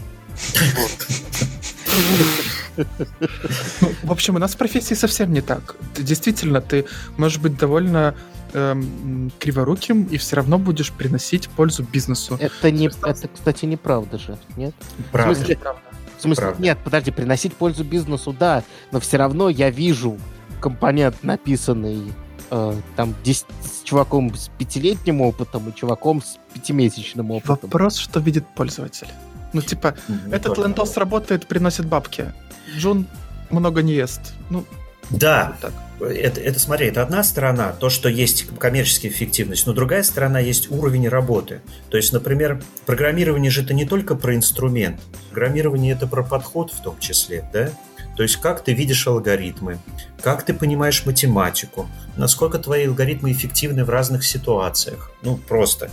Ну, 2.77 3.89
в 4.03 4.13
общем, 4.13 4.37
у 4.37 4.39
нас 4.39 4.55
в 4.55 4.57
профессии 4.57 4.95
совсем 4.95 5.33
не 5.33 5.41
так. 5.41 5.77
Ты- 5.95 6.03
действительно, 6.03 6.61
ты 6.61 6.85
можешь 7.17 7.39
быть 7.39 7.57
довольно 7.57 8.15
эм, 8.53 9.33
криворуким 9.39 10.05
и 10.05 10.17
все 10.19 10.37
равно 10.37 10.59
будешь 10.59 10.93
приносить 10.93 11.49
пользу 11.49 11.83
бизнесу. 11.85 12.37
Это, 12.41 12.71
не, 12.71 12.87
это, 12.87 13.29
кстати, 13.29 13.65
неправда 13.65 14.19
же, 14.19 14.39
нет? 14.57 14.75
Правда. 15.13 15.35
В 15.35 15.37
смысле, 15.37 15.59
В 16.19 16.23
смысле, 16.23 16.43
Правда. 16.45 16.63
нет, 16.63 16.79
подожди, 16.85 17.11
приносить 17.11 17.55
пользу 17.55 17.85
бизнесу, 17.85 18.33
да, 18.39 18.63
но 18.93 19.01
все 19.01 19.17
равно 19.19 19.49
я 19.49 19.71
вижу 19.71 20.19
компонент, 20.61 21.23
написанный 21.23 22.13
э, 22.51 22.75
там 22.95 23.15
дес- 23.25 23.47
с 23.63 23.83
чуваком 23.85 24.35
с 24.35 24.49
пятилетним 24.59 25.21
опытом 25.21 25.69
и 25.69 25.75
чуваком 25.75 26.23
с 26.23 26.39
пятимесячным 26.55 27.31
опытом. 27.31 27.59
Вопрос, 27.63 27.97
что 27.97 28.21
видит 28.21 28.45
пользователь. 28.55 29.09
Ну, 29.57 29.63
типа, 29.63 29.95
Не 30.09 30.33
этот 30.33 30.59
лентос 30.59 30.97
работает, 30.97 31.47
приносит 31.47 31.87
бабки. 31.87 32.33
Джун 32.77 33.07
много 33.51 33.83
не 33.83 33.95
ест. 33.95 34.35
Ну, 34.51 34.65
Да, 35.09 35.57
вот 35.63 35.73
это, 36.01 36.41
это 36.41 36.59
смотри, 36.59 36.89
это 36.89 37.03
одна 37.03 37.23
сторона, 37.23 37.73
то, 37.73 37.89
что 37.89 38.09
есть 38.09 38.47
коммерческая 38.59 39.11
эффективность, 39.11 39.67
но 39.67 39.73
другая 39.73 40.03
сторона 40.03 40.41
есть 40.41 40.71
уровень 40.71 41.09
работы. 41.09 41.63
То 41.89 41.97
есть, 41.97 42.13
например, 42.13 42.63
программирование 42.85 43.51
же 43.51 43.63
это 43.63 43.73
не 43.73 43.87
только 43.87 44.15
про 44.15 44.35
инструмент. 44.35 45.01
Программирование 45.31 45.95
это 45.95 46.07
про 46.07 46.23
подход 46.23 46.71
в 46.71 46.83
том 46.83 46.99
числе, 46.99 47.49
да? 47.53 47.71
То 48.17 48.23
есть, 48.23 48.37
как 48.37 48.65
ты 48.65 48.73
видишь 48.73 49.07
алгоритмы, 49.07 49.79
как 50.23 50.45
ты 50.45 50.55
понимаешь 50.55 51.05
математику, 51.05 51.87
насколько 52.17 52.59
твои 52.59 52.87
алгоритмы 52.87 53.31
эффективны 53.33 53.85
в 53.85 53.91
разных 53.91 54.25
ситуациях. 54.25 55.11
Ну, 55.23 55.37
просто. 55.37 55.91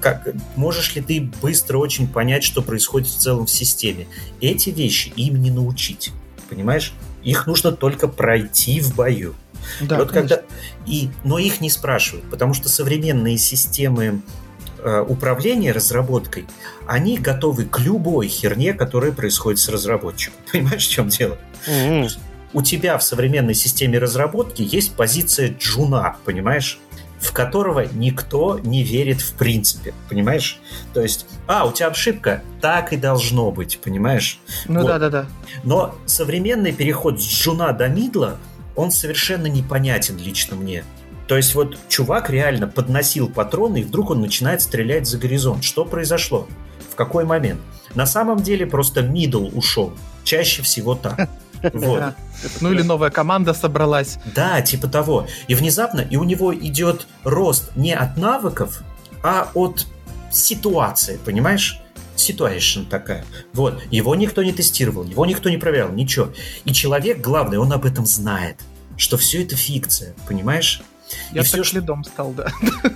Как, 0.00 0.28
можешь 0.54 0.94
ли 0.94 1.02
ты 1.02 1.30
быстро 1.40 1.78
очень 1.78 2.06
понять, 2.06 2.44
что 2.44 2.60
происходит 2.62 3.08
в 3.08 3.18
целом 3.18 3.46
в 3.46 3.50
системе? 3.50 4.06
Эти 4.40 4.68
вещи 4.68 5.12
им 5.16 5.40
не 5.40 5.50
научить. 5.50 6.12
Понимаешь? 6.50 6.92
Их 7.24 7.46
нужно 7.46 7.72
только 7.72 8.06
пройти 8.06 8.80
в 8.80 8.94
бою. 8.94 9.34
Да, 9.80 9.96
И 9.96 9.98
вот 10.00 10.10
конечно. 10.10 10.36
когда... 10.36 10.54
и... 10.86 11.08
Но 11.24 11.38
их 11.38 11.60
не 11.60 11.70
спрашивают, 11.70 12.28
потому 12.28 12.52
что 12.52 12.68
современные 12.68 13.38
системы 13.38 14.20
э, 14.82 15.04
управления 15.08 15.72
разработкой, 15.72 16.46
они 16.86 17.16
готовы 17.16 17.64
к 17.64 17.78
любой 17.78 18.28
херне, 18.28 18.74
которая 18.74 19.12
происходит 19.12 19.60
с 19.60 19.68
разработчиком. 19.68 20.38
Понимаешь, 20.52 20.86
в 20.86 20.90
чем 20.90 21.08
дело? 21.08 21.38
Мгм. 21.66 22.08
У 22.54 22.62
тебя 22.62 22.98
в 22.98 23.02
современной 23.02 23.54
системе 23.54 23.98
разработки 23.98 24.62
есть 24.62 24.94
позиция 24.94 25.54
джуна, 25.58 26.16
понимаешь? 26.24 26.78
в 27.22 27.32
которого 27.32 27.86
никто 27.92 28.58
не 28.58 28.82
верит 28.82 29.20
в 29.20 29.34
принципе, 29.34 29.94
понимаешь? 30.08 30.58
То 30.92 31.00
есть, 31.00 31.26
а, 31.46 31.66
у 31.66 31.72
тебя 31.72 31.86
ошибка, 31.86 32.42
так 32.60 32.92
и 32.92 32.96
должно 32.96 33.52
быть, 33.52 33.78
понимаешь? 33.78 34.40
Ну 34.66 34.80
Вот. 34.80 34.88
да, 34.88 34.98
да, 34.98 35.08
да. 35.08 35.26
Но 35.62 35.94
современный 36.04 36.72
переход 36.72 37.22
с 37.22 37.24
джуна 37.24 37.72
до 37.72 37.86
мидла, 37.86 38.38
он 38.74 38.90
совершенно 38.90 39.46
непонятен 39.46 40.18
лично 40.18 40.56
мне. 40.56 40.84
То 41.32 41.38
есть 41.38 41.54
вот 41.54 41.78
чувак 41.88 42.28
реально 42.28 42.68
подносил 42.68 43.26
патроны, 43.26 43.80
и 43.80 43.84
вдруг 43.84 44.10
он 44.10 44.20
начинает 44.20 44.60
стрелять 44.60 45.06
за 45.06 45.16
горизонт. 45.16 45.64
Что 45.64 45.86
произошло? 45.86 46.46
В 46.90 46.94
какой 46.94 47.24
момент? 47.24 47.58
На 47.94 48.04
самом 48.04 48.42
деле 48.42 48.66
просто 48.66 49.00
мидл 49.00 49.48
ушел. 49.56 49.94
Чаще 50.24 50.60
всего 50.60 50.94
так. 50.94 51.30
Вот. 51.72 52.02
Ну 52.60 52.70
или 52.70 52.82
новая 52.82 53.08
команда 53.08 53.54
собралась. 53.54 54.18
Да, 54.34 54.60
типа 54.60 54.88
того. 54.88 55.26
И 55.48 55.54
внезапно, 55.54 56.00
и 56.02 56.16
у 56.16 56.24
него 56.24 56.54
идет 56.54 57.06
рост 57.24 57.74
не 57.76 57.94
от 57.94 58.18
навыков, 58.18 58.82
а 59.22 59.48
от 59.54 59.86
ситуации, 60.30 61.18
понимаешь? 61.24 61.80
Situation 62.14 62.84
такая. 62.86 63.24
Вот. 63.54 63.82
Его 63.90 64.14
никто 64.16 64.42
не 64.42 64.52
тестировал, 64.52 65.04
его 65.04 65.24
никто 65.24 65.48
не 65.48 65.56
проверял, 65.56 65.92
ничего. 65.92 66.28
И 66.66 66.74
человек, 66.74 67.22
главное, 67.22 67.58
он 67.58 67.72
об 67.72 67.86
этом 67.86 68.04
знает, 68.04 68.56
что 68.98 69.16
все 69.16 69.42
это 69.42 69.56
фикция, 69.56 70.14
понимаешь? 70.28 70.82
Я 71.32 71.40
И 71.42 71.44
всё, 71.44 71.58
так 71.58 71.64
что- 71.66 71.72
следом 71.72 72.04
стал, 72.04 72.32
да. 72.32 72.48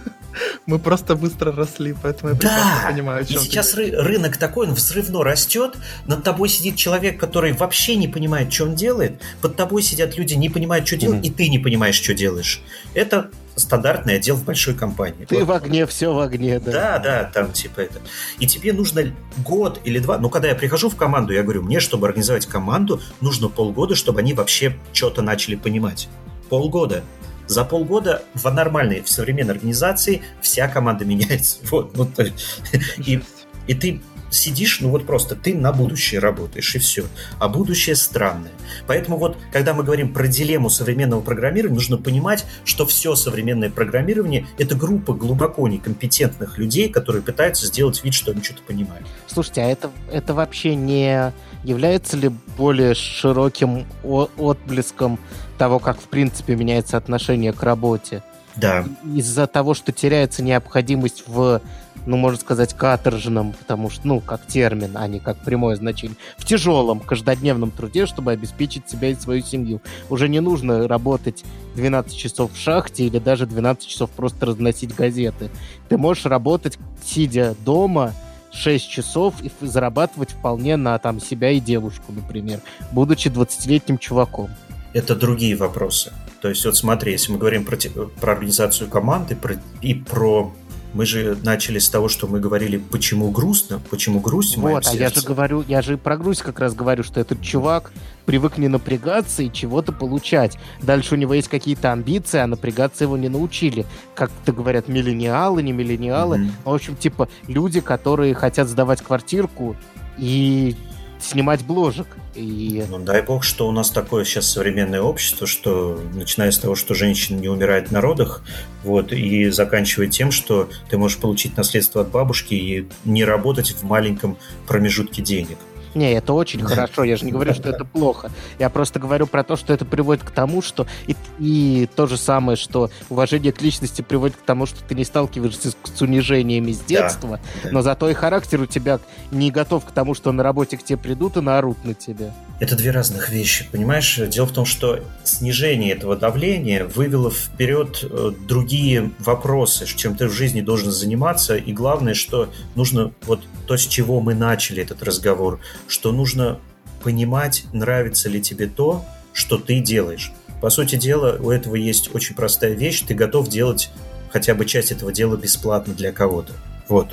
Мы 0.67 0.79
просто 0.79 1.15
быстро 1.17 1.51
росли, 1.53 1.95
поэтому 2.03 2.33
я 2.35 2.39
Да! 2.39 2.91
понимаю, 2.91 3.21
о 3.21 3.23
И 3.23 3.27
чем 3.27 3.41
сейчас 3.41 3.75
ры- 3.75 3.93
рынок 3.97 4.37
такой, 4.37 4.67
он 4.67 4.75
взрывно 4.75 5.23
растет, 5.25 5.77
над 6.07 6.25
тобой 6.25 6.49
сидит 6.51 6.77
человек, 6.77 7.19
который 7.19 7.53
вообще 7.53 7.97
не 7.97 8.07
понимает, 8.09 8.53
что 8.53 8.65
он 8.65 8.75
делает, 8.75 9.21
под 9.41 9.57
тобой 9.57 9.83
сидят 9.83 10.19
люди, 10.19 10.35
не 10.35 10.51
понимают, 10.51 10.87
что 10.87 10.97
делать, 10.97 11.19
Мгм. 11.21 11.25
и 11.25 11.31
ты 11.31 11.49
не 11.49 11.59
понимаешь, 11.59 11.95
что 11.95 12.13
делаешь. 12.15 12.61
Это 12.93 13.31
стандартный 13.55 14.17
отдел 14.17 14.37
в 14.37 14.45
большой 14.45 14.75
компании. 14.75 15.25
Ты 15.25 15.39
Вот. 15.39 15.47
в 15.49 15.53
огне, 15.53 15.87
все 15.87 16.13
в 16.13 16.19
огне, 16.21 16.61
да. 16.61 16.73
Да, 16.73 16.99
да, 16.99 17.25
там 17.33 17.53
типа 17.53 17.81
это. 17.81 18.01
И 18.39 18.47
тебе 18.47 18.75
нужно 18.75 19.15
год 19.39 19.81
или 19.85 19.99
два. 20.01 20.19
Ну, 20.19 20.29
когда 20.29 20.49
я 20.49 20.55
прихожу 20.55 20.91
в 20.91 20.97
команду, 20.97 21.33
я 21.33 21.43
говорю, 21.45 21.63
мне, 21.63 21.81
чтобы 21.81 22.09
организовать 22.09 22.45
команду, 22.45 23.01
нужно 23.23 23.49
полгода, 23.49 23.95
чтобы 23.95 24.21
они 24.21 24.35
вообще 24.35 24.77
что-то 24.93 25.23
начали 25.23 25.55
понимать. 25.55 26.09
Полгода. 26.51 27.03
За 27.47 27.65
полгода 27.65 28.23
в 28.35 28.51
нормальной, 28.51 29.03
в 29.03 29.09
современной 29.09 29.55
организации 29.55 30.23
вся 30.41 30.69
команда 30.69 31.05
меняется. 31.07 31.59
Вот, 31.71 31.97
ну, 31.97 32.07
то 32.07 32.23
есть, 32.23 32.61
и, 32.99 33.23
и 33.67 33.75
ты 33.75 34.01
сидишь, 34.31 34.81
ну 34.81 34.91
вот 34.91 35.07
просто 35.07 35.35
ты 35.35 35.55
на 35.55 35.73
будущее 35.73 36.21
работаешь, 36.21 36.75
и 36.75 36.79
все. 36.79 37.07
А 37.39 37.49
будущее 37.49 37.97
странное. 37.97 38.53
Поэтому 38.87 39.17
вот, 39.17 39.37
когда 39.53 39.75
мы 39.75 39.85
говорим 39.85 40.13
про 40.13 40.27
дилемму 40.27 40.71
современного 40.71 41.21
программирования, 41.21 41.77
нужно 41.77 41.97
понимать, 41.97 42.45
что 42.65 42.87
все 42.87 43.15
современное 43.15 43.71
программирование— 43.71 44.47
это 44.59 44.75
группа 44.75 45.15
глубоко 45.15 45.69
некомпетентных 45.69 46.59
людей, 46.59 46.89
которые 46.89 47.23
пытаются 47.23 47.67
сделать 47.67 48.03
вид, 48.05 48.15
что 48.15 48.33
они 48.33 48.43
что-то 48.43 48.63
понимают. 48.63 49.07
Слушайте, 49.27 49.63
а 49.63 49.67
это, 49.67 49.91
это 50.11 50.35
вообще 50.35 50.75
не 50.75 51.33
является 51.65 52.17
ли 52.17 52.31
более 52.57 52.95
широким 52.95 53.87
о- 54.05 54.29
отблеском 54.37 55.19
того, 55.57 55.79
как 55.79 56.01
в 56.01 56.05
принципе 56.05 56.55
меняется 56.57 56.97
отношение 56.97 57.53
к 57.53 57.63
работе? 57.63 58.23
Да, 58.57 58.87
Из-за 59.05 59.47
того, 59.47 59.75
что 59.75 59.93
теряется 59.93 60.43
необходимость 60.43 61.25
в, 61.27 61.61
ну, 62.07 62.17
можно 62.17 62.41
сказать, 62.41 62.73
каторжном, 62.73 63.53
потому 63.53 63.91
что, 63.91 64.07
ну, 64.09 64.21
как 64.21 64.47
термин, 64.47 64.93
а 64.95 65.07
не 65.09 65.21
как 65.21 65.37
прямое 65.39 65.77
значение, 65.77 66.17
в 66.39 66.47
тяжелом 66.47 67.01
каждодневном 67.01 67.71
труде, 67.71 68.07
чтобы 68.07 68.33
обеспечить 68.33 68.89
себя 68.89 69.09
и 69.09 69.15
свою 69.15 69.43
семью. 69.43 69.83
Уже 70.09 70.31
не 70.31 70.41
нужно 70.41 70.89
работать 70.89 71.45
12 71.75 72.17
часов 72.17 72.53
в 72.55 72.57
шахте 72.57 73.05
или 73.05 73.19
даже 73.19 73.47
12 73.47 73.87
часов 73.87 74.09
просто 74.11 74.47
разносить 74.47 74.95
газеты. 74.95 75.51
Ты 75.91 75.99
можешь 75.99 76.25
работать, 76.25 76.79
сидя 77.05 77.55
дома, 77.63 78.15
6 78.53 78.89
часов 78.89 79.35
и 79.43 79.51
зарабатывать 79.61 80.31
вполне 80.31 80.77
на 80.77 80.99
там 80.99 81.21
себя 81.21 81.51
и 81.51 81.61
девушку, 81.61 82.13
например, 82.13 82.61
будучи 82.91 83.29
20-летним 83.29 83.99
чуваком. 83.99 84.49
Это 84.97 85.15
другие 85.15 85.57
вопросы. 85.57 86.13
То 86.41 86.49
есть 86.49 86.65
вот 86.65 86.75
смотри, 86.75 87.13
если 87.13 87.31
мы 87.31 87.39
говорим 87.39 87.67
про, 87.67 87.77
про 88.21 88.33
организацию 88.33 88.89
команды 88.89 89.37
про- 89.37 89.61
и 89.83 89.95
про... 89.95 90.53
Мы 90.95 91.05
же 91.05 91.37
начали 91.43 91.79
с 91.79 91.91
того, 91.91 92.09
что 92.09 92.27
мы 92.27 92.41
говорили, 92.41 92.79
почему 92.79 93.31
грустно, 93.31 93.83
почему 93.91 94.21
грусть 94.21 94.57
Вот, 94.57 94.87
а 94.87 94.95
я 94.95 95.11
же 95.11 95.21
говорю, 95.21 95.63
я 95.69 95.83
же 95.83 95.99
про 95.99 96.17
грусть 96.17 96.41
как 96.41 96.59
раз 96.59 96.75
говорю, 96.75 97.03
что 97.03 97.21
этот 97.21 97.43
чувак 97.43 97.93
привык 98.25 98.57
не 98.57 98.69
напрягаться 98.69 99.43
и 99.43 99.53
чего-то 99.53 99.93
получать. 99.93 100.57
Дальше 100.81 101.15
у 101.15 101.19
него 101.19 101.35
есть 101.35 101.49
какие-то 101.49 101.93
амбиции, 101.93 102.39
а 102.39 102.47
напрягаться 102.47 103.05
его 103.05 103.19
не 103.19 103.29
научили. 103.29 103.85
Как-то 104.15 104.53
говорят, 104.53 104.89
миллениалы, 104.89 105.63
не 105.63 105.73
миллениалы. 105.73 106.39
Мгм. 106.39 106.53
В 106.65 106.73
общем, 106.73 106.97
типа, 106.97 107.29
люди, 107.47 107.81
которые 107.81 108.33
хотят 108.33 108.67
сдавать 108.69 109.03
квартирку 109.03 109.77
и 110.17 110.75
снимать 111.21 111.63
бложек. 111.63 112.07
И 112.37 112.85
Ну, 112.89 112.99
дай 112.99 113.23
бог, 113.23 113.45
что 113.45 113.67
у 113.67 113.73
нас 113.73 113.91
такое 113.91 114.25
сейчас 114.25 114.51
современное 114.51 115.01
общество, 115.01 115.47
что 115.47 116.01
начиная 116.15 116.51
с 116.51 116.59
того, 116.59 116.75
что 116.75 116.95
женщина 116.95 117.39
не 117.39 117.49
умирает 117.49 117.91
на 117.91 118.01
родах, 118.01 118.43
вот, 118.85 119.13
и 119.13 119.49
заканчивая 119.51 120.09
тем, 120.09 120.31
что 120.31 120.69
ты 120.91 120.99
можешь 120.99 121.19
получить 121.19 121.57
наследство 121.57 122.03
от 122.03 122.11
бабушки 122.11 122.55
и 122.55 122.89
не 123.05 123.25
работать 123.25 123.71
в 123.71 123.83
маленьком 123.85 124.37
промежутке 124.67 125.23
денег. 125.23 125.59
Не, 125.97 126.13
это 126.13 126.35
очень 126.35 126.63
хорошо, 126.63 127.05
я 127.05 127.17
же 127.17 127.25
не 127.25 127.33
говорю, 127.33 127.55
что 127.55 127.71
это 127.71 127.87
плохо. 127.87 128.31
Я 128.59 128.69
просто 128.69 129.01
говорю 129.01 129.27
про 129.27 129.43
то, 129.43 129.57
что 129.57 129.73
это 129.73 129.87
приводит 129.87 130.23
к 130.23 130.31
тому, 130.31 130.61
что... 130.61 130.87
И, 131.07 131.17
и 131.39 131.89
то 131.97 132.07
же 132.07 132.19
самое, 132.19 132.57
что 132.57 132.91
уважение 133.09 133.51
к 133.51 133.63
личности 133.63 134.03
приводит 134.03 134.37
к 134.37 134.43
тому, 134.43 134.67
что 134.67 134.85
ты 134.85 134.95
не 134.95 135.05
сталкиваешься 135.05 135.71
с, 135.71 135.77
с 135.95 136.03
унижениями 136.03 136.73
с 136.73 136.81
детства, 136.81 137.41
да. 137.65 137.71
но 137.73 137.81
зато 137.81 138.11
и 138.11 138.15
характер 138.15 138.61
у 138.61 138.67
тебя 138.67 139.01
не 139.31 139.51
готов 139.51 139.87
к 139.87 139.91
тому, 139.91 140.13
что 140.13 140.33
на 140.33 140.43
работе 140.43 140.77
к 140.77 140.83
тебе 140.83 140.99
придут 140.99 141.39
и 141.39 141.41
наорут 141.41 141.83
на 141.83 141.95
тебя. 141.95 142.35
Это 142.59 142.75
две 142.75 142.91
разных 142.91 143.29
вещи, 143.29 143.69
понимаешь? 143.71 144.19
Дело 144.29 144.47
в 144.47 144.53
том, 144.53 144.65
что 144.65 145.01
снижение 145.25 145.93
этого 145.93 146.17
давления 146.17 146.85
вывело 146.85 147.31
вперед 147.31 148.03
э, 148.03 148.33
другие 148.47 149.11
вопросы, 149.19 149.87
чем 149.87 150.17
ты 150.17 150.27
в 150.27 150.33
жизни 150.33 150.63
должен 150.63 150.91
заниматься. 150.91 151.57
И 151.57 151.73
главное, 151.73 152.15
что 152.15 152.49
нужно, 152.75 153.13
вот 153.27 153.41
то, 153.67 153.77
с 153.77 153.87
чего 153.87 154.21
мы 154.21 154.35
начали 154.35 154.83
этот 154.83 155.03
разговор, 155.03 155.61
что 155.89 156.13
нужно 156.13 156.59
понимать, 157.03 157.65
нравится 157.73 158.29
ли 158.29 158.41
тебе 158.41 158.67
то, 158.67 159.05
что 159.33 159.59
ты 159.59 159.81
делаешь. 159.81 160.33
По 160.61 160.71
сути 160.71 160.97
дела, 160.97 161.37
у 161.41 161.51
этого 161.51 161.75
есть 161.75 162.15
очень 162.15 162.35
простая 162.35 162.73
вещь. 162.73 163.03
Ты 163.03 163.15
готов 163.15 163.49
делать 163.49 163.91
хотя 164.31 164.55
бы 164.55 164.65
часть 164.65 164.93
этого 164.93 165.13
дела 165.13 165.37
бесплатно 165.37 165.95
для 165.95 166.13
кого-то. 166.13 166.53
Вот. 166.89 167.09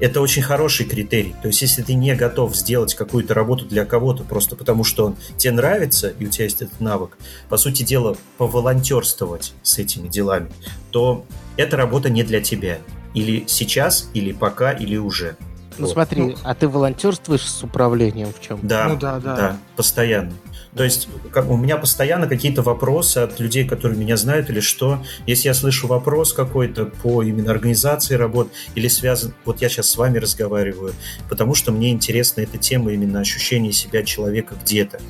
Это 0.00 0.20
очень 0.20 0.42
хороший 0.42 0.84
критерий. 0.84 1.34
То 1.42 1.48
есть, 1.48 1.62
если 1.62 1.82
ты 1.82 1.94
не 1.94 2.14
готов 2.14 2.56
сделать 2.56 2.94
какую-то 2.94 3.34
работу 3.34 3.66
для 3.66 3.84
кого-то 3.84 4.24
просто 4.24 4.56
потому, 4.56 4.82
что 4.82 5.06
он 5.06 5.16
тебе 5.36 5.52
нравится, 5.52 6.12
и 6.18 6.26
у 6.26 6.28
тебя 6.28 6.44
есть 6.44 6.62
этот 6.62 6.80
навык, 6.80 7.16
по 7.48 7.56
сути 7.56 7.84
дела, 7.84 8.16
поволонтерствовать 8.36 9.52
с 9.62 9.78
этими 9.78 10.08
делами, 10.08 10.50
то 10.90 11.24
эта 11.56 11.76
работа 11.76 12.10
не 12.10 12.24
для 12.24 12.40
тебя. 12.40 12.78
Или 13.14 13.44
сейчас, 13.46 14.10
или 14.12 14.32
пока, 14.32 14.72
или 14.72 14.96
уже. 14.96 15.36
Ну 15.78 15.86
вот. 15.86 15.92
смотри, 15.92 16.22
ну, 16.22 16.34
а 16.42 16.54
ты 16.54 16.68
волонтерствуешь 16.68 17.48
с 17.48 17.62
управлением 17.62 18.32
в 18.32 18.40
чем? 18.40 18.60
Да, 18.62 18.88
ну, 18.88 18.96
да, 18.96 19.18
да. 19.20 19.36
да, 19.36 19.58
постоянно. 19.76 20.32
То 20.76 20.82
есть 20.82 21.08
как, 21.30 21.48
у 21.50 21.56
меня 21.56 21.76
постоянно 21.76 22.26
какие-то 22.26 22.62
вопросы 22.62 23.18
от 23.18 23.38
людей, 23.38 23.66
которые 23.66 23.98
меня 23.98 24.16
знают 24.16 24.50
или 24.50 24.60
что. 24.60 25.02
Если 25.26 25.48
я 25.48 25.54
слышу 25.54 25.86
вопрос 25.86 26.32
какой-то 26.32 26.86
по 26.86 27.22
именно 27.22 27.50
организации 27.50 28.14
работ 28.14 28.50
или 28.74 28.88
связан... 28.88 29.34
Вот 29.44 29.60
я 29.60 29.68
сейчас 29.68 29.88
с 29.88 29.96
вами 29.96 30.18
разговариваю, 30.18 30.94
потому 31.28 31.54
что 31.54 31.70
мне 31.70 31.90
интересна 31.90 32.40
эта 32.40 32.58
тема 32.58 32.92
именно 32.92 33.20
ощущения 33.20 33.72
себя 33.72 34.02
человека 34.02 34.56
где-то 34.60 35.00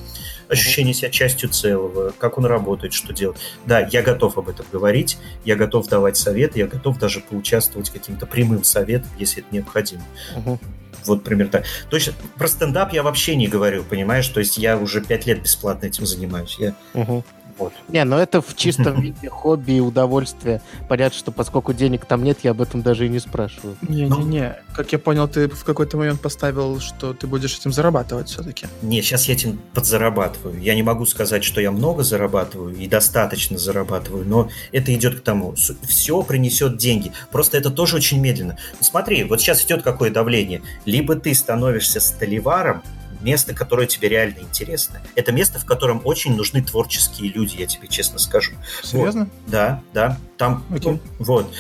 ощущение 0.49 0.95
себя 0.95 1.11
частью 1.11 1.49
целого, 1.49 2.13
как 2.19 2.39
он 2.39 2.47
работает, 2.47 2.93
что 2.93 3.13
делать. 3.13 3.39
Да, 3.67 3.81
я 3.81 4.03
готов 4.03 4.39
об 4.39 4.49
этом 4.49 4.67
говорить, 4.73 5.19
я 5.45 5.57
готов 5.57 5.89
давать 5.89 6.17
советы, 6.17 6.59
я 6.59 6.67
готов 6.67 6.99
даже 6.99 7.21
поучаствовать 7.21 7.91
каким-то 7.91 8.27
прямым 8.27 8.65
советом, 8.65 9.11
если 9.19 9.43
это 9.43 9.55
необходимо. 9.55 10.05
Uh-huh. 10.37 10.59
Вот 11.07 11.23
примерно 11.23 11.53
так. 11.53 11.65
То 11.91 11.97
есть 11.97 12.13
про 12.37 12.49
стендап 12.49 12.93
я 12.93 13.03
вообще 13.03 13.37
не 13.37 13.49
говорю, 13.49 13.85
понимаешь? 13.85 14.27
То 14.29 14.41
есть 14.41 14.59
я 14.59 14.77
уже 14.77 15.03
пять 15.03 15.27
лет 15.27 15.43
бесплатно 15.43 15.87
этим 15.87 16.07
занимаюсь. 16.07 16.57
Я 16.59 16.75
угу. 16.95 17.25
Вот. 17.59 17.73
Не, 17.89 18.05
ну 18.05 18.17
это 18.17 18.41
в 18.41 18.55
чистом 18.57 19.01
виде 19.01 19.29
хобби 19.29 19.73
и 19.73 19.81
удовольствие. 19.81 20.61
Понятно, 20.89 21.19
что 21.19 21.33
поскольку 21.33 21.73
денег 21.73 22.05
там 22.05 22.25
нет, 22.25 22.39
я 22.43 22.53
об 22.53 22.61
этом 22.61 22.83
даже 22.83 23.07
и 23.07 23.09
не 23.09 23.19
спрашиваю. 23.19 23.77
Не-не-не. 23.83 24.57
Как 24.75 24.93
я 24.93 24.99
понял, 24.99 25.29
ты 25.29 25.49
в 25.49 25.65
какой-то 25.65 25.97
момент 25.97 26.21
поставил, 26.21 26.81
что 26.81 27.15
ты 27.15 27.27
будешь 27.27 27.57
этим 27.59 27.73
зарабатывать 27.73 28.29
все-таки. 28.29 28.67
Не, 28.83 29.03
сейчас 29.03 29.27
я 29.27 29.35
этим 29.35 29.61
подзарабатываю. 29.73 30.61
Я 30.61 30.75
не 30.75 30.83
могу 30.83 31.07
сказать, 31.07 31.45
что 31.45 31.61
я 31.61 31.71
много 31.71 32.03
зарабатываю 32.03 32.75
и 32.75 32.89
достаточно 32.89 33.59
зарабатываю, 33.59 34.27
но 34.27 34.49
это 34.73 34.95
идет 34.95 35.21
к 35.21 35.23
тому. 35.23 35.55
Все 35.83 36.23
принесет 36.23 36.77
деньги. 36.77 37.13
Просто 37.31 37.57
это 37.57 37.71
тоже 37.71 37.97
очень 37.97 38.21
медленно. 38.21 38.57
Смотри, 38.81 39.25
вот 39.25 39.41
сейчас 39.41 39.65
идет 39.65 39.83
какое 39.83 40.11
давление. 40.11 40.63
Либо 40.85 41.15
ты 41.17 41.35
становишься 41.35 42.01
столеваром, 42.01 42.83
место, 43.25 43.55
которое 43.55 43.87
тебе 43.87 44.09
реально 44.09 44.39
интересно. 44.41 45.01
Это 45.14 45.33
место, 45.33 45.59
в 45.59 45.64
котором 45.64 46.01
очень 46.05 46.37
нужны 46.37 46.62
творческие 46.62 47.33
люди, 47.33 47.57
я 47.59 47.66
тебе 47.66 47.89
честно 47.89 48.18
скажу. 48.18 48.53
Серьезно? 48.83 49.25
Вот. 49.25 49.51
Да, 49.51 49.83
да. 49.93 50.18
Там, 50.37 50.64
okay. 50.70 50.83
ну, 50.85 51.01
вот, 51.18 51.53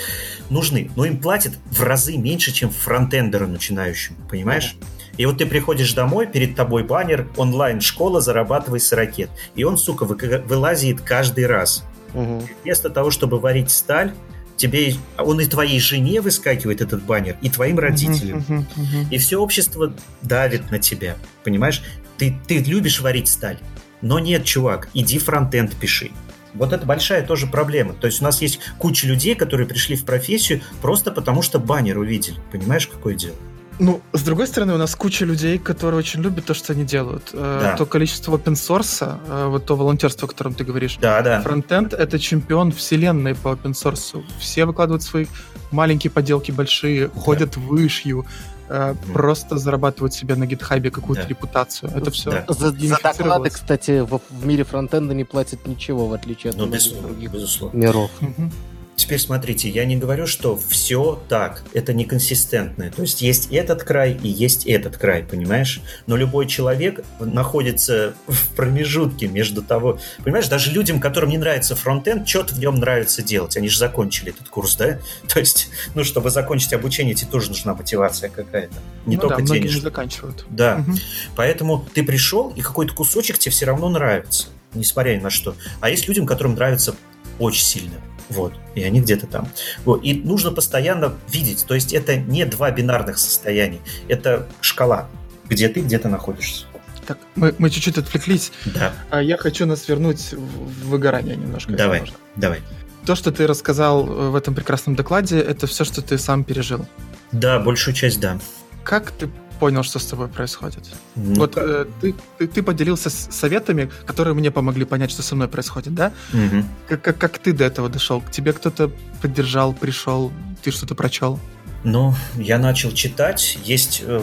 нужны. 0.50 0.90
Но 0.94 1.04
им 1.04 1.20
платят 1.20 1.54
в 1.70 1.82
разы 1.82 2.16
меньше, 2.16 2.52
чем 2.52 2.70
фронтендеру 2.70 3.46
начинающему, 3.46 4.18
понимаешь? 4.28 4.76
И 5.16 5.26
вот 5.26 5.38
ты 5.38 5.46
приходишь 5.46 5.92
домой, 5.92 6.26
перед 6.26 6.56
тобой 6.56 6.82
баннер, 6.82 7.28
онлайн-школа, 7.36 8.20
зарабатывай 8.20 8.80
с 8.80 8.92
ракет. 8.92 9.30
И 9.54 9.64
он, 9.64 9.76
сука, 9.76 10.04
вылазит 10.04 11.00
каждый 11.00 11.46
раз. 11.46 11.84
Угу. 12.14 12.42
Вместо 12.62 12.90
того, 12.90 13.10
чтобы 13.10 13.38
варить 13.38 13.70
сталь, 13.70 14.12
тебе 14.56 14.94
он 15.18 15.40
и 15.40 15.46
твоей 15.46 15.80
жене 15.80 16.20
выскакивает 16.20 16.80
этот 16.80 17.02
баннер, 17.02 17.36
и 17.42 17.50
твоим 17.50 17.78
родителям. 17.78 18.38
Uh-huh, 18.38 18.58
uh-huh, 18.58 18.64
uh-huh. 18.76 19.06
И 19.10 19.18
все 19.18 19.38
общество 19.38 19.92
давит 20.22 20.70
на 20.70 20.78
тебя. 20.78 21.16
Понимаешь? 21.42 21.82
Ты, 22.18 22.38
ты 22.46 22.58
любишь 22.58 23.00
варить 23.00 23.28
сталь. 23.28 23.58
Но 24.00 24.18
нет, 24.18 24.44
чувак, 24.44 24.88
иди 24.94 25.18
фронтенд 25.18 25.74
пиши. 25.74 26.10
Вот 26.54 26.72
это 26.72 26.86
большая 26.86 27.26
тоже 27.26 27.46
проблема. 27.46 27.94
То 27.94 28.06
есть 28.06 28.20
у 28.20 28.24
нас 28.24 28.40
есть 28.40 28.60
куча 28.78 29.06
людей, 29.08 29.34
которые 29.34 29.66
пришли 29.66 29.96
в 29.96 30.04
профессию 30.04 30.62
просто 30.80 31.10
потому, 31.10 31.42
что 31.42 31.58
баннер 31.58 31.98
увидели. 31.98 32.36
Понимаешь, 32.52 32.86
какое 32.86 33.14
дело? 33.14 33.36
Ну, 33.78 34.00
с 34.12 34.22
другой 34.22 34.46
стороны, 34.46 34.74
у 34.74 34.78
нас 34.78 34.94
куча 34.94 35.24
людей, 35.24 35.58
которые 35.58 35.98
очень 35.98 36.22
любят 36.22 36.44
то, 36.44 36.54
что 36.54 36.72
они 36.72 36.84
делают. 36.84 37.30
Э, 37.32 37.58
да. 37.62 37.76
То 37.76 37.86
количество 37.86 38.36
open 38.36 38.54
source, 38.54 39.18
э, 39.26 39.46
вот 39.48 39.66
то 39.66 39.76
волонтерство, 39.76 40.26
о 40.26 40.28
котором 40.28 40.54
ты 40.54 40.64
говоришь. 40.64 40.98
Да, 41.00 41.22
да. 41.22 41.40
Фронтенд— 41.40 41.92
это 41.94 42.18
чемпион 42.18 42.70
вселенной 42.72 43.34
по 43.34 43.48
open 43.48 43.72
source. 43.72 44.24
Все 44.38 44.64
выкладывают 44.64 45.02
свои 45.02 45.26
маленькие 45.72 46.10
поделки 46.10 46.52
большие, 46.52 47.08
да. 47.08 47.20
ходят 47.20 47.56
вышью, 47.56 48.26
mm. 48.68 49.12
просто 49.12 49.58
зарабатывают 49.58 50.14
себе 50.14 50.36
на 50.36 50.46
гитхабе 50.46 50.90
какую-то 50.90 51.22
да. 51.22 51.28
репутацию. 51.28 51.90
Это 51.94 52.10
все. 52.12 52.30
Да. 52.30 52.44
За, 52.48 52.70
за 52.70 52.98
доклады, 53.02 53.50
кстати, 53.50 54.00
в, 54.00 54.20
в 54.30 54.46
мире 54.46 54.62
фронтенда 54.64 55.14
не 55.14 55.24
платят 55.24 55.66
ничего, 55.66 56.06
в 56.06 56.12
отличие 56.12 56.50
от 56.50 56.58
ну, 56.58 56.66
других 56.66 57.32
безусловно. 57.32 57.76
миров. 57.76 58.10
Угу. 58.20 58.50
Теперь 58.96 59.18
смотрите, 59.18 59.68
я 59.68 59.84
не 59.84 59.96
говорю, 59.96 60.26
что 60.26 60.56
все 60.68 61.20
так, 61.28 61.64
это 61.72 61.92
неконсистентное. 61.92 62.90
То 62.90 63.02
есть 63.02 63.22
есть 63.22 63.48
этот 63.50 63.82
край 63.82 64.18
и 64.22 64.28
есть 64.28 64.66
этот 64.66 64.96
край, 64.96 65.24
понимаешь? 65.24 65.80
Но 66.06 66.16
любой 66.16 66.46
человек 66.46 67.04
находится 67.18 68.14
в 68.28 68.54
промежутке 68.54 69.26
между 69.26 69.62
того... 69.62 69.98
Понимаешь, 70.22 70.48
даже 70.48 70.70
людям, 70.70 71.00
которым 71.00 71.30
не 71.30 71.38
нравится 71.38 71.74
фронтенд, 71.74 72.28
что-то 72.28 72.54
в 72.54 72.58
нем 72.58 72.76
нравится 72.76 73.22
делать. 73.22 73.56
Они 73.56 73.68
же 73.68 73.78
закончили 73.78 74.30
этот 74.30 74.48
курс, 74.48 74.76
да? 74.76 74.98
То 75.28 75.40
есть, 75.40 75.70
ну, 75.94 76.04
чтобы 76.04 76.30
закончить 76.30 76.72
обучение, 76.72 77.14
тебе 77.14 77.30
тоже 77.30 77.48
нужна 77.48 77.74
мотивация 77.74 78.30
какая-то. 78.30 78.74
Не 79.06 79.16
ну 79.16 79.22
только 79.22 79.42
да, 79.42 79.54
денежная. 79.54 79.74
не 79.74 79.80
заканчивают. 79.80 80.46
Да. 80.50 80.84
Угу. 80.86 80.96
Поэтому 81.36 81.86
ты 81.92 82.04
пришел, 82.04 82.50
и 82.50 82.60
какой-то 82.60 82.94
кусочек 82.94 83.38
тебе 83.38 83.50
все 83.50 83.66
равно 83.66 83.88
нравится, 83.88 84.46
несмотря 84.72 85.16
ни 85.16 85.20
на 85.20 85.30
что. 85.30 85.56
А 85.80 85.90
есть 85.90 86.06
людям, 86.06 86.26
которым 86.26 86.54
нравится 86.54 86.94
очень 87.40 87.64
сильно. 87.64 87.94
Вот. 88.34 88.54
И 88.74 88.82
они 88.82 89.00
где-то 89.00 89.26
там. 89.26 89.48
Вот. 89.84 90.04
И 90.04 90.14
нужно 90.14 90.50
постоянно 90.50 91.14
видеть. 91.30 91.64
То 91.66 91.74
есть 91.74 91.92
это 91.92 92.16
не 92.16 92.44
два 92.44 92.70
бинарных 92.70 93.18
состояния. 93.18 93.80
Это 94.08 94.46
шкала, 94.60 95.08
где 95.48 95.68
ты 95.68 95.80
где-то 95.80 96.08
находишься. 96.08 96.66
Так, 97.06 97.18
мы, 97.34 97.54
мы 97.58 97.70
чуть-чуть 97.70 97.98
отвлеклись. 97.98 98.50
Да. 98.64 98.92
А 99.10 99.22
я 99.22 99.36
хочу 99.36 99.66
нас 99.66 99.88
вернуть 99.88 100.32
в 100.32 100.88
выгорание 100.88 101.36
немножко. 101.36 101.72
Давай, 101.72 102.10
давай. 102.36 102.60
То, 103.04 103.14
что 103.14 103.30
ты 103.30 103.46
рассказал 103.46 104.06
э, 104.06 104.30
в 104.30 104.36
этом 104.36 104.54
прекрасном 104.54 104.96
докладе, 104.96 105.38
это 105.38 105.66
все, 105.66 105.84
что 105.84 106.00
ты 106.00 106.16
сам 106.16 106.44
пережил. 106.44 106.86
Да, 107.32 107.58
большую 107.58 107.94
часть, 107.94 108.20
да. 108.20 108.38
Как 108.82 109.10
ты 109.10 109.28
понял, 109.54 109.82
что 109.82 109.98
с 109.98 110.06
тобой 110.06 110.28
происходит. 110.28 110.84
Ну, 111.14 111.34
вот 111.34 111.56
э, 111.56 111.86
ты, 112.00 112.14
ты, 112.38 112.46
ты 112.46 112.62
поделился 112.62 113.10
с 113.10 113.28
советами, 113.30 113.90
которые 114.06 114.34
мне 114.34 114.50
помогли 114.50 114.84
понять, 114.84 115.10
что 115.10 115.22
со 115.22 115.34
мной 115.34 115.48
происходит, 115.48 115.94
да? 115.94 116.12
Угу. 116.32 116.64
Как, 116.88 117.02
как, 117.02 117.18
как 117.18 117.38
ты 117.38 117.52
до 117.52 117.64
этого 117.64 117.88
дошел? 117.88 118.20
К 118.20 118.30
тебе 118.30 118.52
кто-то 118.52 118.90
поддержал, 119.22 119.72
пришел, 119.72 120.32
ты 120.62 120.70
что-то 120.70 120.94
прочел? 120.94 121.38
Ну, 121.84 122.14
я 122.36 122.58
начал 122.58 122.92
читать. 122.92 123.58
Есть... 123.64 124.02
Э, 124.06 124.22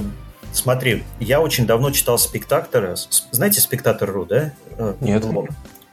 смотри, 0.54 1.04
я 1.20 1.42
очень 1.42 1.66
давно 1.66 1.92
читал 1.92 2.18
«Спектатора». 2.18 2.96
Знаете 3.32 3.62
«Спектатор.ру», 3.62 4.26
да? 4.26 4.54
Э, 4.78 4.96
Нет. 5.00 5.26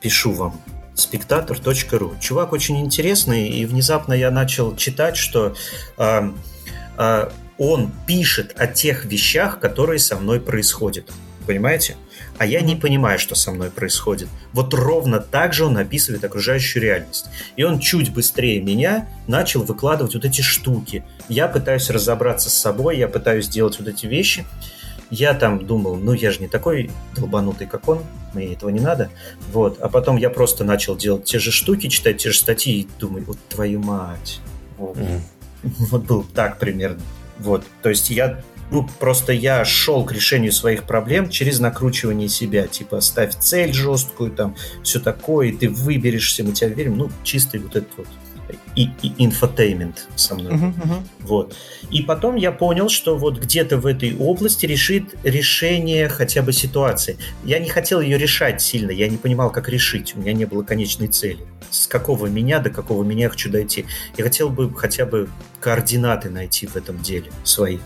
Пишу 0.01 0.33
вам 0.33 0.61
спектатор.ру. 0.95 2.17
Чувак 2.21 2.53
очень 2.53 2.81
интересный, 2.81 3.49
и 3.49 3.65
внезапно 3.67 4.13
я 4.13 4.31
начал 4.31 4.75
читать, 4.77 5.17
что 5.17 5.55
э, 5.97 6.33
э, 6.99 7.31
он 7.59 7.91
пишет 8.07 8.55
о 8.57 8.67
тех 8.67 9.05
вещах, 9.05 9.61
которые 9.61 9.99
со 9.99 10.17
мной 10.17 10.41
происходят. 10.41 11.11
Понимаете? 11.47 11.97
А 12.39 12.47
я 12.47 12.61
не 12.61 12.77
понимаю, 12.77 13.19
что 13.19 13.35
со 13.35 13.51
мной 13.51 13.71
происходит. 13.71 14.29
Вот 14.53 14.73
ровно 14.73 15.19
так 15.19 15.53
же 15.53 15.65
он 15.65 15.77
описывает 15.77 16.23
окружающую 16.23 16.83
реальность. 16.83 17.27
И 17.57 17.65
он 17.65 17.81
чуть 17.81 18.13
быстрее 18.13 18.61
меня 18.61 19.09
начал 19.27 19.63
выкладывать 19.63 20.15
вот 20.15 20.25
эти 20.25 20.41
штуки. 20.41 21.05
Я 21.29 21.49
пытаюсь 21.49 21.91
разобраться 21.91 22.49
с 22.49 22.55
собой, 22.55 22.99
я 22.99 23.09
пытаюсь 23.09 23.47
сделать 23.47 23.79
вот 23.79 23.89
эти 23.89 24.07
вещи. 24.07 24.47
Я 25.11 25.35
там 25.35 25.67
думал, 25.67 25.97
ну 25.97 26.13
я 26.13 26.31
же 26.31 26.41
не 26.41 26.49
такой 26.49 26.91
долбанутый, 27.17 27.67
как 27.67 27.89
он, 27.89 28.05
мне 28.35 28.53
этого 28.53 28.71
не 28.71 28.81
надо. 28.81 29.11
Вот. 29.53 29.81
А 29.81 29.89
потом 29.89 30.17
я 30.17 30.31
просто 30.31 30.65
начал 30.65 30.97
делать 30.97 31.25
те 31.25 31.39
же 31.39 31.51
штуки, 31.51 31.89
читать 31.89 32.19
те 32.19 32.31
же 32.31 32.39
статьи 32.39 32.81
и 32.83 32.89
думаю, 33.01 33.25
вот 33.25 33.39
твою 33.49 33.81
мать. 33.81 34.41
Вот, 34.77 34.97
mm. 34.97 35.21
вот 35.63 36.05
был 36.05 36.23
так 36.23 36.59
примерно. 36.59 37.01
Вот, 37.39 37.65
то 37.83 37.89
есть 37.89 38.11
я 38.11 38.43
ну, 38.71 38.87
просто 38.99 39.33
я 39.33 39.65
шел 39.65 40.05
к 40.05 40.13
решению 40.13 40.53
своих 40.53 40.85
проблем 40.85 41.31
через 41.31 41.59
накручивание 41.59 42.29
себя. 42.29 42.67
Типа, 42.67 43.01
ставь 43.01 43.35
цель 43.35 43.73
жесткую, 43.73 44.31
там, 44.31 44.57
все 44.83 45.01
такое, 45.01 45.49
и 45.49 45.53
ты 45.53 45.71
выберешься, 45.71 46.45
мы 46.45 46.53
тебя 46.53 46.69
верим. 46.69 46.99
Ну, 46.99 47.11
чистый 47.23 47.61
вот 47.61 47.77
этот 47.77 47.89
вот 47.97 48.07
и, 48.77 48.91
и 49.03 49.13
infotainment 49.19 50.09
со 50.15 50.35
мной. 50.35 50.53
Мгм, 50.53 50.67
мгм. 50.77 51.09
Вот. 51.21 51.57
И 51.91 52.03
потом 52.03 52.37
я 52.37 52.53
понял, 52.53 52.89
что 52.89 53.17
вот 53.17 53.39
где-то 53.39 53.79
в 53.79 53.87
этой 53.87 54.17
области 54.17 54.67
решит 54.67 55.15
решение 55.25 56.09
хотя 56.09 56.43
бы 56.43 56.53
ситуации. 56.53 57.19
Я 57.45 57.59
не 57.59 57.69
хотел 57.69 58.01
ее 58.01 58.19
решать 58.19 58.63
сильно, 58.63 58.91
я 58.91 59.09
не 59.09 59.17
понимал, 59.17 59.51
как 59.51 59.69
решить. 59.69 60.15
У 60.17 60.21
меня 60.21 60.33
не 60.33 60.45
было 60.45 60.63
конечной 60.63 61.09
цели. 61.09 61.41
С 61.71 61.87
какого 61.87 62.27
меня 62.27 62.61
до 62.61 62.71
какого 62.71 63.03
меня 63.03 63.25
я 63.25 63.31
хочу 63.31 63.51
дойти. 63.51 63.87
Я 64.17 64.25
хотел 64.25 64.49
бы 64.49 64.73
хотя 64.75 65.05
бы 65.07 65.29
координаты 65.61 66.31
найти 66.31 66.67
в 66.67 66.77
этом 66.77 67.01
деле 67.03 67.31
свои. 67.45 67.79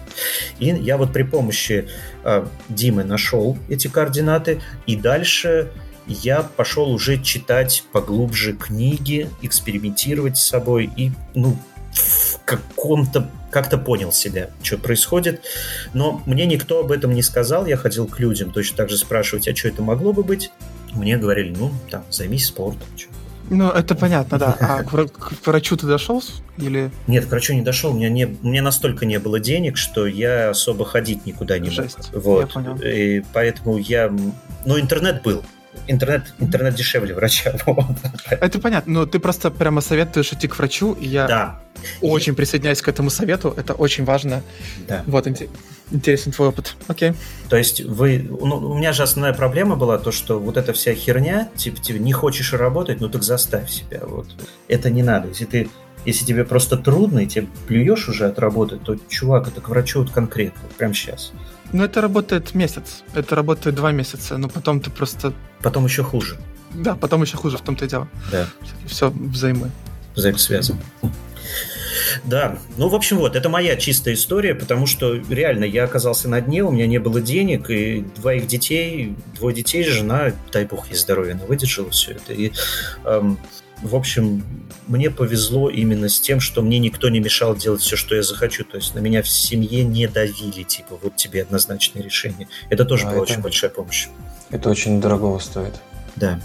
И 0.59 0.67
я 0.67 0.97
вот 0.97 1.13
при 1.13 1.23
помощи 1.23 1.89
э, 2.25 2.47
Димы 2.69 3.05
нашел 3.05 3.59
эти 3.69 3.89
координаты, 3.89 4.61
и 4.87 4.97
дальше 4.97 5.73
я 6.07 6.43
пошел 6.43 6.91
уже 6.91 7.23
читать 7.23 7.85
поглубже 7.93 8.55
книги, 8.55 9.31
экспериментировать 9.43 10.37
с 10.37 10.45
собой 10.45 10.91
и, 10.97 11.13
ну, 11.35 11.57
в 11.93 12.39
каком-то 12.45 13.29
как-то 13.51 13.79
понял 13.79 14.13
себя, 14.13 14.51
что 14.63 14.79
происходит. 14.79 15.43
Но 15.93 16.23
мне 16.27 16.47
никто 16.47 16.81
об 16.81 16.91
этом 16.91 17.13
не 17.13 17.23
сказал. 17.23 17.67
Я 17.67 17.77
ходил 17.77 18.07
к 18.07 18.19
людям 18.19 18.51
точно 18.51 18.79
так 18.79 18.91
же 18.91 18.97
спрашивать, 18.97 19.47
а 19.47 19.55
что 19.55 19.69
это 19.69 19.83
могло 19.83 20.13
бы 20.13 20.23
быть. 20.23 20.51
Мне 20.93 21.17
говорили, 21.19 21.55
ну, 21.57 21.71
там, 21.91 22.05
займись 22.11 22.47
спортом. 22.47 22.89
чё. 22.97 23.09
Ну, 23.51 23.71
это 23.71 23.95
понятно, 23.95 24.39
да. 24.39 24.57
А 24.61 24.83
к, 24.83 24.91
к 24.91 25.47
врачу 25.47 25.77
ты 25.77 25.87
дошел? 25.87 26.23
Или 26.57 26.91
Нет, 27.07 27.27
к 27.27 27.31
врачу 27.31 27.53
не 27.53 27.63
дошел. 27.63 27.93
У 27.93 27.95
меня, 27.95 28.09
не, 28.09 28.25
у 28.25 28.49
меня 28.49 28.63
настолько 28.63 29.05
не 29.05 29.19
было 29.19 29.41
денег, 29.41 29.77
что 29.77 30.07
я 30.07 30.51
особо 30.51 30.85
ходить 30.85 31.27
никуда 31.27 31.59
не 31.59 31.69
мог. 31.69 31.75
Жесть. 31.75 32.11
Вот. 32.15 32.41
Я 32.41 32.47
понял. 32.47 32.77
И 32.83 33.23
поэтому 33.33 33.77
я... 33.77 34.11
Ну, 34.65 34.81
интернет 34.81 35.23
был. 35.23 35.45
Интернет, 35.87 36.35
интернет 36.39 36.75
дешевле 36.75 37.15
врача. 37.15 37.55
Вот. 37.67 37.87
это 38.31 38.59
понятно, 38.59 38.93
но 38.93 39.07
ты 39.07 39.19
просто 39.19 39.51
прямо 39.51 39.81
советуешь 39.81 40.33
идти 40.33 40.47
к 40.49 40.59
врачу, 40.59 40.93
и 40.95 41.07
я 41.07 41.27
Да. 41.27 41.61
очень 42.01 42.35
присоединяюсь 42.35 42.83
к 42.83 42.89
этому 42.89 43.11
совету. 43.11 43.53
Это 43.57 43.73
очень 43.75 44.05
важно. 44.05 44.43
Да. 44.87 45.03
Вот, 45.07 45.27
инте- 45.27 45.49
интересен 45.91 46.33
твой 46.33 46.49
опыт. 46.49 46.77
Окей. 46.89 47.15
То 47.49 47.57
есть 47.57 47.81
вы... 47.81 48.19
Ну, 48.29 48.57
у 48.57 48.79
меня 48.79 48.93
же 48.93 49.03
основная 49.03 49.33
проблема 49.35 49.77
была 49.77 49.99
то, 49.99 50.13
что 50.13 50.39
вот 50.39 50.57
эта 50.57 50.73
вся 50.73 50.95
херня, 50.95 51.49
типа, 51.57 51.81
типа 51.81 51.99
не 51.99 52.13
хочешь 52.13 52.53
работать, 52.53 53.01
ну 53.01 53.09
так 53.09 53.23
заставь 53.23 53.71
себя. 53.71 54.01
Вот. 54.07 54.29
Это 54.69 54.91
не 54.91 55.03
надо. 55.03 55.29
Если 55.29 55.45
ты 55.47 55.69
если 56.05 56.25
тебе 56.25 56.45
просто 56.45 56.77
трудно, 56.77 57.21
и 57.21 57.27
тебе 57.27 57.47
плюешь 57.69 58.09
уже 58.09 58.27
от 58.27 58.39
работы, 58.41 58.77
то, 58.77 58.97
чувак, 59.09 59.47
это 59.49 59.61
к 59.61 59.69
врачу 59.69 60.01
вот 60.01 60.11
конкретно, 60.11 60.61
прямо 60.77 60.95
сейчас. 60.95 61.33
Ну, 61.73 61.85
это 61.85 62.01
работает 62.01 62.55
месяц. 62.55 63.03
Это 63.15 63.37
работает 63.37 63.77
два 63.77 63.93
месяца, 63.93 64.37
но 64.37 64.49
потом 64.49 64.81
ты 64.81 64.91
просто... 64.91 65.33
Потом 65.63 65.85
еще 65.87 66.03
хуже. 66.03 66.37
Да, 66.75 66.95
потом 66.95 67.23
еще 67.23 67.37
хуже 67.37 67.59
в 67.59 67.61
том-то 67.61 67.85
и 67.85 67.89
дело. 67.89 68.09
Да, 68.31 68.47
Все 68.87 69.11
взаимы. 69.11 69.71
взаимосвязано. 70.17 70.81
Да, 72.25 72.59
ну, 72.77 72.89
в 72.89 72.95
общем, 72.95 73.19
вот, 73.19 73.37
это 73.37 73.49
моя 73.49 73.77
чистая 73.77 74.15
история, 74.15 74.55
потому 74.55 74.87
что 74.87 75.15
реально 75.31 75.65
я 75.65 75.85
оказался 75.85 76.29
на 76.29 76.41
дне, 76.41 76.63
у 76.63 76.71
меня 76.71 76.87
не 76.87 76.99
было 76.99 77.21
денег, 77.21 77.71
и 77.71 78.05
двоих 78.17 78.47
детей, 78.47 79.15
двое 79.37 79.55
детей, 79.55 79.83
жена, 79.85 80.33
дай 80.53 80.65
бог 80.65 80.89
ей 80.89 80.97
здоровья, 80.97 81.33
она 81.35 81.45
выдержала 81.45 81.91
все 81.91 82.13
это. 82.13 82.33
И, 82.33 82.53
эм, 83.05 83.39
в 83.83 83.95
общем, 83.97 84.45
мне 84.89 85.11
повезло 85.11 85.69
именно 85.71 86.09
с 86.09 86.21
тем, 86.21 86.41
что 86.41 86.61
мне 86.63 86.79
никто 86.79 87.09
не 87.09 87.21
мешал 87.21 87.57
делать 87.57 87.81
все, 87.83 87.97
что 87.97 88.15
я 88.15 88.23
захочу. 88.23 88.65
То 88.65 88.77
есть 88.77 88.95
на 88.95 88.99
меня 89.01 89.23
в 89.23 89.29
семье 89.29 89.85
не 89.85 90.07
давили, 90.07 90.63
типа, 90.65 90.99
вот 91.03 91.17
тебе 91.17 91.43
однозначное 91.43 92.03
решение. 92.03 92.49
Это 92.69 92.85
тоже 92.85 93.05
А, 93.07 93.11
была 93.13 93.23
это- 93.25 93.33
очень 93.33 93.43
большая 93.43 93.71
помощь. 93.71 94.09
Это 94.53 94.71
очень 94.71 95.01
дорогого 95.01 95.39
стоит. 95.41 95.75
Да. 96.15 96.41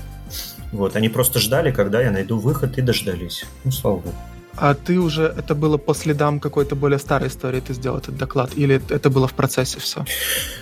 Вот, 0.71 0.95
они 0.95 1.09
просто 1.09 1.39
ждали, 1.39 1.71
когда 1.71 2.01
я 2.01 2.11
найду 2.11 2.39
выход, 2.39 2.77
и 2.77 2.81
дождались. 2.81 3.45
Ну, 3.63 3.71
слава 3.71 3.97
богу. 3.97 4.15
А 4.55 4.73
ты 4.73 4.99
уже, 4.99 5.23
это 5.37 5.53
было 5.53 5.77
по 5.77 5.93
следам 5.93 6.39
какой-то 6.39 6.75
более 6.75 6.97
старой 6.97 7.27
истории, 7.27 7.59
ты 7.59 7.73
сделал 7.73 7.99
этот 7.99 8.17
доклад? 8.17 8.51
Или 8.55 8.81
это 8.89 9.09
было 9.11 9.27
в 9.27 9.33
процессе 9.33 9.79
все? 9.79 10.03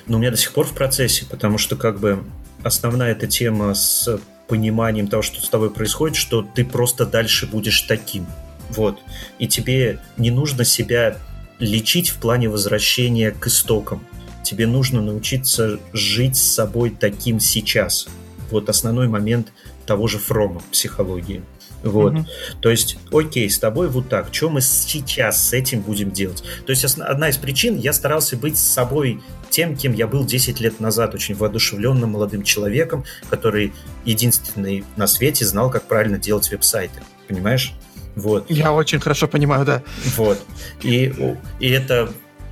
Но 0.06 0.18
у 0.18 0.20
меня 0.20 0.32
до 0.32 0.38
сих 0.38 0.52
пор 0.52 0.66
в 0.66 0.74
процессе, 0.74 1.26
потому 1.26 1.58
что 1.58 1.78
как 1.78 2.00
бы 2.00 2.22
основная 2.62 3.14
эта 3.14 3.28
тема 3.28 3.74
с 3.74 4.20
пониманием 4.48 5.08
того, 5.08 5.22
что 5.22 5.42
с 5.42 5.48
тобой 5.48 5.72
происходит, 5.72 6.18
что 6.18 6.42
ты 6.42 6.66
просто 6.66 7.06
дальше 7.06 7.48
будешь 7.48 7.82
таким. 7.82 8.26
Вот. 8.70 9.00
И 9.40 9.48
тебе 9.48 10.00
не 10.18 10.30
нужно 10.30 10.66
себя 10.66 11.18
лечить 11.60 12.10
в 12.10 12.18
плане 12.18 12.50
возвращения 12.50 13.32
к 13.32 13.48
истокам. 13.48 14.04
Тебе 14.46 14.68
нужно 14.68 15.02
научиться 15.02 15.80
жить 15.92 16.38
с 16.38 16.54
собой 16.54 16.92
таким 16.92 17.40
сейчас. 17.40 18.08
Вот 18.52 18.70
основной 18.70 19.08
момент 19.08 19.52
того 19.88 20.08
же 20.08 20.20
Фрома 20.20 20.62
психологии. 20.72 21.44
Вот. 21.84 22.14
Мгм. 22.14 22.28
То 22.62 22.70
есть, 22.70 22.98
окей, 23.12 23.50
с 23.50 23.60
тобой 23.60 23.90
вот 23.90 24.10
так. 24.10 24.30
Что 24.32 24.50
мы 24.50 24.62
сейчас 24.62 25.50
с 25.50 25.54
этим 25.54 25.82
будем 25.82 26.12
делать? 26.12 26.44
То 26.66 26.72
есть, 26.72 26.84
осна- 26.84 27.06
одна 27.06 27.30
из 27.30 27.38
причин, 27.38 27.78
я 27.78 27.94
старался 27.94 28.38
быть 28.38 28.58
с 28.58 28.64
собой 28.64 29.22
тем, 29.50 29.76
кем 29.76 29.94
я 29.94 30.08
был 30.08 30.26
10 30.26 30.60
лет 30.60 30.80
назад, 30.80 31.14
очень 31.14 31.36
воодушевленным 31.36 32.12
молодым 32.12 32.44
человеком, 32.44 33.04
который 33.30 33.74
единственный 34.04 34.84
на 34.96 35.08
свете 35.08 35.46
знал, 35.46 35.70
как 35.70 35.88
правильно 35.88 36.18
делать 36.18 36.50
веб-сайты. 36.52 37.02
Понимаешь? 37.28 37.74
Вот. 38.16 38.50
Я 38.50 38.72
очень 38.74 39.00
хорошо 39.00 39.28
понимаю, 39.28 39.66
да. 39.66 39.84
Вот. 40.18 40.40
И, 40.82 41.14
и 41.60 41.70
это... 41.70 42.10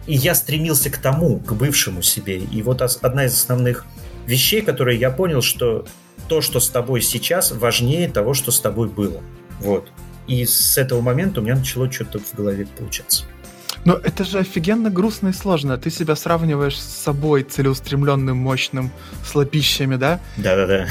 И 0.08 0.16
я 0.16 0.36
стремился 0.36 0.90
к 0.90 0.98
тому, 0.98 1.40
к 1.40 1.54
бывшему 1.54 2.02
себе. 2.02 2.38
И 2.40 2.62
вот 2.62 2.82
одна 2.82 3.26
из 3.26 3.34
основных 3.34 3.86
вещей, 4.26 4.62
которые 4.62 5.00
я 5.00 5.10
понял, 5.12 5.42
что 5.42 5.86
то, 6.28 6.42
что 6.42 6.60
с 6.60 6.70
тобой 6.70 7.02
сейчас, 7.02 7.52
важнее 7.52 8.08
того, 8.10 8.34
что 8.34 8.52
с 8.52 8.60
тобой 8.60 8.90
было. 8.90 9.22
Вот. 9.60 9.90
И 10.28 10.46
с 10.46 10.78
этого 10.78 11.02
момента 11.02 11.42
у 11.42 11.44
меня 11.44 11.56
начало 11.56 11.92
что-то 11.92 12.20
в 12.20 12.34
голове 12.34 12.66
получаться. 12.78 13.26
Но 13.86 13.96
это 13.96 14.24
же 14.24 14.40
офигенно 14.40 14.90
грустно 14.90 15.30
и 15.30 15.34
сложно. 15.34 15.78
Ты 15.78 15.90
себя 15.90 16.16
сравниваешь 16.16 16.80
с 16.80 17.04
собой 17.04 17.44
целеустремленным, 17.44 18.38
мощным, 18.38 18.92
с 19.26 19.36
лопищами, 19.36 19.98
да? 19.98 20.22
Да-да-да. 20.38 20.88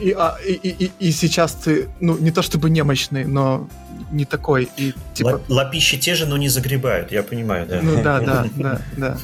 И, 0.00 0.08
и- 0.08 0.12
а- 0.16 0.38
и- 0.46 0.52
и- 0.54 0.84
и- 0.86 0.92
и 1.08 1.10
сейчас 1.12 1.52
ты, 1.52 1.88
ну, 2.00 2.16
не 2.16 2.30
то 2.30 2.40
чтобы 2.40 2.70
немощный, 2.70 3.26
но 3.26 3.68
не 4.10 4.24
такой. 4.24 4.68
И 4.76 4.94
типа, 5.14 5.40
Ла- 5.48 5.62
Лапищи 5.62 5.98
те 5.98 6.14
же, 6.14 6.26
но 6.26 6.36
не 6.36 6.48
загребают, 6.48 7.12
я 7.12 7.22
понимаю, 7.22 7.66
да. 7.66 7.80
ну 7.82 8.02
да, 8.02 8.20
да, 8.20 8.46
да, 8.56 8.80
да. 8.96 9.18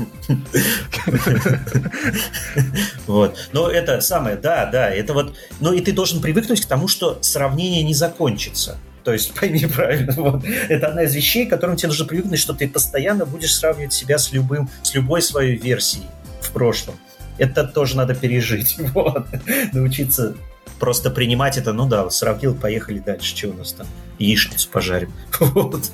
Вот. 3.06 3.36
Но 3.52 3.68
это 3.70 4.00
самое, 4.00 4.36
да, 4.36 4.66
да, 4.66 4.90
это 4.90 5.14
вот... 5.14 5.34
Ну 5.60 5.72
и 5.72 5.80
ты 5.80 5.92
должен 5.92 6.20
привыкнуть 6.20 6.60
к 6.60 6.66
тому, 6.66 6.88
что 6.88 7.18
сравнение 7.22 7.82
не 7.82 7.94
закончится. 7.94 8.78
То 9.04 9.12
есть, 9.12 9.34
пойми 9.40 9.66
правильно, 9.66 10.12
вот. 10.16 10.44
это 10.44 10.88
одна 10.88 11.04
из 11.04 11.14
вещей, 11.14 11.46
к 11.46 11.50
которым 11.50 11.76
тебе 11.76 11.88
нужно 11.88 12.06
привыкнуть, 12.06 12.40
что 12.40 12.54
ты 12.54 12.68
постоянно 12.68 13.24
будешь 13.24 13.54
сравнивать 13.54 13.92
себя 13.92 14.18
с 14.18 14.32
любым, 14.32 14.68
с 14.82 14.94
любой 14.94 15.22
своей 15.22 15.56
версией 15.56 16.06
в 16.40 16.50
прошлом. 16.50 16.96
Это 17.38 17.64
тоже 17.64 17.96
надо 17.96 18.14
пережить, 18.14 18.76
вот. 18.94 19.26
Научиться 19.72 20.34
просто 20.78 21.10
принимать 21.10 21.56
это, 21.56 21.72
ну 21.72 21.86
да, 21.88 22.08
сравнил, 22.10 22.54
поехали 22.54 22.98
дальше, 22.98 23.36
что 23.36 23.48
у 23.48 23.54
нас 23.54 23.72
там, 23.72 23.86
яичницу 24.18 24.68
пожарим. 24.70 25.12
Вот. 25.40 25.90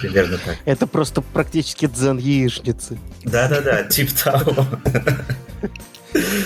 Примерно 0.00 0.38
так. 0.38 0.56
Это 0.64 0.86
просто 0.86 1.20
практически 1.20 1.86
дзен 1.86 2.18
яичницы. 2.18 2.98
Да-да-да, 3.24 3.84
типа 3.84 4.12
того. 4.24 4.66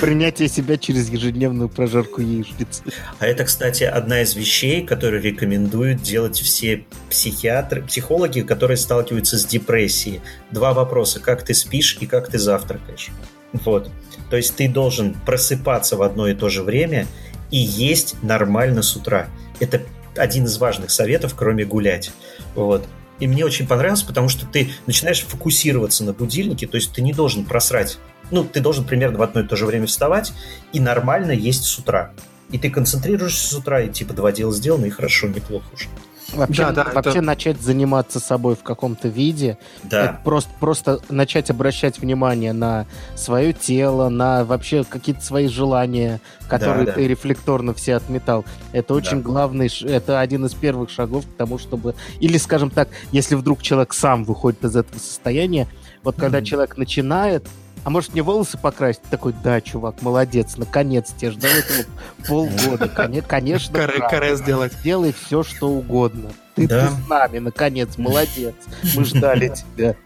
Принятие 0.01 0.49
себя 0.49 0.77
через 0.77 1.09
ежедневную 1.11 1.69
прожарку 1.69 2.21
яичницы. 2.21 2.83
А 3.19 3.27
это, 3.27 3.45
кстати, 3.45 3.85
одна 3.85 4.23
из 4.23 4.35
вещей, 4.35 4.85
которые 4.85 5.23
рекомендуют 5.23 6.03
делать 6.03 6.39
все 6.39 6.85
психиатры, 7.09 7.83
психологи, 7.83 8.41
которые 8.41 8.77
сталкиваются 8.77 9.39
с 9.39 9.45
депрессией. 9.45 10.21
Два 10.51 10.73
вопроса: 10.73 11.21
как 11.21 11.45
ты 11.45 11.55
спишь 11.55 11.99
и 12.01 12.07
как 12.07 12.29
ты 12.29 12.39
завтракаешь. 12.39 13.11
Вот. 13.53 13.91
То 14.31 14.37
есть 14.37 14.55
ты 14.55 14.69
должен 14.69 15.15
просыпаться 15.27 15.97
в 15.97 16.03
одно 16.03 16.29
и 16.29 16.35
то 16.35 16.49
же 16.49 16.63
время 16.63 17.07
и 17.51 17.59
есть 17.59 18.15
нормально 18.23 18.83
с 18.83 18.97
утра. 18.97 19.29
Это 19.59 19.83
один 20.17 20.45
из 20.45 20.57
важных 20.59 20.91
советов, 20.91 21.35
кроме 21.37 21.65
гулять. 21.65 22.13
Вот. 22.55 22.87
И 23.19 23.27
мне 23.27 23.45
очень 23.45 23.67
понравилось, 23.67 24.03
потому 24.03 24.29
что 24.29 24.47
ты 24.47 24.71
начинаешь 24.87 25.23
фокусироваться 25.23 26.05
на 26.05 26.13
будильнике, 26.13 26.67
то 26.67 26.77
есть 26.77 26.93
ты 26.93 27.03
не 27.03 27.13
должен 27.13 27.45
просрать. 27.45 27.99
Ну, 28.31 28.45
ты 28.45 28.61
должен 28.61 28.85
примерно 28.85 29.19
в 29.19 29.23
одно 29.23 29.43
и 29.43 29.47
то 29.47 29.57
же 29.57 29.67
время 29.67 29.87
вставать 29.87 30.33
и 30.73 30.81
нормально 30.81 31.33
есть 31.33 31.65
с 31.65 31.79
утра. 31.79 32.13
И 32.51 32.59
ты 32.59 32.71
концентрируешься 32.71 33.49
с 33.49 33.53
утра, 33.53 33.81
и 33.83 33.91
типа 33.91 34.15
два 34.15 34.33
дела 34.33 34.53
сделаны, 34.53 34.87
и 34.87 34.91
хорошо, 34.91 35.29
неплохо 35.29 35.67
уже. 35.75 35.89
Вообще, 36.35 36.63
Да, 36.67 36.73
да, 36.73 36.85
вообще 36.95 37.11
это- 37.19 37.23
начать 37.23 37.61
заниматься 37.61 38.21
собой 38.21 38.55
в 38.55 38.63
каком-то 38.63 39.09
виде, 39.09 39.59
Да, 39.83 40.05
это 40.05 40.19
просто, 40.25 40.51
просто 40.61 41.01
начать 41.09 41.51
обращать 41.51 41.99
внимание 41.99 42.53
на 42.53 42.87
свое 43.17 43.53
тело, 43.53 44.09
на 44.09 44.45
вообще 44.45 44.85
какие-то 44.85 45.23
свои 45.25 45.49
желания, 45.49 46.21
которые 46.49 46.87
Да, 46.87 46.93
да. 46.93 46.97
ты 46.97 47.09
рефлекторно 47.09 47.75
все 47.75 47.97
отметал. 47.97 48.45
Это 48.73 48.95
очень 48.95 49.19
Да. 49.19 49.25
главный, 49.25 49.69
это 49.83 50.21
один 50.21 50.47
из 50.47 50.55
первых 50.55 50.91
шагов 50.91 51.25
к 51.27 51.37
тому, 51.37 51.59
чтобы... 51.59 51.95
Или, 52.21 52.39
скажем 52.39 52.71
так, 52.71 52.89
если 53.13 53.35
вдруг 53.35 53.63
человек 53.63 53.93
сам 53.93 54.25
выходит 54.25 54.65
из 54.65 54.77
этого 54.77 54.99
состояния, 54.99 55.67
вот 56.03 56.17
когда 56.17 56.39
Мгм. 56.39 56.45
человек 56.47 56.77
начинает 56.77 57.47
а 57.85 57.91
может 57.91 58.13
мне 58.13 58.23
волосы 58.23 58.59
покрасить? 58.59 59.03
Такой, 59.11 59.35
да, 59.43 59.61
чувак, 59.61 60.03
молодец, 60.03 60.57
наконец, 60.57 61.13
тебе 61.17 61.31
ждал 61.33 61.51
этого 61.51 61.85
полгода. 62.27 62.89
Конечно, 63.27 63.73
Каре, 64.11 64.37
сделать. 64.37 64.73
Делай 64.85 65.13
все, 65.13 65.43
что 65.43 65.69
угодно. 65.69 66.33
Ты, 66.55 66.69
Да. 66.69 66.87
ты 66.89 66.93
с 66.93 67.09
нами, 67.09 67.39
наконец, 67.39 67.97
молодец. 67.97 68.55
Мы 68.95 69.05
ждали 69.05 69.53
тебя. 69.77 69.97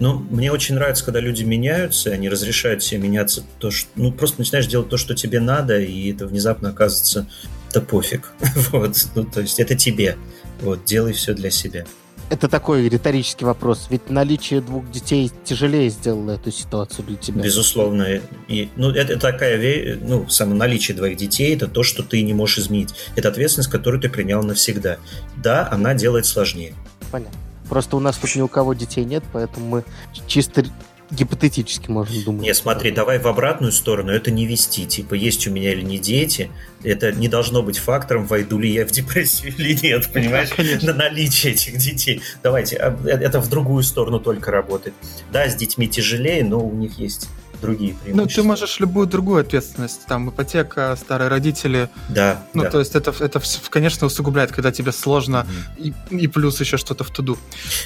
Ну, 0.00 0.18
мне 0.30 0.50
очень 0.50 0.74
нравится, 0.74 1.04
когда 1.04 1.20
люди 1.20 1.44
меняются, 1.44 2.10
они 2.10 2.28
разрешают 2.28 2.82
себе 2.82 3.00
меняться. 3.00 3.44
То, 3.58 3.70
что, 3.70 3.88
ну, 3.94 4.12
просто 4.12 4.40
начинаешь 4.40 4.66
делать 4.66 4.88
то, 4.88 4.96
что 4.96 5.14
тебе 5.14 5.40
надо, 5.40 5.80
и 5.80 6.12
это 6.12 6.26
внезапно 6.26 6.70
оказывается, 6.70 7.26
да 7.72 7.80
пофиг. 7.80 8.32
Вот, 8.72 8.96
ну, 9.14 9.24
то 9.24 9.40
есть 9.40 9.60
это 9.60 9.74
тебе. 9.76 10.16
Вот, 10.60 10.84
делай 10.84 11.12
все 11.12 11.34
для 11.34 11.50
себя. 11.50 11.84
Это 12.30 12.48
такой 12.48 12.88
риторический 12.88 13.44
вопрос. 13.44 13.86
Ведь 13.90 14.10
наличие 14.10 14.60
двух 14.60 14.90
детей 14.90 15.30
тяжелее 15.44 15.90
сделало 15.90 16.32
эту 16.32 16.50
ситуацию 16.50 17.04
для 17.06 17.16
тебя. 17.16 17.42
Безусловно. 17.42 18.20
И, 18.48 18.70
ну, 18.76 18.90
это 18.90 19.18
такая, 19.18 19.58
ве- 19.58 19.98
ну, 20.02 20.28
само 20.28 20.54
наличие 20.54 20.96
двоих 20.96 21.16
детей, 21.16 21.54
это 21.54 21.68
то, 21.68 21.82
что 21.82 22.02
ты 22.02 22.22
не 22.22 22.32
можешь 22.32 22.58
изменить. 22.58 22.94
Это 23.14 23.28
ответственность, 23.28 23.70
которую 23.70 24.00
ты 24.00 24.08
принял 24.08 24.42
навсегда. 24.42 24.96
Да, 25.36 25.68
она 25.70 25.94
делает 25.94 26.26
сложнее. 26.26 26.74
Понятно. 27.10 27.38
Просто 27.68 27.96
у 27.96 28.00
нас 28.00 28.16
тут 28.16 28.34
ни 28.36 28.42
у 28.42 28.48
кого 28.48 28.74
детей 28.74 29.04
нет, 29.04 29.22
поэтому 29.32 29.66
мы 29.66 29.84
чисто 30.26 30.64
гипотетически 31.10 31.90
можем 31.90 32.22
думать. 32.24 32.42
Не, 32.42 32.54
смотри, 32.54 32.90
давай 32.90 33.18
в 33.18 33.26
обратную 33.26 33.72
сторону, 33.72 34.12
это 34.12 34.30
не 34.30 34.46
вести. 34.46 34.86
Типа, 34.86 35.14
есть 35.14 35.46
у 35.46 35.50
меня 35.50 35.72
или 35.72 35.82
не 35.82 35.98
дети, 35.98 36.50
это 36.82 37.12
не 37.12 37.28
должно 37.28 37.62
быть 37.62 37.78
фактором, 37.78 38.26
войду 38.26 38.58
ли 38.58 38.72
я 38.72 38.86
в 38.86 38.90
депрессию 38.90 39.54
или 39.56 39.74
нет, 39.74 40.10
понимаешь? 40.12 40.50
конечно. 40.50 40.92
На 40.92 40.98
наличие 40.98 41.52
этих 41.52 41.76
детей. 41.78 42.22
Давайте, 42.42 42.76
а, 42.76 42.98
э, 43.04 43.10
это 43.10 43.40
в 43.40 43.48
другую 43.48 43.82
сторону 43.82 44.20
только 44.20 44.50
работает. 44.50 44.94
Да, 45.32 45.48
с 45.48 45.54
детьми 45.54 45.88
тяжелее, 45.88 46.44
но 46.44 46.60
у 46.60 46.72
них 46.74 46.98
есть 46.98 47.28
другие 47.66 47.92
Ну, 47.92 47.98
преимущества. 48.04 48.42
ты 48.42 48.48
можешь 48.48 48.80
любую 48.80 49.06
другую 49.06 49.40
ответственность, 49.40 50.06
там, 50.06 50.28
ипотека, 50.30 50.96
старые 51.00 51.28
родители. 51.28 51.88
Да, 52.08 52.42
Ну, 52.54 52.62
да. 52.62 52.70
то 52.70 52.78
есть 52.78 52.94
это, 52.94 53.12
это, 53.20 53.40
конечно, 53.70 54.06
усугубляет, 54.06 54.52
когда 54.52 54.70
тебе 54.72 54.92
сложно, 54.92 55.46
Мгм. 55.78 55.94
и, 56.10 56.16
и 56.24 56.26
плюс 56.28 56.60
еще 56.60 56.76
что-то 56.76 57.04
в 57.04 57.10
туду. 57.10 57.36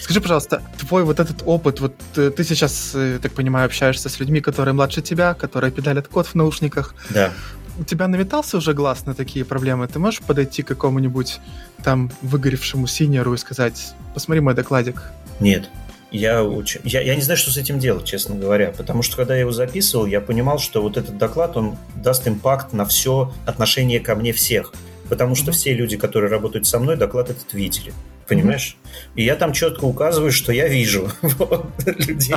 Скажи, 0.02 0.20
пожалуйста, 0.20 0.62
твой 0.78 1.02
вот 1.04 1.20
этот 1.20 1.42
опыт, 1.46 1.80
вот 1.80 1.94
э, 2.16 2.30
ты 2.36 2.44
сейчас, 2.44 2.92
э, 2.94 3.18
так 3.22 3.32
понимаю, 3.32 3.66
общаешься 3.66 4.08
с 4.08 4.20
людьми, 4.20 4.40
которые 4.40 4.74
младше 4.74 5.02
тебя, 5.02 5.34
которые 5.34 5.70
педалят 5.72 6.08
код 6.08 6.26
в 6.26 6.34
наушниках. 6.34 6.94
Да. 7.10 7.32
У 7.80 7.84
тебя 7.84 8.08
наметался 8.08 8.56
уже 8.56 8.74
глаз 8.74 9.06
на 9.06 9.14
такие 9.14 9.44
проблемы? 9.44 9.86
Ты 9.86 10.00
можешь 10.00 10.20
подойти 10.20 10.62
к 10.62 10.66
какому-нибудь 10.68 11.38
там 11.84 12.10
выгоревшему 12.22 12.88
синеру 12.88 13.34
и 13.34 13.36
сказать, 13.38 13.94
посмотри 14.14 14.40
мой 14.40 14.54
докладик? 14.54 15.02
Нет. 15.38 15.68
Я, 16.11 16.42
очень... 16.42 16.80
я, 16.84 17.00
я 17.00 17.14
не 17.14 17.22
знаю, 17.22 17.36
что 17.36 17.50
с 17.50 17.56
этим 17.56 17.78
делать, 17.78 18.04
честно 18.04 18.34
говоря. 18.34 18.72
Потому 18.76 19.02
что, 19.02 19.16
когда 19.16 19.34
я 19.34 19.40
его 19.40 19.52
записывал, 19.52 20.06
я 20.06 20.20
понимал, 20.20 20.59
что 20.59 20.82
вот 20.82 20.96
этот 20.96 21.18
доклад, 21.18 21.56
он 21.56 21.76
даст 21.96 22.26
импакт 22.26 22.72
на 22.72 22.84
все 22.84 23.32
отношение 23.46 24.00
ко 24.00 24.14
мне 24.14 24.32
всех. 24.32 24.72
Потому 25.09 25.34
что 25.34 25.46
Мгм. 25.46 25.52
все 25.52 25.74
люди, 25.74 25.96
которые 25.96 26.30
работают 26.30 26.66
со 26.66 26.78
мной, 26.78 26.96
доклад 26.96 27.30
этот 27.30 27.52
видели. 27.52 27.92
Понимаешь? 28.26 28.76
И 29.14 29.24
я 29.24 29.36
там 29.36 29.54
четко 29.54 29.86
указываю, 29.86 30.32
что 30.32 30.52
я 30.52 30.68
вижу 30.68 31.11
людей, 31.86 32.34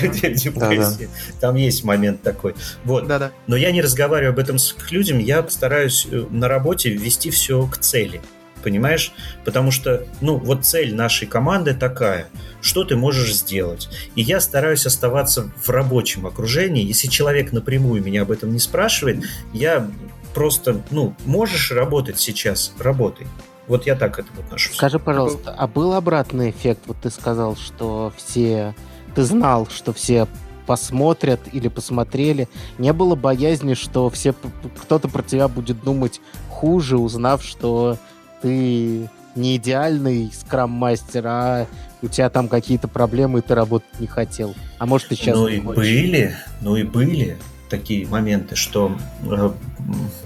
людей 0.00 0.30
в 0.30 0.54
депрессии. 0.54 1.10
Там 1.40 1.56
есть 1.56 1.84
момент 1.84 2.22
такой. 2.22 2.54
Вот. 2.84 3.06
Да-да. 3.06 3.32
Но 3.46 3.54
я 3.54 3.70
не 3.70 3.82
разговариваю 3.82 4.32
об 4.32 4.38
этом 4.38 4.58
с 4.58 4.74
людям, 4.90 5.18
я 5.18 5.46
стараюсь 5.48 6.06
э, 6.10 6.24
на 6.30 6.48
работе 6.48 6.88
ввести 6.88 7.30
все 7.30 7.66
к 7.66 7.76
цели. 7.76 8.22
Понимаешь? 8.66 9.12
Потому 9.44 9.70
что, 9.70 10.04
ну, 10.20 10.38
вот 10.38 10.64
цель 10.64 10.92
нашей 10.92 11.28
команды 11.28 11.72
такая. 11.72 12.26
Что 12.60 12.82
ты 12.82 12.96
можешь 12.96 13.32
сделать? 13.32 13.88
И 14.16 14.22
я 14.22 14.40
стараюсь 14.40 14.86
оставаться 14.86 15.52
в 15.62 15.68
рабочем 15.68 16.26
окружении. 16.26 16.84
Если 16.84 17.06
человек 17.06 17.52
напрямую 17.52 18.02
меня 18.02 18.22
об 18.22 18.32
этом 18.32 18.52
не 18.52 18.58
спрашивает, 18.58 19.22
я 19.52 19.88
просто, 20.34 20.82
ну, 20.90 21.14
можешь 21.26 21.70
работать 21.70 22.18
сейчас, 22.18 22.72
работай. 22.80 23.28
Вот 23.68 23.86
я 23.86 23.94
так 23.94 24.16
к 24.16 24.18
этому 24.18 24.40
отношусь. 24.40 24.74
Скажи, 24.74 24.98
пожалуйста, 24.98 25.54
а 25.56 25.68
был 25.68 25.92
обратный 25.92 26.50
эффект? 26.50 26.80
Вот 26.86 26.96
ты 27.00 27.10
сказал, 27.10 27.54
что 27.54 28.12
все... 28.16 28.74
Ты 29.14 29.22
знал, 29.22 29.68
что 29.70 29.92
все 29.92 30.26
посмотрят 30.66 31.38
или 31.52 31.68
посмотрели. 31.68 32.48
Не 32.78 32.92
было 32.92 33.14
боязни, 33.14 33.74
что 33.74 34.10
все 34.10 34.34
кто-то 34.82 35.06
про 35.06 35.22
тебя 35.22 35.46
будет 35.46 35.84
думать 35.84 36.20
хуже, 36.50 36.96
узнав, 36.96 37.44
что 37.44 37.98
ты 38.46 39.10
не 39.34 39.56
идеальный 39.56 40.30
скрам-мастер, 40.32 41.26
а 41.26 41.66
у 42.00 42.06
тебя 42.06 42.30
там 42.30 42.46
какие-то 42.46 42.86
проблемы, 42.86 43.40
и 43.40 43.42
ты 43.42 43.56
работать 43.56 43.98
не 43.98 44.06
хотел. 44.06 44.54
А 44.78 44.86
может, 44.86 45.08
ты 45.08 45.16
сейчас 45.16 45.34
ну 45.36 45.48
не 45.48 45.56
и 45.56 45.60
хочешь. 45.60 45.76
были, 45.76 46.36
ну 46.60 46.76
и 46.76 46.84
были 46.84 47.36
такие 47.68 48.06
моменты, 48.06 48.54
что 48.54 48.96
э, 49.24 49.50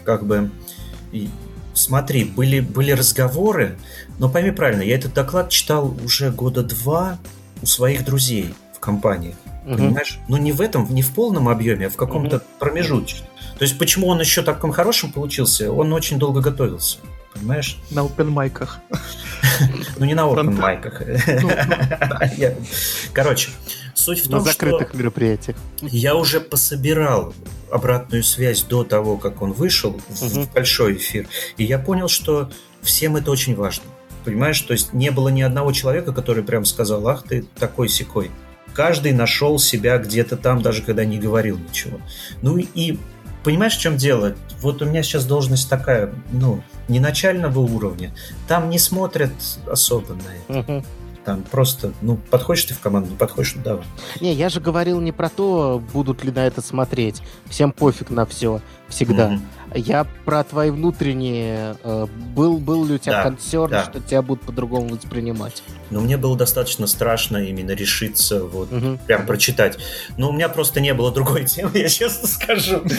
как 0.05 0.27
бы 0.27 0.51
и- 1.13 1.31
смотри, 1.73 2.25
были, 2.25 2.61
были 2.61 2.93
разговоры, 2.93 3.79
но 4.19 4.29
пойми 4.29 4.51
правильно, 4.51 4.83
я 4.83 4.97
этот 4.97 5.15
доклад 5.15 5.49
читал 5.49 5.97
уже 6.05 6.31
года 6.31 6.63
два 6.63 7.19
у 7.63 7.67
своих 7.67 8.05
друзей 8.05 8.55
в 8.75 8.81
компании. 8.81 9.35
Мгм. 9.65 9.77
Понимаешь? 9.79 10.19
Но 10.29 10.37
не 10.37 10.53
в 10.53 10.61
этом, 10.61 10.93
не 10.93 11.01
в 11.01 11.11
полном 11.15 11.49
объеме, 11.49 11.87
а 11.87 11.91
в 11.91 11.97
каком-то 11.97 12.43
промежуточном. 12.59 13.27
То 13.59 13.65
есть, 13.65 13.79
почему 13.79 14.09
он 14.09 14.21
еще 14.21 14.43
таким 14.43 14.73
хорошим 14.73 15.11
получился? 15.11 15.73
Он 15.73 15.93
очень 15.95 16.19
долго 16.19 16.41
готовился. 16.41 16.99
Понимаешь? 17.35 17.79
На 17.91 18.03
опенмайках. 18.03 18.81
Ну, 19.99 20.07
не 20.07 20.15
на 20.15 20.23
open 20.23 20.53
майках. 20.53 21.03
Ну, 21.43 21.51
Я- 22.39 22.55
Короче, 23.13 23.51
суть 23.95 24.21
в 24.21 24.31
На 24.31 24.39
том, 24.39 24.47
что... 24.47 24.53
закрытых 24.53 24.95
мероприятиях. 24.95 25.57
Я 25.83 26.15
уже 26.15 26.41
пособирал 26.41 27.35
обратную 27.71 28.23
связь 28.23 28.63
до 28.63 28.85
того, 28.85 29.19
как 29.19 29.43
он 29.43 29.53
вышел 29.53 30.01
в 30.09 30.53
большой 30.55 30.97
эфир, 30.97 31.27
и 31.59 31.65
я 31.65 31.79
понял, 31.79 32.09
что 32.09 32.51
всем 32.81 33.17
это 33.17 33.31
очень 33.31 33.55
важно. 33.55 33.85
Понимаешь, 34.25 34.61
то 34.63 34.73
есть 34.73 34.95
не 34.95 35.11
было 35.11 35.29
ни 35.29 35.43
одного 35.43 35.73
человека, 35.73 36.13
который 36.13 36.43
прям 36.43 36.65
сказал, 36.65 37.07
ах 37.09 37.25
ты 37.25 37.45
такой 37.59 37.89
секой. 37.91 38.31
Каждый 38.73 39.13
нашел 39.13 39.59
себя 39.59 39.99
где-то 39.99 40.37
там, 40.37 40.63
даже 40.63 40.83
когда 40.83 41.05
не 41.05 41.19
говорил 41.19 41.59
ничего. 41.59 42.01
Ну 42.41 42.57
и 42.57 42.99
понимаешь, 43.45 43.77
в 43.77 43.81
чем 43.81 43.97
дело? 43.97 44.37
Вот 44.61 44.81
у 44.81 44.85
меня 44.87 45.03
сейчас 45.03 45.25
должность 45.27 45.69
такая, 45.69 46.13
ну, 46.33 46.63
не 46.91 47.01
начального 47.01 47.61
уровня. 47.61 48.13
Там 48.49 48.69
не 48.69 48.79
смотрят 48.79 49.33
особо 49.67 50.15
на 50.15 50.55
это. 50.57 50.73
Мгм. 50.73 50.85
Там 51.25 51.43
просто, 51.43 51.93
ну, 52.01 52.19
подходишь 52.31 52.65
ты 52.65 52.75
в 52.75 52.81
команду, 52.81 53.11
не 53.11 53.17
подходишь, 53.17 53.55
ну 53.55 53.63
давай. 53.63 53.85
Не, 54.21 54.33
я 54.33 54.49
же 54.49 54.61
говорил 54.61 55.01
не 55.01 55.13
про 55.13 55.29
то, 55.29 55.83
будут 55.93 56.25
ли 56.25 56.33
на 56.33 56.47
это 56.47 56.63
смотреть. 56.63 57.23
Всем 57.47 57.73
пофиг 57.73 58.11
на 58.11 58.25
все, 58.25 58.61
всегда. 58.91 59.29
Мгм. 59.31 59.43
Я 59.73 60.05
про 60.25 60.43
твои 60.43 60.71
внутренние. 60.71 61.77
э, 61.85 62.07
был, 62.35 62.59
был 62.59 62.85
ли 62.85 62.95
у 62.95 62.99
тебя 62.99 63.19
Да, 63.19 63.23
консерн, 63.23 63.71
да. 63.71 63.85
что 63.85 64.01
тебя 64.01 64.21
будут 64.21 64.45
по-другому 64.45 64.89
воспринимать? 64.97 65.63
Но 65.91 66.01
мне 66.01 66.17
было 66.17 66.37
достаточно 66.37 66.87
страшно 66.89 67.37
именно 67.39 67.71
решиться 67.71 68.43
вот 68.45 68.73
Мгм. 68.73 68.99
прям 69.07 69.27
прочитать. 69.27 69.79
Но 70.17 70.31
у 70.31 70.33
меня 70.33 70.49
просто 70.49 70.81
не 70.81 70.93
было 70.93 71.13
другой 71.13 71.45
темы, 71.47 71.71
я 71.75 71.89
честно 71.89 72.27
скажу. 72.29 72.83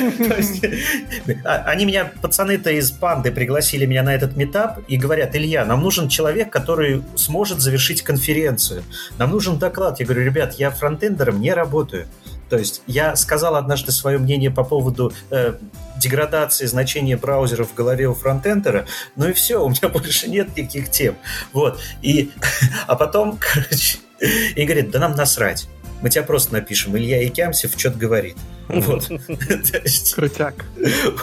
А- 1.45 1.63
Они 1.71 1.85
меня, 1.85 2.11
пацаны-то 2.21 2.71
из 2.71 2.91
панды, 2.91 3.31
пригласили 3.31 3.85
меня 3.85 4.03
на 4.03 4.13
этот 4.13 4.35
метап 4.35 4.79
и 4.87 4.97
говорят, 4.97 5.35
Илья, 5.35 5.65
нам 5.65 5.81
нужен 5.81 6.07
человек, 6.09 6.51
который 6.51 7.03
сможет 7.15 7.59
завершить 7.59 8.01
конференцию. 8.01 8.83
Нам 9.17 9.31
нужен 9.31 9.57
доклад. 9.59 9.99
Я 9.99 10.05
говорю, 10.05 10.23
ребят, 10.23 10.53
я 10.55 10.71
фронтендером 10.71 11.39
не 11.41 11.53
работаю. 11.53 12.07
То 12.51 12.57
есть 12.57 12.81
я 12.85 13.15
сказал 13.15 13.55
однажды 13.55 13.93
свое 13.93 14.17
мнение 14.17 14.51
по 14.51 14.65
поводу 14.65 15.13
э, 15.29 15.53
деградации 15.95 16.65
значения 16.65 17.15
браузера 17.15 17.63
в 17.63 17.73
голове 17.73 18.09
у 18.09 18.13
фронтендера, 18.13 18.87
ну 19.15 19.29
и 19.29 19.31
все, 19.31 19.63
у 19.63 19.69
меня 19.69 19.87
больше 19.89 20.29
нет 20.29 20.49
никаких 20.57 20.91
тем. 20.91 21.15
Вот. 21.53 21.79
И, 22.01 22.29
а 22.87 22.97
потом, 22.97 23.39
короче, 23.53 23.99
и 24.19 24.65
говорит, 24.65 24.91
да 24.91 24.99
нам 24.99 25.15
насрать. 25.15 25.69
Мы 26.01 26.09
тебя 26.09 26.23
просто 26.23 26.51
напишем. 26.51 26.97
Илья 26.97 27.25
Икямсев 27.25 27.73
что-то 27.77 27.97
говорит. 27.97 28.35
Вот. 28.73 29.07
Крутяк. 30.15 30.65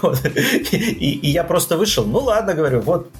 вот. 0.02 0.24
И, 0.72 1.20
и 1.22 1.30
я 1.30 1.44
просто 1.44 1.76
вышел. 1.76 2.04
Ну 2.04 2.18
ладно, 2.18 2.54
говорю, 2.54 2.80
вот 2.80 3.10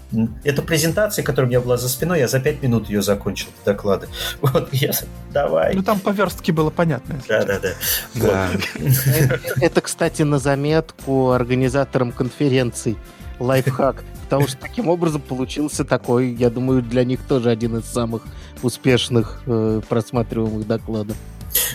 эта 0.45 0.63
презентация, 0.63 1.23
которая 1.23 1.47
у 1.47 1.51
меня 1.51 1.61
была 1.61 1.77
за 1.77 1.89
спиной, 1.89 2.21
я 2.21 2.29
за 2.29 2.41
пять 2.41 2.63
минут 2.63 2.89
ее 2.89 3.03
закончил, 3.03 3.49
доклады. 3.65 4.09
Вот, 4.41 4.73
я, 4.73 4.93
давай. 5.33 5.75
Ну 5.75 5.83
там 5.83 6.01
по 6.01 6.11
верстке 6.11 6.53
было 6.53 6.71
понятно. 6.71 7.21
Да, 7.29 7.45
да, 7.45 7.59
да. 7.59 7.69
Да. 8.15 8.49
Э, 8.77 9.39
Это, 9.61 9.81
кстати, 9.81 10.23
на 10.23 10.39
заметку 10.39 11.31
организаторам 11.31 12.13
конференций. 12.13 12.97
Лайфхак. 13.39 14.05
Потому 14.25 14.47
что 14.47 14.59
таким 14.59 14.89
образом 14.89 15.23
получился 15.23 15.85
такой, 15.85 16.33
я 16.33 16.51
думаю, 16.51 16.83
для 16.83 17.05
них 17.05 17.21
тоже 17.27 17.51
один 17.51 17.79
из 17.79 17.87
самых 17.87 18.23
успешных 18.63 19.41
э, 19.47 19.81
просматриваемых 19.89 20.67
докладов. 20.67 21.17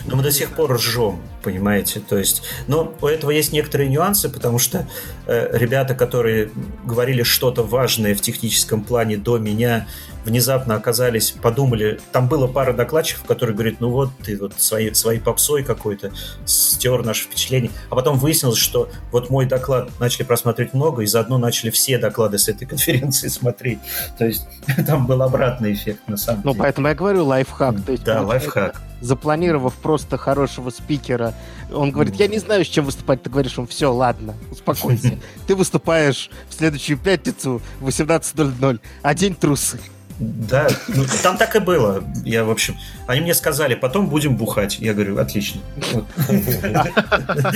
Но 0.06 0.16
мы 0.16 0.22
до 0.22 0.30
сих 0.30 0.50
пор 0.50 0.72
ржем, 0.74 1.20
понимаете? 1.42 2.00
То 2.00 2.18
есть, 2.18 2.42
но 2.66 2.94
у 3.00 3.06
этого 3.06 3.30
есть 3.30 3.52
некоторые 3.52 3.88
нюансы, 3.88 4.28
потому 4.28 4.58
что 4.58 4.88
э, 5.26 5.56
ребята, 5.56 5.94
которые 5.94 6.50
говорили 6.84 7.22
что-то 7.22 7.62
важное 7.62 8.14
в 8.14 8.20
техническом 8.20 8.84
плане 8.84 9.16
до 9.16 9.38
меня, 9.38 9.86
внезапно 10.24 10.74
оказались, 10.74 11.32
подумали, 11.32 12.00
там 12.12 12.28
было 12.28 12.46
пара 12.46 12.72
докладчиков, 12.72 13.24
которые 13.24 13.54
говорят, 13.54 13.76
ну 13.80 13.90
вот 13.90 14.10
ты 14.24 14.36
вот 14.36 14.54
своей, 14.56 14.94
своей 14.94 15.20
попсой 15.20 15.62
какой-то 15.62 16.12
стер 16.44 17.04
наше 17.04 17.24
впечатление. 17.24 17.70
А 17.90 17.94
потом 17.94 18.18
выяснилось, 18.18 18.58
что 18.58 18.88
вот 19.12 19.30
мой 19.30 19.46
доклад 19.46 19.90
начали 20.00 20.24
просмотреть 20.24 20.74
много, 20.74 21.02
и 21.02 21.06
заодно 21.06 21.38
начали 21.38 21.70
все 21.70 21.98
доклады 21.98 22.38
с 22.38 22.48
этой 22.48 22.66
конференции 22.66 23.28
смотреть. 23.28 23.78
То 24.18 24.26
есть 24.26 24.46
там 24.86 25.06
был 25.06 25.22
обратный 25.22 25.72
эффект 25.72 26.00
на 26.08 26.16
самом 26.16 26.42
ну, 26.44 26.52
деле. 26.52 26.54
Ну, 26.56 26.62
поэтому 26.62 26.88
я 26.88 26.94
говорю 26.94 27.24
лайфхак. 27.24 27.82
То 27.84 27.92
есть, 27.92 28.04
да, 28.04 28.22
лайфхак 28.22 28.80
запланировав 29.04 29.74
просто 29.74 30.16
хорошего 30.16 30.70
спикера, 30.70 31.34
он 31.72 31.90
говорит, 31.90 32.14
я 32.16 32.26
не 32.26 32.38
знаю, 32.38 32.64
с 32.64 32.68
чем 32.68 32.86
выступать. 32.86 33.22
Ты 33.22 33.30
говоришь, 33.30 33.58
он 33.58 33.66
все, 33.66 33.92
ладно, 33.92 34.34
успокойся. 34.50 35.18
Ты 35.46 35.54
выступаешь 35.54 36.30
в 36.48 36.54
следующую 36.54 36.98
пятницу 36.98 37.60
в 37.80 37.88
18.00, 37.88 38.80
а 39.02 39.14
день 39.14 39.34
трусы. 39.34 39.78
Да, 40.18 40.68
ну, 40.88 41.04
там 41.22 41.36
так 41.36 41.56
и 41.56 41.58
было. 41.58 42.04
Я, 42.24 42.44
в 42.44 42.50
общем, 42.50 42.76
они 43.06 43.20
мне 43.20 43.34
сказали, 43.34 43.74
потом 43.74 44.08
будем 44.08 44.36
бухать. 44.36 44.78
Я 44.78 44.94
говорю, 44.94 45.18
отлично. 45.18 45.60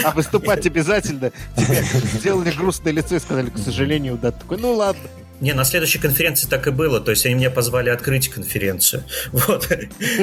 А 0.05 0.13
выступать 0.15 0.67
обязательно? 0.67 1.31
Сделали 1.57 2.51
грустное 2.51 2.93
лицо 2.93 3.17
и 3.17 3.21
сказали, 3.21 3.51
к 3.51 3.59
сожалению, 3.59 4.19
да. 4.21 4.33
Такой, 4.33 4.59
ну 4.59 4.75
ладно. 4.75 5.03
Не, 5.41 5.53
на 5.53 5.64
следующей 5.64 5.99
конференции 5.99 6.49
так 6.49 6.66
и 6.66 6.70
было. 6.70 7.01
То 7.01 7.12
есть 7.12 7.24
они 7.26 7.34
меня 7.36 7.51
позвали 7.51 7.91
открыть 7.91 8.28
конференцию. 8.28 9.05
Вот. 9.49 9.70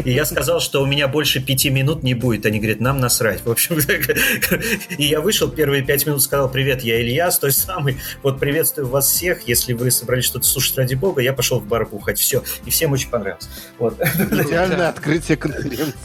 И 0.04 0.12
я 0.12 0.26
сказал, 0.26 0.60
что 0.60 0.82
у 0.82 0.86
меня 0.86 1.08
больше 1.08 1.40
пяти 1.40 1.70
минут 1.70 2.04
не 2.04 2.14
будет. 2.14 2.46
Они 2.46 2.60
говорят, 2.60 2.80
нам 2.80 3.00
насрать. 3.00 3.46
В 3.46 3.52
общем, 3.52 3.78
и 4.98 5.04
я 5.04 5.22
вышел, 5.22 5.50
первые 5.50 5.84
пять 5.84 6.06
минут 6.06 6.22
сказал, 6.22 6.52
привет, 6.52 6.84
я 6.84 7.02
Ильяс, 7.02 7.40
той 7.40 7.52
самый. 7.52 7.98
Вот 8.24 8.40
приветствую 8.40 8.88
вас 8.88 9.08
всех. 9.08 9.48
Если 9.48 9.74
вы 9.74 9.90
собрались 9.92 10.26
что-то 10.26 10.46
слушать 10.46 10.78
ради 10.78 10.96
бога, 10.96 11.22
я 11.22 11.34
пошел 11.34 11.60
в 11.60 11.68
бар 11.68 11.86
бухать. 11.86 12.20
Все. 12.20 12.44
И 12.66 12.70
всем 12.70 12.92
очень 12.92 13.10
понравилось. 13.10 13.48
Вот. 13.80 14.00
Идеальное 14.00 14.90
открытие 14.90 15.38
конференции. 15.38 15.96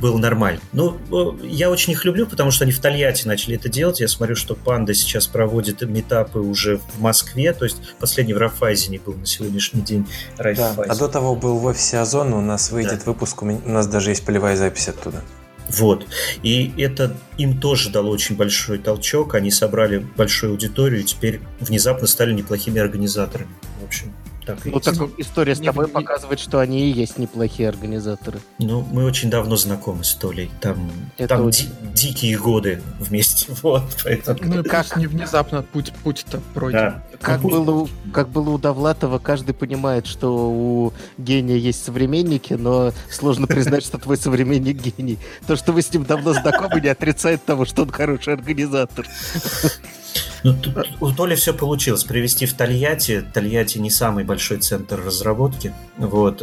Было 0.00 0.18
нормально. 0.18 0.60
Ну, 0.72 0.98
я 1.42 1.70
очень 1.70 1.92
их 1.92 2.04
люблю, 2.04 2.26
потому 2.26 2.50
что 2.50 2.64
они 2.64 2.72
в 2.72 2.80
Тольятти 2.80 3.26
начали 3.26 3.56
это 3.56 3.68
делать. 3.68 4.00
Я 4.00 4.08
смотрю, 4.08 4.36
что 4.36 4.54
Панда 4.54 4.94
сейчас 4.94 5.26
проводит 5.26 5.82
метапы 5.82 6.38
уже 6.38 6.78
в 6.78 6.99
в 7.00 7.02
Москве, 7.02 7.52
то 7.52 7.64
есть 7.64 7.78
последний 7.98 8.34
в 8.34 8.38
Рафайзене 8.38 9.00
был 9.00 9.14
на 9.14 9.26
сегодняшний 9.26 9.80
день 9.80 10.06
Райфайзен. 10.36 10.76
Да, 10.76 10.92
а 10.92 10.94
до 10.94 11.08
того 11.08 11.34
был 11.34 11.58
в 11.58 11.64
офисе 11.64 11.98
Озона, 11.98 12.36
у 12.36 12.42
нас 12.42 12.70
выйдет 12.70 12.98
да. 12.98 13.04
выпуск, 13.06 13.42
у 13.42 13.46
нас 13.46 13.86
даже 13.86 14.10
есть 14.10 14.24
полевая 14.24 14.56
запись 14.56 14.88
оттуда. 14.88 15.22
Вот. 15.70 16.06
И 16.42 16.72
это 16.78 17.16
им 17.38 17.60
тоже 17.60 17.90
дало 17.90 18.10
очень 18.10 18.36
большой 18.36 18.78
толчок. 18.78 19.36
Они 19.36 19.52
собрали 19.52 19.98
большую 19.98 20.52
аудиторию 20.52 21.00
и 21.02 21.04
теперь 21.04 21.40
внезапно 21.60 22.08
стали 22.08 22.32
неплохими 22.32 22.80
организаторами. 22.80 23.50
В 23.80 23.84
общем, 23.84 24.12
так 24.56 24.64
ну, 24.64 24.80
так 24.80 24.94
история 25.18 25.54
с 25.54 25.60
тобой 25.60 25.86
не, 25.86 25.92
показывает, 25.92 26.40
что 26.40 26.58
они 26.58 26.90
и 26.90 26.92
есть 26.92 27.18
неплохие 27.18 27.68
организаторы. 27.68 28.40
Ну, 28.58 28.82
мы 28.90 29.04
очень 29.04 29.30
давно 29.30 29.56
знакомы 29.56 30.04
с 30.04 30.14
Толей. 30.14 30.50
Там, 30.60 30.90
там 31.16 31.46
очень... 31.46 31.66
ди- 31.66 32.08
дикие 32.08 32.38
годы 32.38 32.82
вместе. 32.98 33.52
Вот, 33.62 33.84
поэтому... 34.04 34.38
Ну, 34.42 34.64
как 34.64 34.96
не 34.96 35.06
внезапно 35.06 35.62
путь, 35.62 35.92
путь-то 36.02 36.40
пройден. 36.54 36.80
Да. 36.80 37.04
Как, 37.20 37.42
было, 37.42 37.86
как 38.14 38.30
было 38.30 38.50
у 38.50 38.58
Довлатова, 38.58 39.18
каждый 39.18 39.52
понимает, 39.52 40.06
что 40.06 40.50
у 40.50 40.92
гения 41.18 41.56
есть 41.56 41.84
современники, 41.84 42.54
но 42.54 42.92
сложно 43.10 43.46
признать, 43.46 43.84
что 43.84 43.98
твой 43.98 44.16
современник 44.16 44.80
гений. 44.80 45.18
То, 45.46 45.54
что 45.56 45.72
вы 45.72 45.82
с 45.82 45.92
ним 45.92 46.04
давно 46.04 46.32
знакомы, 46.32 46.80
не 46.80 46.88
отрицает 46.88 47.44
того, 47.44 47.66
что 47.66 47.82
он 47.82 47.90
хороший 47.90 48.34
организатор. 48.34 49.06
Ну, 50.42 50.56
у 51.00 51.12
Толи 51.12 51.34
все 51.34 51.52
получилось. 51.52 52.04
Привести 52.04 52.46
в 52.46 52.54
Тольятти. 52.54 53.22
Тольятти 53.34 53.76
не 53.78 53.90
самый 53.90 54.24
большой 54.24 54.58
центр 54.58 54.98
разработки. 55.04 55.74
Вот. 55.98 56.42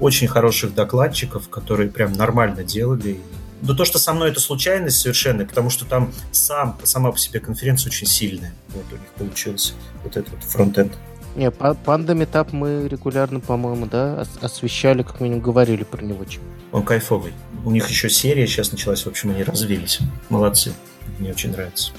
Очень 0.00 0.26
хороших 0.26 0.74
докладчиков, 0.74 1.48
которые 1.48 1.88
прям 1.88 2.12
нормально 2.12 2.64
делали. 2.64 3.20
Но 3.62 3.74
то, 3.74 3.84
что 3.84 3.98
со 3.98 4.12
мной 4.12 4.30
это 4.30 4.40
случайность 4.40 4.98
совершенно, 4.98 5.44
потому 5.44 5.70
что 5.70 5.84
там 5.84 6.12
сам, 6.32 6.78
сама 6.84 7.12
по 7.12 7.18
себе 7.18 7.40
конференция 7.40 7.90
очень 7.90 8.06
сильная. 8.06 8.54
Вот 8.68 8.84
у 8.90 8.96
них 8.96 9.08
получился 9.16 9.72
вот 10.04 10.16
этот 10.16 10.32
вот 10.32 10.44
фронтенд. 10.44 10.92
Не, 11.36 11.50
Панда 11.50 12.14
Метап 12.14 12.52
мы 12.52 12.88
регулярно, 12.88 13.40
по-моему, 13.40 13.86
да, 13.86 14.26
освещали, 14.40 15.02
как 15.02 15.20
минимум 15.20 15.42
говорили 15.42 15.84
про 15.84 16.02
него. 16.02 16.24
Он 16.72 16.82
кайфовый. 16.82 17.34
У 17.64 17.70
них 17.70 17.88
еще 17.88 18.08
серия 18.08 18.46
сейчас 18.46 18.72
началась, 18.72 19.04
в 19.04 19.06
общем, 19.06 19.30
они 19.30 19.42
развились. 19.42 19.98
Молодцы. 20.30 20.72
Мне 21.18 21.30
очень 21.30 21.52
нравится. 21.52 21.92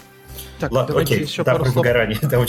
Так, 0.60 0.72
Ладно, 0.72 1.00
окей, 1.00 1.22
еще 1.22 1.44
да, 1.44 1.54
пару 1.54 1.66
про 1.66 1.72
выгорание, 1.72 2.18
там 2.18 2.46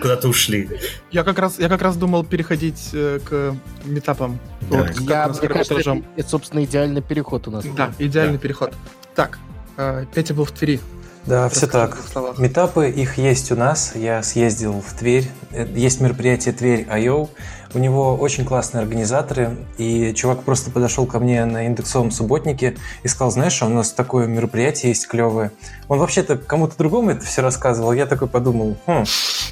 куда-то 0.00 0.28
ушли. 0.28 0.68
Я 1.10 1.24
как, 1.24 1.38
раз, 1.38 1.58
я 1.58 1.68
как 1.68 1.80
раз 1.80 1.96
думал 1.96 2.24
переходить 2.24 2.90
э, 2.92 3.20
к 3.24 3.56
метапам. 3.84 4.38
Да. 4.62 4.78
Вот, 4.78 5.00
я, 5.00 5.28
мне 5.28 5.48
кажется, 5.48 5.74
это, 5.74 6.02
это, 6.16 6.28
собственно, 6.28 6.64
идеальный 6.64 7.02
переход 7.02 7.48
у 7.48 7.50
нас. 7.50 7.64
Да, 7.76 7.92
идеальный 7.98 8.36
да. 8.36 8.42
переход. 8.42 8.74
Так, 9.14 9.38
э, 9.76 10.04
Петя 10.14 10.34
был 10.34 10.44
в 10.44 10.52
Твери. 10.52 10.80
Да, 11.26 11.48
все 11.48 11.66
так. 11.66 11.96
Метапы, 12.38 12.90
их 12.90 13.16
есть 13.16 13.50
у 13.50 13.56
нас. 13.56 13.92
Я 13.94 14.22
съездил 14.22 14.82
в 14.86 14.92
Тверь. 14.92 15.28
Э, 15.52 15.66
есть 15.74 16.00
мероприятие 16.00 16.52
Тверь 16.52 16.86
I.O. 16.90 17.30
У 17.74 17.78
него 17.78 18.14
очень 18.14 18.44
классные 18.44 18.82
организаторы, 18.82 19.56
и 19.78 20.12
чувак 20.14 20.44
просто 20.44 20.70
подошел 20.70 21.06
ко 21.06 21.18
мне 21.18 21.44
на 21.44 21.66
индексовом 21.66 22.12
субботнике 22.12 22.76
и 23.02 23.08
сказал, 23.08 23.32
знаешь, 23.32 23.60
у 23.62 23.68
нас 23.68 23.90
такое 23.90 24.28
мероприятие 24.28 24.90
есть 24.90 25.08
клевое. 25.08 25.50
Он 25.88 25.98
вообще-то 25.98 26.36
кому-то 26.36 26.76
другому 26.78 27.10
это 27.10 27.24
все 27.24 27.42
рассказывал. 27.42 27.92
Я 27.92 28.06
такой 28.06 28.28
подумал, 28.28 28.76
хм, 28.86 29.04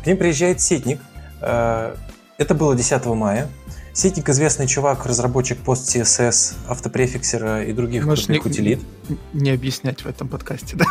к 0.03 0.07
ним 0.07 0.16
приезжает 0.16 0.61
Ситник. 0.61 1.01
Э, 1.41 1.97
это 2.39 2.55
было 2.55 2.77
10 2.77 3.05
мая. 3.07 3.49
Ситник 3.93 4.29
известный 4.29 4.66
чувак, 4.68 5.05
разработчик 5.05 5.59
пост 5.59 5.95
CSS, 5.95 6.55
автопрефиксера 6.68 7.64
и 7.64 7.73
других 7.73 8.07
Может, 8.07 8.27
крутых 8.27 8.45
не, 8.45 8.51
утилит. 8.51 8.81
Не 9.33 9.51
объяснять 9.51 10.03
в 10.03 10.07
этом 10.07 10.29
подкасте, 10.29 10.77
да? 10.77 10.87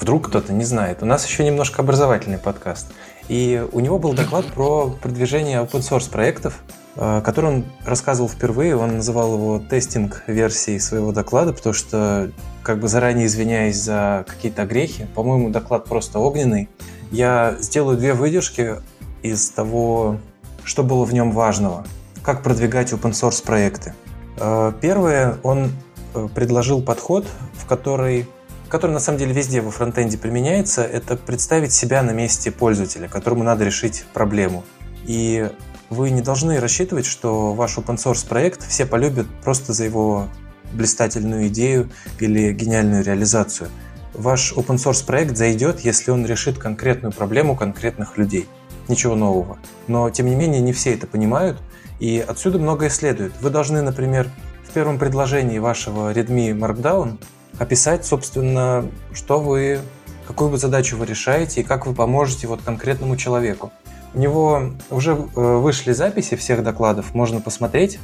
Вдруг 0.00 0.28
кто-то 0.28 0.52
не 0.52 0.64
знает. 0.64 1.02
У 1.02 1.06
нас 1.06 1.26
еще 1.26 1.44
немножко 1.44 1.82
образовательный 1.82 2.38
подкаст. 2.38 2.86
И 3.30 3.64
у 3.70 3.78
него 3.78 4.00
был 4.00 4.12
доклад 4.12 4.44
про 4.46 4.90
продвижение 5.00 5.58
open 5.58 5.82
source 5.82 6.10
проектов, 6.10 6.64
э, 6.96 7.22
который 7.24 7.46
он 7.46 7.64
рассказывал 7.84 8.28
впервые. 8.28 8.76
Он 8.76 8.96
называл 8.96 9.34
его 9.34 9.60
тестинг 9.60 10.24
версией 10.26 10.80
своего 10.80 11.12
доклада, 11.12 11.52
потому 11.52 11.72
что, 11.72 12.32
как 12.64 12.80
бы 12.80 12.88
заранее 12.88 13.26
извиняясь 13.26 13.76
за 13.76 14.24
какие-то 14.26 14.66
грехи, 14.66 15.06
по-моему, 15.14 15.50
доклад 15.50 15.84
просто 15.84 16.18
огненный. 16.18 16.68
Я 17.12 17.54
сделаю 17.60 17.96
две 17.96 18.14
выдержки 18.14 18.78
из 19.22 19.48
того, 19.50 20.16
что 20.64 20.82
было 20.82 21.04
в 21.04 21.14
нем 21.14 21.30
важного. 21.30 21.84
Как 22.24 22.42
продвигать 22.42 22.92
open 22.92 23.12
source 23.12 23.44
проекты. 23.44 23.94
Э, 24.38 24.72
первое, 24.80 25.36
он 25.44 25.70
э, 26.14 26.28
предложил 26.34 26.82
подход, 26.82 27.28
в 27.52 27.64
который 27.66 28.26
который 28.70 28.92
на 28.92 29.00
самом 29.00 29.18
деле 29.18 29.32
везде 29.32 29.60
во 29.60 29.70
фронтенде 29.70 30.16
применяется, 30.16 30.82
это 30.82 31.16
представить 31.16 31.72
себя 31.72 32.02
на 32.02 32.12
месте 32.12 32.50
пользователя, 32.50 33.08
которому 33.08 33.42
надо 33.42 33.64
решить 33.64 34.04
проблему. 34.14 34.64
И 35.06 35.50
вы 35.90 36.10
не 36.10 36.22
должны 36.22 36.60
рассчитывать, 36.60 37.04
что 37.04 37.52
ваш 37.52 37.76
open 37.76 37.96
source 37.96 38.26
проект 38.26 38.66
все 38.66 38.86
полюбят 38.86 39.26
просто 39.42 39.72
за 39.72 39.84
его 39.84 40.28
блистательную 40.72 41.48
идею 41.48 41.90
или 42.20 42.52
гениальную 42.52 43.02
реализацию. 43.02 43.68
Ваш 44.14 44.52
open 44.52 44.76
source 44.76 45.04
проект 45.04 45.36
зайдет, 45.36 45.80
если 45.80 46.12
он 46.12 46.24
решит 46.24 46.58
конкретную 46.58 47.12
проблему 47.12 47.56
конкретных 47.56 48.18
людей. 48.18 48.48
Ничего 48.86 49.16
нового. 49.16 49.58
Но, 49.88 50.10
тем 50.10 50.26
не 50.26 50.36
менее, 50.36 50.60
не 50.60 50.72
все 50.72 50.94
это 50.94 51.08
понимают, 51.08 51.58
и 51.98 52.24
отсюда 52.26 52.60
многое 52.60 52.88
следует. 52.88 53.32
Вы 53.40 53.50
должны, 53.50 53.82
например, 53.82 54.28
в 54.68 54.72
первом 54.72 54.98
предложении 54.98 55.58
вашего 55.58 56.12
Redmi 56.12 56.52
Markdown 56.56 57.18
описать, 57.60 58.04
собственно, 58.06 58.90
что 59.12 59.38
вы, 59.38 59.80
какую 60.26 60.50
вы 60.50 60.58
задачу 60.58 60.96
вы 60.96 61.06
решаете 61.06 61.60
и 61.60 61.64
как 61.64 61.86
вы 61.86 61.94
поможете 61.94 62.46
вот 62.46 62.62
конкретному 62.62 63.16
человеку. 63.16 63.70
У 64.14 64.18
него 64.18 64.72
уже 64.90 65.12
э, 65.12 65.16
вышли 65.56 65.92
записи 65.92 66.34
всех 66.36 66.64
докладов, 66.64 67.14
можно 67.14 67.40
посмотреть, 67.40 68.00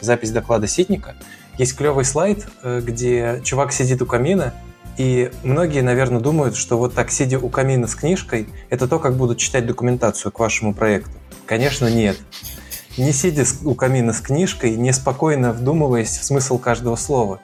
запись 0.00 0.32
доклада 0.32 0.66
Ситника. 0.66 1.14
Есть 1.58 1.76
клевый 1.76 2.04
слайд, 2.04 2.48
э, 2.62 2.80
где 2.82 3.40
чувак 3.44 3.72
сидит 3.72 4.00
у 4.00 4.06
камина, 4.06 4.54
и 4.96 5.30
многие, 5.42 5.82
наверное, 5.82 6.20
думают, 6.20 6.56
что 6.56 6.78
вот 6.78 6.94
так 6.94 7.10
сидя 7.10 7.38
у 7.38 7.50
камина 7.50 7.86
с 7.86 7.94
книжкой, 7.94 8.48
это 8.70 8.88
то, 8.88 8.98
как 8.98 9.14
будут 9.16 9.36
читать 9.36 9.66
документацию 9.66 10.32
к 10.32 10.38
вашему 10.38 10.72
проекту. 10.72 11.12
Конечно, 11.44 11.86
нет. 11.86 12.16
Не 12.96 13.12
сидя 13.12 13.44
у 13.62 13.74
камина 13.74 14.14
с 14.14 14.20
книжкой, 14.22 14.74
не 14.74 14.92
спокойно 14.92 15.52
вдумываясь 15.52 16.16
в 16.16 16.24
смысл 16.24 16.58
каждого 16.58 16.96
слова. 16.96 17.40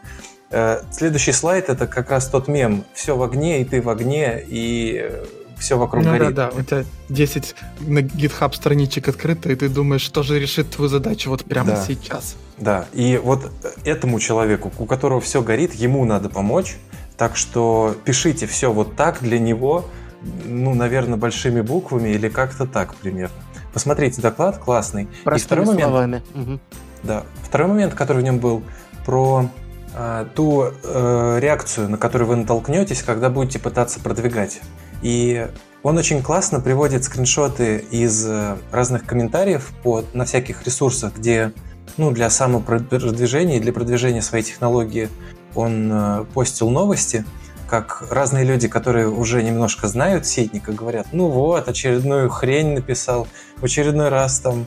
Э, 0.52 0.82
следующий 0.90 1.32
слайд 1.32 1.68
это 1.70 1.86
как 1.86 2.10
раз 2.10 2.26
тот 2.28 2.46
мем. 2.46 2.84
Все 2.94 3.16
в 3.16 3.22
огне, 3.22 3.62
и 3.62 3.64
ты 3.64 3.80
в 3.80 3.88
огне, 3.88 4.44
и 4.46 5.00
э, 5.02 5.24
все 5.58 5.78
вокруг 5.78 6.04
ну, 6.04 6.10
горит. 6.10 6.34
Да, 6.34 6.50
да, 6.50 6.56
у 6.58 6.62
тебя 6.62 6.84
10 7.08 7.54
на 7.80 8.00
GitHub 8.00 8.54
страничек 8.54 9.08
открыто, 9.08 9.50
и 9.50 9.54
ты 9.54 9.68
думаешь, 9.68 10.02
что 10.02 10.22
же 10.22 10.38
решит 10.38 10.70
твою 10.70 10.88
задачу 10.90 11.30
вот 11.30 11.44
прямо 11.44 11.70
Да. 11.70 11.84
сейчас. 11.86 12.36
Да, 12.58 12.84
и 12.92 13.18
вот 13.22 13.50
этому 13.84 14.20
человеку, 14.20 14.70
у 14.78 14.84
которого 14.84 15.20
все 15.20 15.42
горит, 15.42 15.72
ему 15.74 16.04
надо 16.04 16.28
помочь. 16.28 16.76
Так 17.16 17.36
что 17.36 17.96
пишите 18.04 18.46
все 18.46 18.72
вот 18.72 18.94
так 18.94 19.18
для 19.20 19.38
него, 19.38 19.86
ну, 20.44 20.74
наверное, 20.74 21.16
большими 21.16 21.60
буквами 21.62 22.10
или 22.10 22.28
как-то 22.28 22.66
так 22.66 22.94
примерно. 22.96 23.34
Посмотрите 23.72 24.20
доклад, 24.20 24.58
классный. 24.58 25.08
Простыми 25.24 25.46
второй 25.46 25.66
момент. 25.66 25.88
словами. 25.88 26.22
Мгм. 26.34 26.60
Да. 27.02 27.24
Второй 27.42 27.68
момент, 27.68 27.94
который 27.94 28.18
в 28.18 28.22
нем 28.22 28.38
был, 28.38 28.62
про 29.06 29.48
ту 30.34 30.64
э, 30.64 31.38
реакцию, 31.40 31.90
на 31.90 31.98
которую 31.98 32.28
вы 32.28 32.36
натолкнетесь, 32.36 33.02
когда 33.02 33.30
будете 33.30 33.58
пытаться 33.58 34.00
продвигать. 34.00 34.60
И 35.02 35.48
он 35.82 35.98
очень 35.98 36.22
классно 36.22 36.60
приводит 36.60 37.04
скриншоты 37.04 37.84
из 37.90 38.26
э, 38.26 38.56
разных 38.70 39.04
комментариев 39.04 39.72
по, 39.82 40.04
на 40.12 40.24
всяких 40.24 40.64
ресурсах, 40.64 41.14
где 41.16 41.52
ну, 41.96 42.10
для 42.10 42.30
самопродвижения 42.30 43.58
и 43.58 43.60
для 43.60 43.72
продвижения 43.72 44.22
своей 44.22 44.44
технологии 44.44 45.08
он 45.54 45.90
э, 45.92 46.24
постил 46.32 46.70
новости, 46.70 47.24
как 47.68 48.04
разные 48.10 48.44
люди, 48.44 48.68
которые 48.68 49.08
уже 49.08 49.42
немножко 49.42 49.88
знают 49.88 50.26
сетника, 50.26 50.72
говорят, 50.72 51.08
ну 51.12 51.28
вот, 51.28 51.68
очередную 51.68 52.28
хрень 52.28 52.74
написал, 52.74 53.26
в 53.56 53.64
очередной 53.64 54.08
раз 54.08 54.40
там 54.40 54.66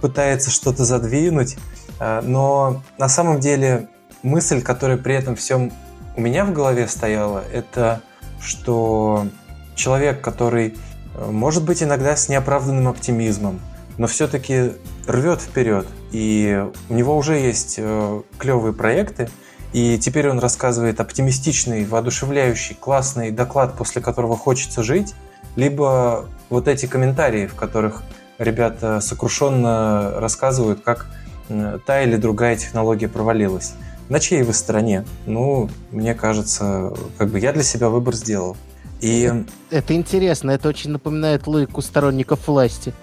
пытается 0.00 0.52
что-то 0.52 0.84
задвинуть, 0.84 1.56
Э, 1.98 2.20
но 2.22 2.82
на 2.98 3.08
самом 3.08 3.40
деле 3.40 3.88
мысль, 4.22 4.62
которая 4.62 4.96
при 4.96 5.14
этом 5.14 5.36
всем 5.36 5.72
у 6.16 6.20
меня 6.20 6.44
в 6.44 6.52
голове 6.52 6.88
стояла, 6.88 7.44
это 7.52 8.00
что 8.40 9.26
человек, 9.74 10.20
который 10.20 10.74
э, 11.14 11.30
может 11.30 11.64
быть 11.64 11.82
иногда 11.82 12.16
с 12.16 12.28
неоправданным 12.28 12.88
оптимизмом, 12.88 13.60
но 13.98 14.06
все-таки 14.06 14.72
рвет 15.06 15.40
вперед, 15.40 15.86
и 16.12 16.64
у 16.88 16.94
него 16.94 17.16
уже 17.16 17.36
есть 17.36 17.76
э, 17.78 18.22
клевые 18.38 18.72
проекты, 18.72 19.28
и 19.72 19.98
теперь 19.98 20.30
он 20.30 20.38
рассказывает 20.38 21.00
оптимистичный, 21.00 21.84
воодушевляющий, 21.84 22.74
классный 22.74 23.30
доклад, 23.30 23.76
после 23.76 24.00
которого 24.00 24.36
хочется 24.36 24.82
жить, 24.82 25.14
либо 25.56 26.26
вот 26.50 26.68
эти 26.68 26.86
комментарии, 26.86 27.46
в 27.46 27.54
которых 27.54 28.02
ребята 28.38 29.00
сокрушенно 29.00 30.14
рассказывают, 30.16 30.82
как 30.82 31.06
э, 31.48 31.78
та 31.84 32.02
или 32.02 32.16
другая 32.16 32.56
технология 32.56 33.08
провалилась. 33.08 33.74
На 34.08 34.20
чьей 34.20 34.42
вы 34.42 34.52
стороне? 34.52 35.04
Ну, 35.26 35.68
мне 35.90 36.14
кажется, 36.14 36.92
как 37.18 37.28
бы 37.30 37.40
я 37.40 37.52
для 37.52 37.62
себя 37.62 37.88
выбор 37.88 38.14
сделал. 38.14 38.56
И 39.00 39.30
Это 39.70 39.94
интересно, 39.94 40.52
это 40.52 40.68
очень 40.68 40.90
напоминает 40.90 41.46
логику 41.46 41.82
сторонников 41.82 42.46
власти. 42.46 42.94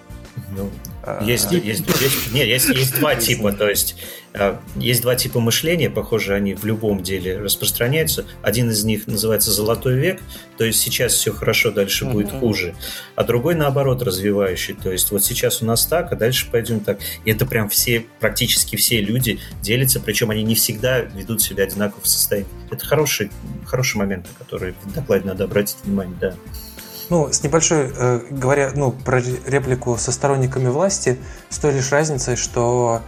Ну, 0.56 0.68
э, 1.06 1.24
Есть, 1.24 1.50
есть, 1.52 1.84
есть, 2.00 2.32
не, 2.32 2.46
есть, 2.46 2.68
есть 2.68 2.98
два 2.98 3.14
типа, 3.14 3.52
то 3.52 3.68
есть 3.68 3.96
э, 4.32 4.56
есть 4.76 5.02
два 5.02 5.14
типа 5.14 5.40
мышления, 5.40 5.90
похоже, 5.90 6.34
они 6.34 6.54
в 6.54 6.64
любом 6.64 7.02
деле 7.02 7.38
распространяются. 7.38 8.24
Один 8.42 8.70
из 8.70 8.84
них 8.84 9.06
называется 9.06 9.50
«золотой 9.50 9.94
век», 9.98 10.20
то 10.56 10.64
есть 10.64 10.80
сейчас 10.80 11.14
все 11.14 11.32
хорошо, 11.32 11.70
дальше 11.70 12.04
будет 12.04 12.30
хуже. 12.30 12.74
А 13.16 13.24
другой, 13.24 13.54
наоборот, 13.54 14.02
развивающий, 14.02 14.74
то 14.74 14.90
есть 14.90 15.10
вот 15.10 15.24
сейчас 15.24 15.62
у 15.62 15.66
нас 15.66 15.86
так, 15.86 16.12
а 16.12 16.16
дальше 16.16 16.48
пойдем 16.50 16.80
так. 16.80 16.98
И 17.24 17.30
это 17.30 17.46
прям 17.46 17.68
все, 17.68 18.06
практически 18.20 18.76
все 18.76 19.00
люди 19.00 19.40
делятся, 19.62 20.00
причем 20.00 20.30
они 20.30 20.42
не 20.42 20.54
всегда 20.54 21.00
ведут 21.00 21.42
себя 21.42 21.64
одинаково 21.64 22.02
в 22.02 22.08
состоянии. 22.08 22.48
Это 22.70 22.84
хороший, 22.86 23.30
хороший 23.66 23.96
момент, 23.96 24.26
на 24.26 24.44
который 24.44 24.74
в 24.82 24.92
докладе 24.92 25.26
надо 25.26 25.44
обратить 25.44 25.76
внимание, 25.84 26.16
да. 26.20 26.34
Ну, 27.10 27.30
с 27.32 27.42
небольшой, 27.42 27.92
э, 27.94 28.20
говоря, 28.30 28.72
ну, 28.74 28.90
про 28.92 29.20
реплику 29.46 29.96
со 29.98 30.10
сторонниками 30.12 30.68
власти, 30.68 31.18
с 31.50 31.58
той 31.58 31.72
лишь 31.72 31.92
разницей, 31.92 32.36
что 32.36 33.02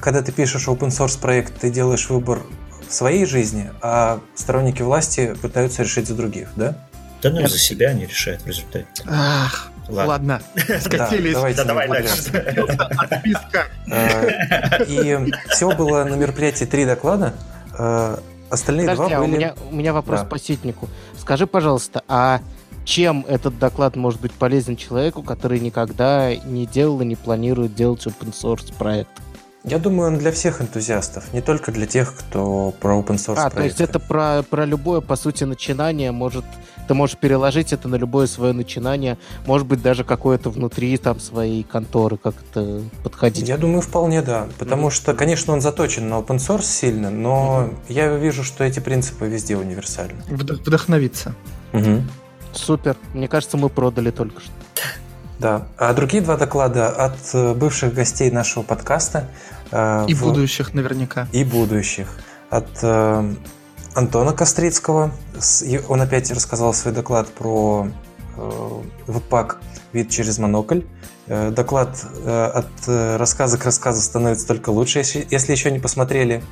когда 0.00 0.22
ты 0.22 0.32
пишешь 0.32 0.66
open 0.68 0.88
source 0.88 1.18
проект, 1.20 1.60
ты 1.60 1.70
делаешь 1.70 2.08
выбор 2.10 2.40
в 2.88 2.92
своей 2.92 3.24
жизни, 3.26 3.70
а 3.82 4.20
сторонники 4.34 4.82
власти 4.82 5.34
пытаются 5.40 5.82
решить 5.82 6.08
за 6.08 6.14
других, 6.14 6.48
да? 6.56 6.76
Да 7.22 7.30
ну 7.30 7.46
за 7.46 7.58
себя 7.58 7.88
они 7.88 8.06
решают 8.06 8.42
в 8.42 8.46
результате. 8.46 8.86
Ах, 9.06 9.70
ладно, 9.88 10.40
скатились. 10.80 11.34
давайте 11.34 11.56
Да 11.58 11.64
давай 11.64 11.88
дальше. 11.88 12.30
Отписка. 12.96 13.66
Э, 13.90 14.84
И 14.86 15.32
всего 15.50 15.72
было 15.72 16.04
на 16.04 16.14
мероприятии 16.14 16.64
три 16.64 16.84
доклада. 16.86 17.34
э, 17.78 18.16
Остальные 18.50 18.88
Подожди, 18.88 19.10
два 19.10 19.18
а 19.18 19.20
у 19.20 19.26
были... 19.26 19.36
меня, 19.36 19.54
у 19.70 19.74
меня 19.74 19.92
вопрос 19.92 20.20
Да. 20.20 20.26
по 20.26 20.38
ситнику. 20.38 20.88
Скажи, 21.20 21.46
пожалуйста, 21.46 22.02
а 22.08 22.40
чем 22.88 23.26
этот 23.28 23.58
доклад 23.58 23.96
может 23.96 24.20
быть 24.22 24.32
полезен 24.32 24.74
человеку, 24.76 25.22
который 25.22 25.60
никогда 25.60 26.34
не 26.34 26.64
делал 26.66 27.02
и 27.02 27.04
не 27.04 27.16
планирует 27.16 27.74
делать 27.74 28.06
open 28.06 28.32
source 28.32 28.72
проект? 28.78 29.10
Я 29.64 29.78
думаю, 29.78 30.12
он 30.12 30.18
для 30.18 30.32
всех 30.32 30.62
энтузиастов, 30.62 31.34
не 31.34 31.42
только 31.42 31.70
для 31.70 31.86
тех, 31.86 32.14
кто 32.16 32.72
про 32.80 32.96
open 32.98 33.16
source 33.16 33.34
А, 33.36 33.50
то 33.50 33.62
есть 33.62 33.76
проекты. 33.76 33.84
это 33.84 33.98
про, 34.00 34.42
про 34.48 34.64
любое, 34.64 35.02
по 35.02 35.16
сути, 35.16 35.44
начинание. 35.44 36.12
Может, 36.12 36.46
ты 36.86 36.94
можешь 36.94 37.18
переложить 37.18 37.74
это 37.74 37.88
на 37.88 37.96
любое 37.96 38.26
свое 38.26 38.54
начинание. 38.54 39.18
Может 39.44 39.66
быть, 39.66 39.82
даже 39.82 40.04
какое-то 40.04 40.48
внутри 40.48 40.96
там 40.96 41.20
своей 41.20 41.64
конторы 41.64 42.16
как-то 42.16 42.80
подходить. 43.02 43.46
Я 43.46 43.58
думаю, 43.58 43.82
вполне 43.82 44.22
да. 44.22 44.46
Потому 44.58 44.82
Мгм. 44.84 44.90
что, 44.92 45.12
конечно, 45.12 45.52
он 45.52 45.60
заточен 45.60 46.08
на 46.08 46.14
open 46.14 46.36
source 46.38 46.62
сильно, 46.62 47.10
но 47.10 47.68
я 47.90 48.16
вижу, 48.16 48.44
что 48.44 48.64
эти 48.64 48.80
принципы 48.80 49.26
везде 49.26 49.58
универсальны. 49.58 50.22
Вд- 50.30 50.62
Вдохновиться. 50.64 51.34
Супер. 52.58 52.96
Мне 53.14 53.28
кажется, 53.28 53.56
мы 53.56 53.68
продали 53.68 54.10
только 54.10 54.40
что. 54.40 54.50
Да. 55.38 55.68
А 55.76 55.92
другие 55.94 56.22
два 56.22 56.36
доклада 56.36 56.88
от 56.88 57.16
э, 57.32 57.54
бывших 57.54 57.94
гостей 57.94 58.30
нашего 58.30 58.64
подкаста 58.64 59.28
э, 59.70 60.06
И 60.08 60.14
в- 60.14 60.22
будущих 60.22 60.74
наверняка. 60.74 61.28
и 61.32 61.44
будущих. 61.44 62.08
От 62.50 62.68
э, 62.82 63.34
Антона 63.94 64.32
Кострицкого. 64.32 65.12
Он 65.88 66.00
опять 66.02 66.30
рассказал 66.32 66.74
свой 66.74 66.92
доклад 66.92 67.28
про 67.28 67.88
веб-пак 69.06 69.58
«Вид 69.92 70.10
через 70.10 70.38
монокль». 70.38 70.82
Доклад 71.26 72.04
от 72.24 72.68
рассказа 72.86 73.58
к 73.58 73.64
рассказу 73.64 74.00
становится 74.00 74.46
только 74.46 74.70
лучше. 74.70 75.00
Если, 75.00 75.52
еще 75.52 75.70
не 75.72 75.78
посмотрели, 75.80 76.42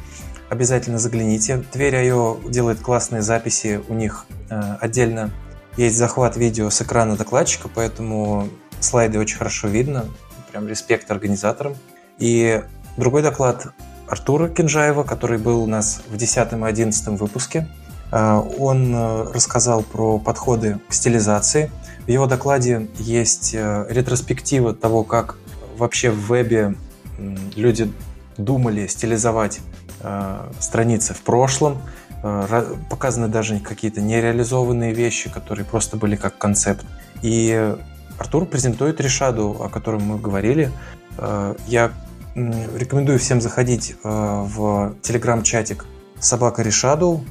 обязательно 0.50 0.98
загляните. 0.98 1.64
Тверь 1.72 1.94
IO 1.94 2.50
делает 2.50 2.80
классные 2.80 3.22
записи. 3.22 3.80
У 3.88 3.94
них 3.94 4.26
отдельно 4.50 5.30
есть 5.76 5.96
захват 5.96 6.36
видео 6.36 6.70
с 6.70 6.80
экрана 6.82 7.16
докладчика, 7.16 7.68
поэтому 7.72 8.48
слайды 8.80 9.18
очень 9.18 9.36
хорошо 9.36 9.68
видно. 9.68 10.06
Прям 10.50 10.68
респект 10.68 11.10
организаторам. 11.10 11.74
И 12.18 12.62
другой 12.96 13.22
доклад 13.22 13.68
Артура 14.08 14.48
Кинжаева, 14.48 15.02
который 15.02 15.38
был 15.38 15.62
у 15.62 15.66
нас 15.66 16.02
в 16.08 16.16
10 16.16 16.52
и 16.52 16.56
11 16.56 17.08
выпуске. 17.20 17.68
А, 18.10 18.40
Он 18.40 18.94
э, 18.94 19.32
рассказал 19.32 19.82
про 19.82 20.18
подходы 20.18 20.78
к 20.88 20.92
стилизации. 20.92 21.70
В 22.06 22.08
его 22.08 22.26
докладе 22.26 22.88
есть 22.98 23.54
э, 23.54 23.86
ретроспектива 23.88 24.74
того, 24.74 25.02
как 25.02 25.36
вообще 25.76 26.10
в 26.10 26.28
вебе 26.28 26.74
люди 27.56 27.92
думали 28.36 28.86
стилизовать 28.86 29.60
э, 30.00 30.50
страницы 30.60 31.14
в 31.14 31.22
прошлом. 31.22 31.82
Э, 32.22 32.74
Показаны 32.90 33.28
даже 33.28 33.58
какие-то 33.60 34.00
нереализованные 34.00 34.92
вещи, 34.92 35.30
которые 35.30 35.64
просто 35.64 35.96
были 35.96 36.16
как 36.16 36.38
концепт. 36.38 36.84
И 37.22 37.74
Артур 38.18 38.46
презентует 38.46 39.00
решаду, 39.00 39.56
о 39.60 39.68
котором 39.68 40.02
мы 40.02 40.18
говорили. 40.18 40.70
Э, 41.18 41.54
Я 41.66 41.92
рекомендую 42.34 43.18
всем 43.18 43.40
заходить 43.40 43.96
э, 44.02 44.08
в 44.08 44.94
телеграм-чатик 45.02 45.86
Собака 46.18 46.62
Решаду. 46.62 47.24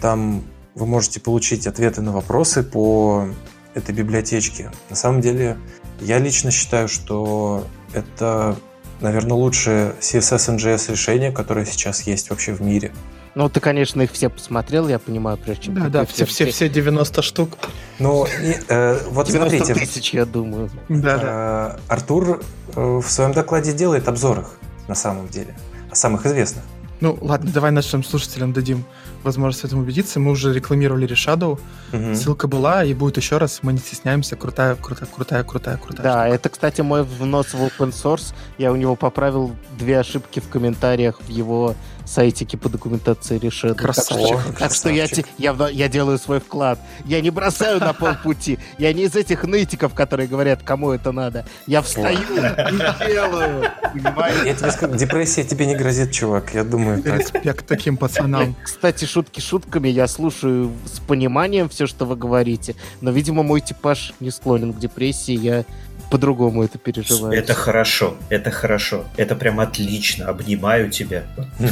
Там 0.00 0.44
вы 0.74 0.86
можете 0.86 1.20
получить 1.20 1.66
ответы 1.66 2.00
на 2.00 2.12
вопросы 2.12 2.62
по 2.62 3.26
этой 3.74 3.94
библиотечке. 3.94 4.70
На 4.90 4.96
самом 4.96 5.20
деле, 5.20 5.58
я 6.00 6.18
лично 6.18 6.50
считаю, 6.50 6.88
что 6.88 7.64
это, 7.92 8.56
наверное, 9.00 9.34
лучшее 9.34 9.94
CSS 10.00 10.56
NGS 10.56 10.92
решение, 10.92 11.32
которое 11.32 11.66
сейчас 11.66 12.02
есть 12.02 12.30
вообще 12.30 12.52
в 12.52 12.60
мире. 12.62 12.92
Ну, 13.36 13.50
ты, 13.50 13.60
конечно, 13.60 14.00
их 14.00 14.12
все 14.12 14.30
посмотрел, 14.30 14.88
я 14.88 14.98
понимаю, 14.98 15.36
прежде 15.36 15.64
чем... 15.64 15.74
Да, 15.74 15.88
да, 15.88 16.06
все, 16.06 16.24
все, 16.24 16.50
все 16.50 16.70
90 16.70 17.20
штук. 17.20 17.50
Но 17.98 18.26
и, 18.26 18.56
э, 18.66 18.98
вот 19.10 19.26
90 19.26 19.56
смотрите, 19.58 19.74
тысяч, 19.78 20.14
я 20.14 20.24
думаю. 20.24 20.70
Да, 20.88 21.18
да. 21.18 21.76
э, 21.76 21.78
Артур 21.88 22.40
э, 22.74 22.80
в 22.80 23.06
своем 23.06 23.32
докладе 23.32 23.74
делает 23.74 24.08
обзор 24.08 24.38
их, 24.38 24.58
на 24.88 24.94
самом 24.94 25.28
деле, 25.28 25.54
о 25.90 25.94
самых 25.94 26.24
известных. 26.24 26.64
Ну, 27.00 27.18
ладно, 27.20 27.50
давай 27.52 27.72
нашим 27.72 28.02
слушателям 28.02 28.54
дадим 28.54 28.86
возможность 29.22 29.62
в 29.62 29.66
этом 29.66 29.80
убедиться. 29.80 30.18
Мы 30.18 30.30
уже 30.30 30.54
рекламировали 30.54 31.04
Решаду. 31.04 31.60
Мгм. 31.92 32.14
Ссылка 32.14 32.48
была, 32.48 32.84
и 32.84 32.94
будет 32.94 33.18
еще 33.18 33.36
раз. 33.36 33.58
Мы 33.60 33.74
не 33.74 33.80
стесняемся. 33.80 34.36
Крутая, 34.36 34.76
крутая, 34.76 35.08
крутая, 35.14 35.44
крутая, 35.44 35.76
крутая. 35.76 36.02
Да, 36.02 36.22
штука. 36.22 36.34
это, 36.34 36.48
кстати, 36.48 36.80
мой 36.80 37.02
внос 37.02 37.52
в 37.52 37.56
open 37.56 37.92
source. 37.92 38.32
Я 38.56 38.72
у 38.72 38.76
него 38.76 38.96
поправил 38.96 39.54
две 39.78 40.00
ошибки 40.00 40.40
в 40.40 40.48
комментариях 40.48 41.20
в 41.20 41.28
его 41.28 41.74
сайтики 42.06 42.56
по 42.56 42.68
документации 42.68 43.38
решены. 43.38 43.74
Красавчик. 43.74 44.36
Так 44.36 44.40
что, 44.42 44.58
так 44.58 44.74
что 44.74 44.90
я, 44.90 45.06
я, 45.38 45.68
я 45.68 45.88
делаю 45.88 46.18
свой 46.18 46.40
вклад. 46.40 46.78
Я 47.04 47.20
не 47.20 47.30
бросаю 47.30 47.80
на 47.80 47.92
полпути. 47.92 48.58
Я 48.78 48.92
не 48.92 49.04
из 49.04 49.14
этих 49.14 49.44
нытиков, 49.44 49.94
которые 49.94 50.28
говорят, 50.28 50.62
кому 50.62 50.92
это 50.92 51.12
надо. 51.12 51.46
Я 51.66 51.82
встаю 51.82 52.18
и 52.18 53.06
делаю. 53.06 53.70
Понимаете? 53.92 54.46
Я 54.46 54.54
тебе 54.54 54.70
скажу, 54.70 54.94
депрессия 54.94 55.44
тебе 55.44 55.66
не 55.66 55.74
грозит, 55.74 56.12
чувак. 56.12 56.54
Я 56.54 56.64
думаю, 56.64 57.02
так. 57.02 57.20
Респект 57.20 57.66
таким 57.66 57.96
пацанам. 57.96 58.56
Кстати, 58.62 59.04
шутки 59.04 59.40
шутками, 59.40 59.88
я 59.88 60.06
слушаю 60.06 60.72
с 60.84 61.00
пониманием 61.00 61.68
все, 61.68 61.86
что 61.86 62.04
вы 62.04 62.16
говорите, 62.16 62.76
но, 63.00 63.10
видимо, 63.10 63.42
мой 63.42 63.60
типаж 63.60 64.14
не 64.20 64.30
склонен 64.30 64.72
к 64.72 64.78
депрессии, 64.78 65.34
я 65.34 65.64
по-другому 66.10 66.62
это 66.62 66.78
переживаю. 66.78 67.38
Это 67.38 67.54
хорошо, 67.54 68.16
это 68.28 68.50
хорошо. 68.50 69.04
Это 69.16 69.34
прям 69.34 69.60
отлично. 69.60 70.26
Обнимаю 70.26 70.90
тебя. 70.90 71.24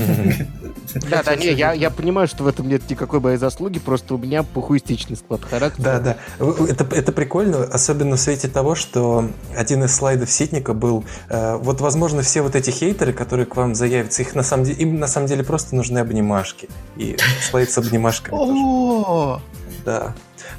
Да, 1.10 1.22
да, 1.24 1.34
не, 1.34 1.50
я, 1.52 1.72
я 1.72 1.90
понимаю, 1.90 2.28
что 2.28 2.44
в 2.44 2.46
этом 2.46 2.68
нет 2.68 2.88
никакой 2.88 3.18
моей 3.18 3.36
заслуги, 3.36 3.78
просто 3.78 4.14
у 4.14 4.18
меня 4.18 4.42
похуистичный 4.42 5.16
склад 5.16 5.40
характера. 5.42 5.82
Да, 5.82 6.16
да. 6.38 6.44
Это, 6.68 6.86
это 6.94 7.10
прикольно, 7.10 7.64
особенно 7.64 8.16
в 8.16 8.20
свете 8.20 8.48
того, 8.48 8.74
что 8.74 9.28
один 9.56 9.82
из 9.82 9.94
слайдов 9.94 10.30
Ситника 10.30 10.72
был, 10.72 11.04
э, 11.30 11.56
вот, 11.56 11.80
возможно, 11.80 12.22
все 12.22 12.42
вот 12.42 12.54
эти 12.54 12.70
хейтеры, 12.70 13.12
которые 13.12 13.46
к 13.46 13.56
вам 13.56 13.74
заявятся, 13.74 14.22
их 14.22 14.34
на 14.34 14.42
самом 14.42 14.64
деле, 14.64 14.76
им 14.82 15.00
на 15.00 15.08
самом 15.08 15.26
деле 15.26 15.42
просто 15.42 15.74
нужны 15.74 15.98
обнимашки. 15.98 16.68
И 16.96 17.16
слайд 17.50 17.70
с 17.70 17.78
обнимашками 17.78 18.36
тоже. 18.36 18.52
О, 18.52 19.40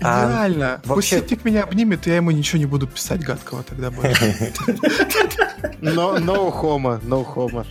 Да. 0.02 0.26
А, 0.26 0.30
реально. 0.48 0.82
Пусть 0.84 1.12
вообще- 1.12 1.20
Ситник 1.20 1.46
меня 1.46 1.64
обнимет, 1.64 2.06
я 2.08 2.18
ему 2.18 2.32
ничего 2.32 2.60
не 2.60 2.66
буду 2.66 2.88
писать 2.88 3.22
гадкого 3.24 3.64
тогда 3.64 3.92
больше. 3.92 4.54
Но 5.82 6.18
no 6.18 6.52
homo, 6.52 7.00
no 7.04 7.24
homo. 7.26 7.66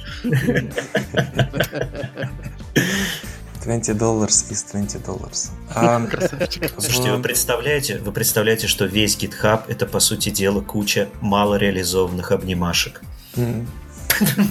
20 3.62 3.96
dollars 3.96 4.50
is 4.50 4.62
20 4.70 5.02
dollars. 5.06 5.50
А, 5.74 6.04
Красавчик. 6.06 6.70
Слушайте, 6.78 7.12
вы 7.12 7.22
представляете, 7.22 7.98
вы 7.98 8.12
представляете, 8.12 8.66
что 8.66 8.84
весь 8.84 9.16
GitHub 9.16 9.62
это 9.68 9.86
по 9.86 10.00
сути 10.00 10.28
дела 10.30 10.60
куча 10.60 11.08
малореализованных 11.22 12.30
обнимашек. 12.32 13.00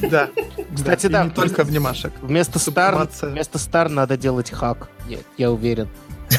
Да. 0.09 0.29
Кстати, 0.75 1.07
да, 1.07 1.23
не 1.25 1.29
только 1.29 1.61
обнимашек. 1.61 2.11
Вместо 2.21 2.59
star, 2.59 3.07
вместо 3.21 3.57
star 3.59 3.89
надо 3.89 4.17
делать 4.17 4.51
hug, 4.51 4.89
я, 5.07 5.19
я 5.37 5.51
уверен. 5.51 5.87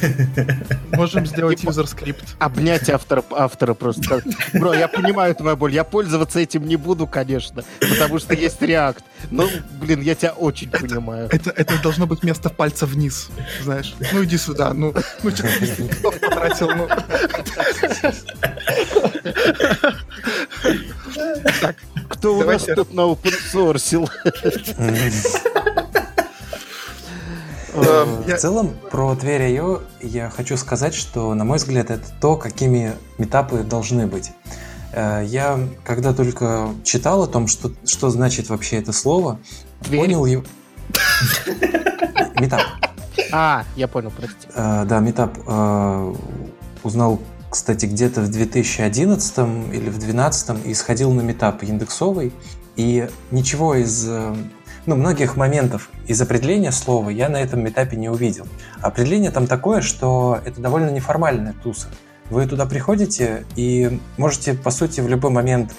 Можем 0.92 1.26
сделать 1.26 1.60
Типа- 1.60 1.70
user 1.70 1.94
script. 1.94 2.36
Обнять 2.38 2.88
автора, 2.90 3.22
автора 3.30 3.74
просто. 3.74 4.22
Бро, 4.52 4.74
я 4.74 4.88
понимаю 4.88 5.34
твою 5.34 5.56
боль, 5.56 5.72
я 5.74 5.84
пользоваться 5.84 6.40
этим 6.40 6.66
не 6.66 6.76
буду, 6.76 7.06
конечно, 7.06 7.64
потому 7.80 8.18
что 8.18 8.34
есть 8.34 8.60
React. 8.60 9.02
Но, 9.30 9.48
блин, 9.80 10.00
я 10.02 10.14
тебя 10.14 10.32
очень 10.32 10.70
понимаю. 10.70 11.28
Это, 11.30 11.50
это 11.50 11.80
должно 11.82 12.06
быть 12.06 12.22
место 12.22 12.50
пальца 12.50 12.86
вниз, 12.86 13.28
знаешь. 13.62 13.94
Ну 14.12 14.24
иди 14.24 14.36
сюда, 14.38 14.72
ну, 14.74 14.94
ну 15.22 15.30
что 15.30 15.42
ты 15.42 16.20
потратил, 16.20 16.70
ну. 16.70 16.88
Так, 21.60 21.76
Кто 22.08 22.34
у 22.34 22.44
нас 22.44 22.64
Давайте. 22.64 22.74
тут 22.74 22.92
на 22.94 23.00
open 23.02 23.34
source? 23.52 24.08
Эм, 27.74 28.22
В 28.22 28.36
целом, 28.38 28.70
про 28.90 29.14
Тверь.io 29.16 29.82
я 30.00 30.30
хочу 30.30 30.56
сказать, 30.56 30.94
что, 30.94 31.34
на 31.34 31.44
мой 31.44 31.58
взгляд, 31.58 31.90
это 31.90 32.06
то, 32.20 32.36
какими 32.36 32.92
метапы 33.18 33.58
должны 33.64 34.06
быть. 34.06 34.30
Э, 34.92 35.24
Я, 35.26 35.58
когда 35.84 36.12
только 36.12 36.68
читал 36.84 37.22
о 37.24 37.26
том, 37.26 37.46
что, 37.48 37.72
что 37.84 38.10
значит 38.10 38.48
вообще 38.48 38.76
это 38.78 38.92
слово, 38.92 39.38
Тверь? 39.82 40.00
понял 40.02 40.24
его... 40.26 40.44
Метап. 42.40 42.62
А, 43.32 43.64
я 43.76 43.88
понял, 43.88 44.12
прости. 44.16 44.48
Э, 44.54 44.84
Да, 44.86 45.00
метап 45.00 45.36
э, 45.44 46.14
узнал, 46.84 47.20
кстати, 47.50 47.86
где-то 47.86 48.20
в 48.20 48.30
2011 48.30 49.38
или 49.72 49.88
в 49.88 49.98
2012 49.98 50.66
и 50.66 50.74
сходил 50.74 51.10
на 51.12 51.22
метап 51.22 51.62
индексовый, 51.64 52.32
и 52.76 53.08
ничего 53.30 53.74
из 53.76 54.08
ну, 54.86 54.96
многих 54.96 55.36
моментов 55.36 55.90
из 56.06 56.20
определения 56.20 56.72
слова 56.72 57.10
я 57.10 57.28
на 57.28 57.38
этом 57.38 57.66
этапе 57.68 57.96
не 57.96 58.08
увидел. 58.08 58.46
Определение 58.80 59.30
там 59.30 59.46
такое, 59.46 59.80
что 59.80 60.40
это 60.44 60.60
довольно 60.60 60.90
неформальная 60.90 61.54
туса. 61.62 61.88
Вы 62.30 62.46
туда 62.46 62.66
приходите 62.66 63.44
и 63.56 64.00
можете, 64.16 64.54
по 64.54 64.70
сути, 64.70 65.00
в 65.00 65.08
любой 65.08 65.30
момент 65.30 65.72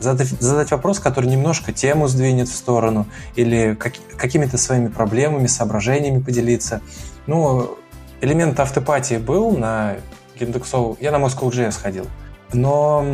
задать, 0.00 0.28
задать 0.28 0.70
вопрос, 0.70 1.00
который 1.00 1.26
немножко 1.26 1.72
тему 1.72 2.08
сдвинет 2.08 2.48
в 2.48 2.54
сторону 2.54 3.06
или 3.36 3.74
как- 3.74 3.94
какими-то 4.16 4.58
своими 4.58 4.88
проблемами, 4.88 5.46
соображениями 5.46 6.20
поделиться. 6.20 6.80
Ну, 7.26 7.76
элемент 8.20 8.58
автопатии 8.60 9.16
был 9.16 9.50
на 9.52 9.96
индексов. 10.38 10.96
Я 11.00 11.10
на 11.10 11.16
Moscow.js 11.16 11.80
ходил. 11.80 12.06
Но 12.52 13.04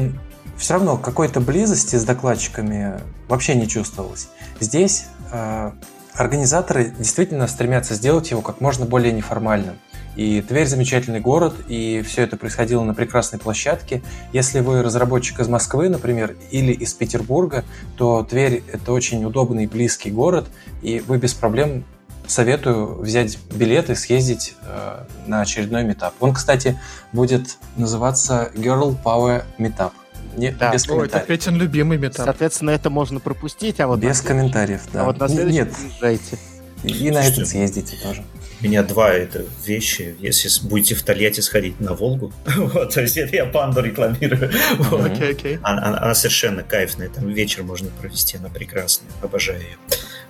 все 0.56 0.74
равно 0.74 0.96
какой-то 0.96 1.40
близости 1.40 1.96
с 1.96 2.04
докладчиками 2.04 3.00
вообще 3.28 3.54
не 3.54 3.68
чувствовалось. 3.68 4.28
Здесь 4.60 5.06
э, 5.32 5.72
организаторы 6.14 6.92
действительно 6.98 7.46
стремятся 7.46 7.94
сделать 7.94 8.30
его 8.30 8.40
как 8.40 8.60
можно 8.60 8.86
более 8.86 9.12
неформальным. 9.12 9.76
И 10.16 10.40
Тверь 10.42 10.68
замечательный 10.68 11.18
город, 11.18 11.54
и 11.66 12.02
все 12.06 12.22
это 12.22 12.36
происходило 12.36 12.84
на 12.84 12.94
прекрасной 12.94 13.40
площадке. 13.40 14.00
Если 14.32 14.60
вы 14.60 14.82
разработчик 14.82 15.40
из 15.40 15.48
Москвы, 15.48 15.88
например, 15.88 16.36
или 16.52 16.72
из 16.72 16.94
Петербурга, 16.94 17.64
то 17.96 18.22
Тверь 18.22 18.62
это 18.72 18.92
очень 18.92 19.24
удобный 19.24 19.64
и 19.64 19.66
близкий 19.66 20.10
город, 20.10 20.46
и 20.82 21.00
вы 21.00 21.18
без 21.18 21.34
проблем 21.34 21.84
советую 22.26 23.00
взять 23.00 23.38
билет 23.52 23.90
и 23.90 23.94
съездить 23.94 24.54
э, 24.62 25.04
на 25.26 25.40
очередной 25.40 25.84
метап. 25.84 26.14
Он, 26.20 26.32
кстати, 26.32 26.78
будет 27.12 27.58
называться 27.76 28.50
Girl 28.54 28.96
Power 29.02 29.42
Meetup. 29.58 29.92
Не, 30.36 30.50
Да. 30.52 30.72
без 30.72 30.82
Ой, 30.88 31.06
это 31.06 31.18
комментариев. 31.18 31.26
Петин 31.26 31.56
любимый 31.56 31.98
метап. 31.98 32.26
Соответственно, 32.26 32.70
это 32.70 32.90
можно 32.90 33.20
пропустить, 33.20 33.80
а 33.80 33.86
вот 33.86 33.98
без 34.00 34.22
на, 34.22 34.28
комментариев, 34.28 34.82
да. 34.92 35.02
а 35.02 35.04
вот 35.04 35.18
на 35.18 35.28
следующий 35.28 35.58
Нет, 35.58 35.72
приезжайте. 35.74 36.38
и 36.84 37.10
на 37.10 37.24
этот 37.24 37.48
съездите 37.48 37.96
тоже. 38.02 38.24
У 38.60 38.64
меня 38.66 38.82
два 38.82 39.10
это 39.12 39.44
вещи. 39.66 40.14
Если 40.20 40.48
будете 40.66 40.94
в 40.94 41.02
Тольятти 41.02 41.40
сходить 41.40 41.80
на 41.80 41.92
Волгу, 41.92 42.32
вот, 42.56 42.94
то 42.94 43.00
есть 43.02 43.16
это 43.16 43.36
я 43.36 43.44
панду 43.46 43.80
рекламирую. 43.82 44.50
Вот. 44.78 45.04
Окей, 45.06 45.32
окей. 45.32 45.58
Она, 45.62 45.82
она- 45.88 45.98
она 46.02 46.14
совершенно 46.14 46.62
кайфная, 46.62 47.08
там 47.08 47.28
вечер 47.28 47.62
можно 47.62 47.90
провести, 48.00 48.38
она 48.38 48.48
прекрасная, 48.48 49.10
обожаю 49.22 49.60
ее. 49.60 49.76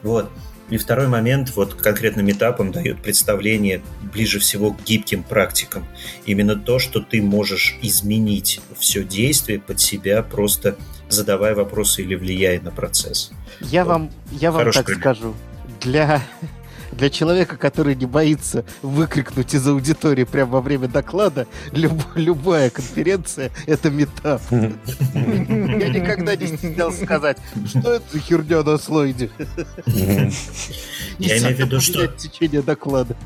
Вот. 0.03 0.31
И 0.71 0.79
второй 0.79 1.09
момент, 1.09 1.55
вот 1.57 1.75
конкретно 1.75 2.23
метапом 2.23 2.73
дает 2.73 3.03
представление 3.03 3.83
ближе 4.13 4.39
всего 4.39 4.73
к 4.73 4.83
гибким 4.85 5.23
практикам. 5.23 5.87
Именно 6.25 6.57
то, 6.57 6.79
что 6.79 7.01
ты 7.01 7.21
можешь 7.21 7.77
изменить 7.83 8.61
все 8.79 9.05
действие 9.05 9.61
под 9.61 9.81
себя, 9.81 10.23
просто 10.23 10.77
задавая 11.09 11.55
вопросы 11.55 12.03
или 12.03 12.15
влияя 12.15 12.61
на 12.61 12.71
процесс. 12.71 13.31
Я 13.61 13.85
вам, 13.85 14.11
я 14.33 14.51
вам 14.51 14.61
Хороший 14.61 14.77
так 14.79 14.87
пример. 14.87 15.01
скажу. 15.03 15.35
Для, 15.81 16.23
для 16.93 17.11
человека, 17.11 17.57
который 17.57 17.95
не 17.95 18.07
боится 18.07 18.65
выкрикнуть 18.83 19.55
из 19.55 19.67
аудитории 19.67 20.25
прямо 20.25 20.53
во 20.53 20.61
время 20.61 20.89
доклада, 20.89 21.47
люб- 21.73 22.03
любая 22.15 22.71
конференция— 22.71 23.51
это 23.67 23.91
метап. 23.91 24.43
Я 24.51 25.89
никогда 25.89 26.37
не 26.37 26.47
стеснялся 26.47 27.05
сказать, 27.05 27.39
что 27.67 27.95
это 27.95 28.05
за 28.13 28.19
херня 28.21 28.63
на 28.63 28.79
слайде. 28.79 29.31
Я 29.87 31.39
имею 31.39 31.57
в 31.57 31.59
виду, 31.59 31.81
что- 31.81 32.07
течение 32.09 32.63
доклада. 32.63 33.17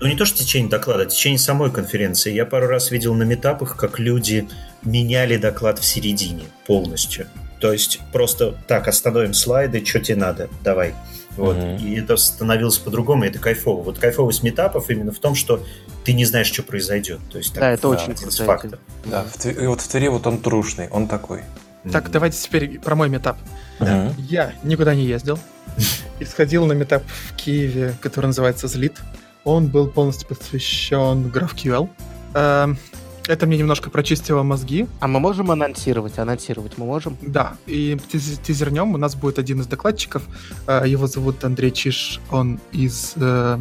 Ну, 0.00 0.06
не 0.06 0.16
то, 0.16 0.24
что 0.24 0.38
течение 0.38 0.70
доклада, 0.70 1.02
а 1.02 1.06
течение 1.06 1.38
самой 1.38 1.70
конференции. 1.70 2.32
Я 2.32 2.46
пару 2.46 2.66
раз 2.68 2.90
видел 2.90 3.14
на 3.14 3.24
метапах, 3.24 3.76
как 3.76 3.98
люди 3.98 4.48
меняли 4.82 5.36
доклад 5.36 5.78
в 5.78 5.84
середине 5.84 6.44
полностью. 6.66 7.26
То 7.60 7.72
есть 7.72 8.00
просто 8.12 8.54
так, 8.68 8.86
остановим 8.86 9.34
слайды, 9.34 9.84
что 9.84 9.98
тебе 10.00 10.16
надо, 10.16 10.48
давай. 10.62 10.94
Вот. 11.38 11.56
Мгм. 11.56 11.76
И 11.76 11.94
это 11.98 12.16
становилось 12.16 12.78
по-другому, 12.78 13.24
и 13.24 13.28
это 13.28 13.38
кайфово. 13.38 13.82
Вот 13.82 13.98
кайфовость 13.98 14.42
метапов 14.42 14.90
именно 14.90 15.12
в 15.12 15.18
том, 15.18 15.34
что 15.34 15.62
ты 16.04 16.12
не 16.12 16.24
знаешь, 16.24 16.48
что 16.48 16.62
произойдет. 16.62 17.20
То 17.30 17.38
есть, 17.38 17.54
Да, 17.54 17.70
это 17.70 17.82
так, 17.82 17.90
очень 17.92 18.12
один 18.12 18.28
из 18.28 18.36
фактов. 18.36 18.80
Да, 19.04 19.22
в 19.24 19.36
Тв- 19.36 19.62
и 19.62 19.66
вот 19.66 19.80
в 19.80 19.88
Твери 19.88 20.08
вот 20.08 20.26
он 20.26 20.38
трушный, 20.38 20.88
он 20.90 21.06
такой. 21.08 21.42
Так, 21.90 22.10
давайте 22.10 22.36
теперь 22.38 22.78
про 22.80 22.94
мой 22.96 23.08
метап. 23.08 23.38
Мгм. 23.78 24.12
Я 24.18 24.52
никуда 24.64 24.94
не 24.94 25.04
ездил. 25.04 25.38
И 26.18 26.24
сходил 26.24 26.66
на 26.66 26.72
метап 26.72 27.04
в 27.06 27.36
Киеве, 27.36 27.94
который 28.00 28.26
называется 28.26 28.66
«Злит». 28.66 28.94
Он 29.44 29.68
был 29.68 29.86
полностью 29.88 30.26
посвящен 30.28 31.28
GraphQL. 31.28 31.88
Это 33.28 33.46
мне 33.46 33.58
немножко 33.58 33.90
прочистило 33.90 34.42
мозги. 34.42 34.86
А 35.00 35.06
мы 35.06 35.20
можем 35.20 35.50
анонсировать? 35.50 36.18
Анонсировать 36.18 36.78
мы 36.78 36.86
можем? 36.86 37.16
Да, 37.20 37.56
и 37.66 37.98
тиз- 38.10 38.40
тизернем 38.42 38.94
у 38.94 38.96
нас 38.96 39.14
будет 39.14 39.38
один 39.38 39.60
из 39.60 39.66
докладчиков. 39.66 40.22
Э, 40.66 40.82
Его 40.86 41.06
зовут 41.06 41.44
Андрей 41.44 41.70
Чиш, 41.70 42.20
он 42.30 42.58
из 42.72 43.12
э, 43.16 43.58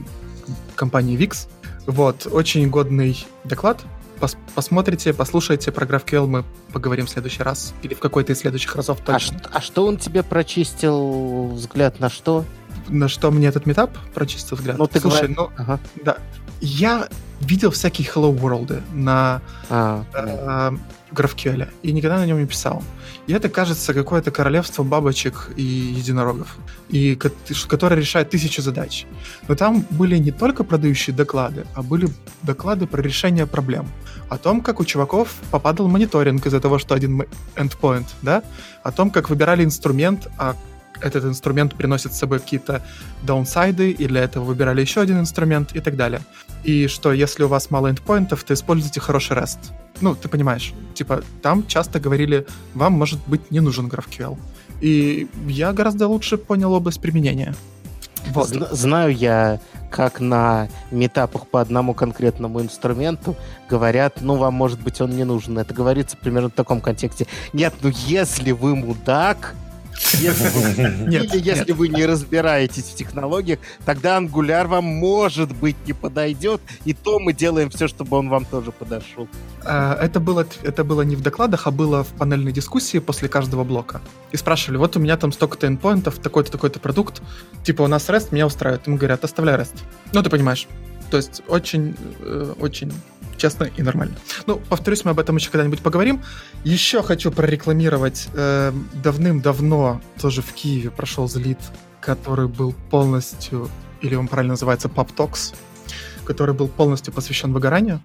компании 0.76 1.18
VIX. 1.18 1.48
Вот, 1.86 2.28
очень 2.32 2.70
годный 2.70 3.26
доклад. 3.44 3.82
Пос- 4.22 4.38
посмотрите, 4.56 5.14
послушайте 5.14 5.72
про 5.74 5.86
GraphQL, 5.86 6.28
мы 6.28 6.44
поговорим 6.72 7.06
в 7.06 7.10
следующий 7.10 7.44
раз. 7.44 7.74
Или 7.84 7.94
в 7.94 8.00
какой-то 8.00 8.32
из 8.32 8.40
следующих 8.40 8.74
разов 8.76 9.00
А, 9.06 9.14
точно. 9.14 9.38
ш- 9.40 9.50
а 9.52 9.62
что 9.62 9.86
он 9.86 9.98
тебе 9.98 10.24
прочистил 10.24 11.50
взгляд 11.50 12.00
на 12.00 12.10
что? 12.10 12.46
на 12.90 13.10
что 13.10 13.32
мне 13.32 13.48
этот 13.48 13.66
метап 13.66 13.98
про 14.14 14.26
чистый 14.26 14.56
взгляд? 14.56 14.78
Ну, 14.78 14.88
ты 14.88 15.02
Слушай, 15.02 15.28
говор- 15.28 15.50
ну, 15.58 15.62
Ага. 15.62 15.80
да. 16.06 16.18
Я 16.62 17.08
видел 17.42 17.72
всякие 17.72 18.08
Hello 18.08 18.36
World 18.36 18.82
на 18.94 19.42
А, 19.70 20.04
э, 20.14 20.78
GraphQL 21.14 21.70
и 21.84 21.92
никогда 21.92 22.18
на 22.18 22.26
нем 22.26 22.40
не 22.40 22.46
писал. 22.46 22.84
И 23.28 23.34
это 23.34 23.48
кажется 23.50 23.94
какое-то 23.94 24.32
королевство 24.32 24.84
бабочек 24.84 25.52
и 25.56 25.62
единорогов, 25.62 26.58
и 26.90 27.16
ко- 27.16 27.32
которое 27.68 27.96
решает 27.96 28.30
тысячу 28.30 28.62
задач. 28.62 29.06
Но 29.48 29.56
там 29.56 29.86
были 29.92 30.18
не 30.18 30.32
только 30.32 30.64
продающие 30.64 31.16
доклады, 31.16 31.66
а 31.76 31.84
были 31.84 32.10
доклады 32.44 32.88
про 32.88 33.02
решение 33.02 33.46
проблем. 33.46 33.88
О 34.30 34.38
том, 34.38 34.62
как 34.62 34.80
у 34.80 34.86
чуваков 34.86 35.36
попадал 35.52 35.88
мониторинг 35.88 36.46
из-за 36.46 36.60
того, 36.60 36.80
что 36.80 36.96
один 36.96 37.24
endpoint, 37.56 38.08
да? 38.22 38.44
О 38.84 38.92
том, 38.92 39.12
как 39.12 39.30
выбирали 39.30 39.64
инструмент, 39.64 40.28
а 40.38 40.56
этот 41.00 41.26
инструмент 41.26 41.76
приносит 41.76 42.14
с 42.14 42.18
собой 42.18 42.40
какие-то 42.40 42.82
даунсайды, 43.24 43.92
и 43.92 44.08
для 44.08 44.24
этого 44.24 44.44
выбирали 44.44 44.82
еще 44.82 45.02
один 45.02 45.20
инструмент 45.20 45.76
и 45.76 45.80
так 45.80 45.96
далее. 45.96 46.22
И 46.68 46.88
что 46.88 47.14
если 47.14 47.44
у 47.44 47.48
вас 47.48 47.72
мало 47.72 47.90
эндпоинтов, 47.90 48.44
то 48.44 48.54
используйте 48.54 49.00
хороший 49.00 49.38
REST. 49.38 49.58
Ну, 50.02 50.16
ты 50.16 50.28
понимаешь, 50.28 50.74
типа, 50.94 51.24
там 51.42 51.66
часто 51.66 52.00
говорили, 52.00 52.46
вам, 52.76 52.94
может 52.94 53.20
быть, 53.26 53.52
не 53.52 53.62
нужен 53.62 53.88
GraphQL. 53.88 54.38
И 54.82 55.28
я 55.48 55.72
гораздо 55.72 56.08
лучше 56.10 56.38
понял 56.38 56.74
область 56.74 57.00
применения. 57.02 57.56
Вот. 58.34 58.50
Зна- 58.50 58.68
Знаю 58.72 59.16
я, 59.16 59.62
как 59.90 60.20
на 60.20 60.68
метапах 60.92 61.48
по 61.48 61.62
одному 61.62 61.94
конкретному 61.94 62.62
инструменту 62.62 63.38
говорят, 63.70 64.20
ну, 64.20 64.36
вам, 64.36 64.54
может 64.54 64.82
быть, 64.82 65.00
он 65.00 65.12
не 65.12 65.24
нужен. 65.24 65.58
Это 65.58 65.74
говорится 65.74 66.18
примерно 66.18 66.50
в 66.50 66.54
таком 66.54 66.82
контексте. 66.82 67.28
Нет, 67.54 67.74
ну, 67.82 67.90
если 68.08 68.52
вы 68.52 68.76
мудак, 68.76 69.56
или 69.98 71.40
если 71.40 71.72
вы 71.72 71.88
не 71.88 72.06
разбираетесь 72.06 72.86
в 72.86 72.96
технологиях, 72.96 73.60
тогда 73.86 74.18
ангуляр 74.18 74.68
вам, 74.68 74.86
может 74.86 75.54
быть, 75.56 75.76
не 75.86 75.94
подойдет, 75.94 76.62
и 76.86 76.94
то 76.94 77.20
мы 77.20 77.34
делаем 77.34 77.70
все, 77.70 77.88
чтобы 77.88 78.18
он 78.18 78.30
вам 78.30 78.46
тоже 78.46 78.72
подошел. 78.72 79.28
А, 79.64 79.98
Это 80.02 80.20
было, 80.20 80.46
это 80.64 80.84
было 80.84 81.02
не 81.02 81.16
в 81.16 81.22
докладах, 81.22 81.68
а 81.68 81.72
было 81.72 82.04
в 82.04 82.10
панельной 82.10 82.52
дискуссии 82.52 83.00
после 83.00 83.28
каждого 83.28 83.64
блока. 83.64 84.02
И 84.32 84.38
спрашивали, 84.38 84.78
вот 84.78 84.96
у 84.96 85.00
меня 85.00 85.18
там 85.18 85.32
столько-то 85.32 85.68
endpointов, 85.68 86.20
такой-то, 86.22 86.52
такой-то 86.52 86.80
продукт. 86.80 87.22
Типа 87.64 87.82
у 87.82 87.88
нас 87.88 88.10
REST, 88.10 88.30
меня 88.32 88.46
устраивает. 88.46 88.88
Ему 88.88 88.98
говорят, 88.98 89.24
оставляй 89.24 89.56
REST. 89.56 89.76
Ну, 90.14 90.24
ты 90.24 90.30
понимаешь. 90.30 90.68
То 91.10 91.18
есть 91.18 91.42
очень, 91.48 91.96
э, 92.20 92.54
очень 92.60 92.92
честно 93.38 93.66
и 93.66 93.82
нормально. 93.82 94.16
Ну, 94.46 94.58
повторюсь, 94.70 95.06
мы 95.06 95.12
об 95.12 95.20
этом 95.20 95.36
еще 95.36 95.50
когда-нибудь 95.50 95.82
поговорим. 95.82 96.22
Еще 96.64 97.02
хочу 97.04 97.32
прорекламировать. 97.32 98.28
э, 98.34 98.74
давным-давно 98.94 100.02
тоже 100.20 100.42
в 100.42 100.52
Киеве 100.54 100.90
прошел 100.92 101.28
злит, 101.28 101.60
который 102.02 102.48
был 102.48 102.74
полностью, 102.90 103.70
или 104.02 104.16
он 104.16 104.28
правильно 104.28 104.54
называется, 104.54 104.88
Pub 104.88 105.10
Talks, 105.16 105.54
который 106.26 106.54
был 106.54 106.68
полностью 106.68 107.14
посвящен 107.14 107.54
выгоранию. 107.54 108.02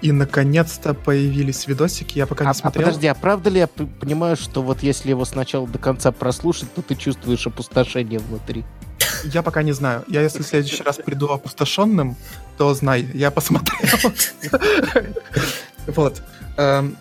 И 0.00 0.12
наконец-то 0.12 0.92
появились 0.92 1.66
видосики, 1.66 2.18
я 2.18 2.26
пока 2.26 2.44
А, 2.44 2.46
не 2.46 2.50
а 2.50 2.54
смотрел. 2.54 2.84
подожди, 2.86 3.06
а 3.06 3.14
правда 3.14 3.48
ли 3.48 3.60
я 3.60 3.66
понимаю, 3.66 4.36
что 4.36 4.62
вот 4.62 4.82
если 4.82 5.08
его 5.10 5.24
сначала 5.24 5.66
до 5.66 5.78
конца 5.78 6.12
прослушать, 6.12 6.72
то 6.74 6.82
ты 6.82 6.94
чувствуешь 6.94 7.46
опустошение 7.46 8.18
внутри? 8.18 8.64
Я 9.24 9.42
пока 9.42 9.62
не 9.62 9.72
знаю. 9.72 10.04
Я 10.08 10.20
если 10.20 10.42
в 10.42 10.46
следующий 10.46 10.82
раз 10.82 10.96
приду 10.96 11.28
опустошенным, 11.28 12.16
то 12.56 12.74
знай, 12.74 13.08
я 13.14 13.30
посмотрел. 13.30 14.12
Вот. 15.86 16.22
Эм, 16.56 16.96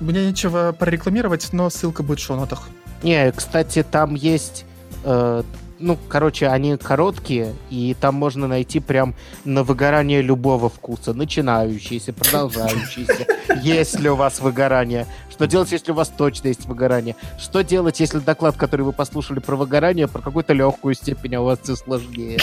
Мне 0.00 0.26
нечего 0.26 0.74
прорекламировать, 0.78 1.48
но 1.52 1.70
ссылка 1.70 2.02
будет 2.02 2.18
в 2.18 2.22
шоу-нотах. 2.24 2.68
Не, 3.02 3.30
кстати, 3.32 3.82
там 3.82 4.14
есть... 4.14 4.64
э, 5.04 5.42
ну, 5.78 5.98
короче, 6.08 6.48
они 6.48 6.76
короткие, 6.76 7.54
и 7.68 7.94
там 8.00 8.14
можно 8.14 8.46
найти 8.46 8.80
прям 8.80 9.14
на 9.44 9.62
выгорание 9.64 10.22
любого 10.22 10.70
вкуса. 10.70 11.12
Начинающиеся, 11.12 12.12
продолжающиеся. 12.12 13.26
Есть 13.62 14.00
ли 14.00 14.08
у 14.08 14.16
вас 14.16 14.40
выгорание? 14.40 15.06
Что 15.30 15.46
делать, 15.46 15.72
если 15.72 15.92
у 15.92 15.94
вас 15.94 16.08
точно 16.16 16.48
есть 16.48 16.64
выгорание? 16.66 17.16
Что 17.38 17.62
делать, 17.62 18.00
если 18.00 18.20
доклад, 18.20 18.56
который 18.56 18.82
вы 18.82 18.92
послушали 18.92 19.40
про 19.40 19.56
выгорание, 19.56 20.08
про 20.08 20.22
какую-то 20.22 20.54
легкую 20.54 20.94
степень, 20.94 21.34
а 21.34 21.40
у 21.40 21.44
вас 21.44 21.58
все 21.62 21.76
сложнее? 21.76 22.38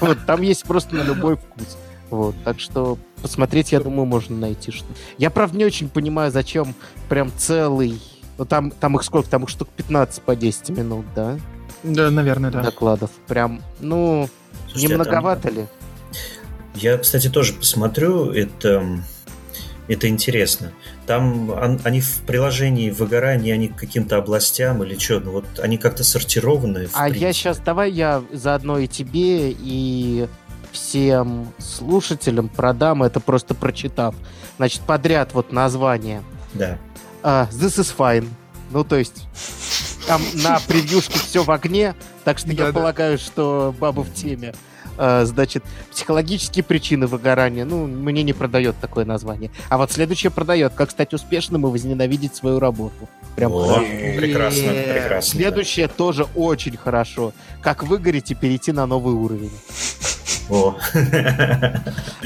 Вот, 0.00 0.18
там 0.26 0.42
есть 0.42 0.64
просто 0.64 0.94
на 0.94 1.02
любой 1.02 1.36
вкус. 1.36 1.76
Вот, 2.14 2.34
так 2.44 2.60
что 2.60 2.96
посмотреть, 3.22 3.72
я 3.72 3.80
думаю, 3.80 4.06
можно 4.06 4.36
найти 4.36 4.70
что. 4.70 4.86
Я, 5.18 5.30
правда, 5.30 5.58
не 5.58 5.64
очень 5.64 5.88
понимаю, 5.88 6.30
зачем 6.30 6.74
прям 7.08 7.32
целый... 7.36 8.00
Ну, 8.38 8.44
там, 8.44 8.70
там 8.70 8.96
их 8.96 9.02
сколько? 9.02 9.28
Там 9.28 9.44
их 9.44 9.48
штук 9.48 9.68
15 9.76 10.22
по 10.22 10.36
10 10.36 10.70
минут, 10.70 11.06
да? 11.14 11.38
Да, 11.82 12.10
наверное, 12.10 12.50
да. 12.50 12.62
Докладов. 12.62 13.10
Прям, 13.26 13.62
ну, 13.80 14.28
Слушайте, 14.68 14.86
не 14.88 14.94
а 14.94 14.96
там- 14.96 15.06
многовато 15.06 15.50
ли? 15.50 15.66
Я, 16.74 16.98
кстати, 16.98 17.28
тоже 17.28 17.52
посмотрю. 17.52 18.30
Это, 18.30 19.00
это 19.86 20.08
интересно. 20.08 20.72
Там 21.06 21.50
он- 21.50 21.80
они 21.84 22.00
в 22.00 22.22
приложении 22.26 22.90
выгорания, 22.90 23.54
они 23.54 23.68
к 23.68 23.76
каким-то 23.76 24.16
областям 24.16 24.82
или 24.82 24.96
что? 24.98 25.20
Ну 25.20 25.32
вот 25.32 25.44
они 25.62 25.78
как-то 25.78 26.02
сортированы. 26.04 26.88
А 26.94 27.06
я 27.06 27.10
принципе. 27.12 27.32
сейчас, 27.32 27.58
давай 27.58 27.92
я 27.92 28.22
заодно 28.32 28.78
и 28.78 28.86
тебе, 28.88 29.52
и 29.52 30.26
всем 30.74 31.52
слушателям 31.58 32.48
продам 32.48 33.02
это 33.02 33.20
просто 33.20 33.54
прочитав. 33.54 34.14
Значит, 34.56 34.82
подряд 34.82 35.32
вот 35.32 35.52
название. 35.52 36.22
Да. 36.52 36.78
А, 37.22 37.48
This 37.50 37.80
is 37.80 37.94
fine. 37.96 38.28
Ну, 38.70 38.84
то 38.84 38.96
есть, 38.96 39.26
там 40.06 40.20
на 40.34 40.60
превьюшке 40.66 41.18
все 41.18 41.44
в 41.44 41.50
огне, 41.50 41.94
так 42.24 42.38
что 42.38 42.52
я 42.52 42.72
полагаю, 42.72 43.18
что 43.18 43.74
баба 43.78 44.02
в 44.02 44.12
теме. 44.12 44.54
А, 44.96 45.24
значит, 45.24 45.64
психологические 45.90 46.64
причины 46.64 47.06
выгорания. 47.06 47.64
Ну, 47.64 47.86
мне 47.86 48.22
не 48.22 48.32
продает 48.32 48.76
такое 48.80 49.04
название. 49.04 49.50
А 49.68 49.78
вот 49.78 49.92
следующее 49.92 50.30
продает. 50.30 50.74
Как 50.74 50.90
стать 50.90 51.14
успешным 51.14 51.66
и 51.66 51.70
возненавидеть 51.70 52.34
свою 52.34 52.58
работу. 52.58 53.08
Прям 53.36 53.52
О, 53.52 53.78
прекрасно, 53.78 54.72
прекрасно, 54.72 55.22
Следующее 55.22 55.88
тоже 55.88 56.26
очень 56.34 56.76
хорошо. 56.76 57.32
Как 57.60 57.82
выгореть 57.82 58.30
и 58.30 58.34
перейти 58.34 58.72
на 58.72 58.86
новый 58.86 59.14
уровень. 59.14 59.52
О. 60.50 60.76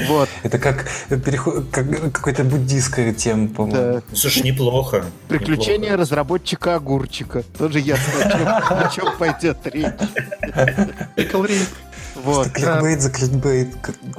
Вот. 0.07 0.29
Это 0.43 0.59
как, 0.59 0.85
переход, 1.09 1.65
как 1.71 2.11
какой-то 2.11 2.43
буддийская 2.43 3.13
тема, 3.13 3.47
по-моему. 3.47 4.01
Да. 4.09 4.15
Слушай, 4.15 4.43
неплохо. 4.43 5.05
Приключения 5.27 5.77
неплохо. 5.77 5.97
разработчика 5.97 6.75
огурчика. 6.75 7.43
Тоже 7.57 7.79
ясно, 7.79 8.13
о 8.23 8.29
чем, 8.31 8.77
о 8.77 8.89
чем 8.89 9.17
пойдет 9.17 9.57
речь. 9.65 9.93
Кликл-рейд. 11.15 11.69
Вот. 12.23 12.49
Кликбейт 12.49 13.01
за 13.01 13.09
кликбейт. 13.11 13.75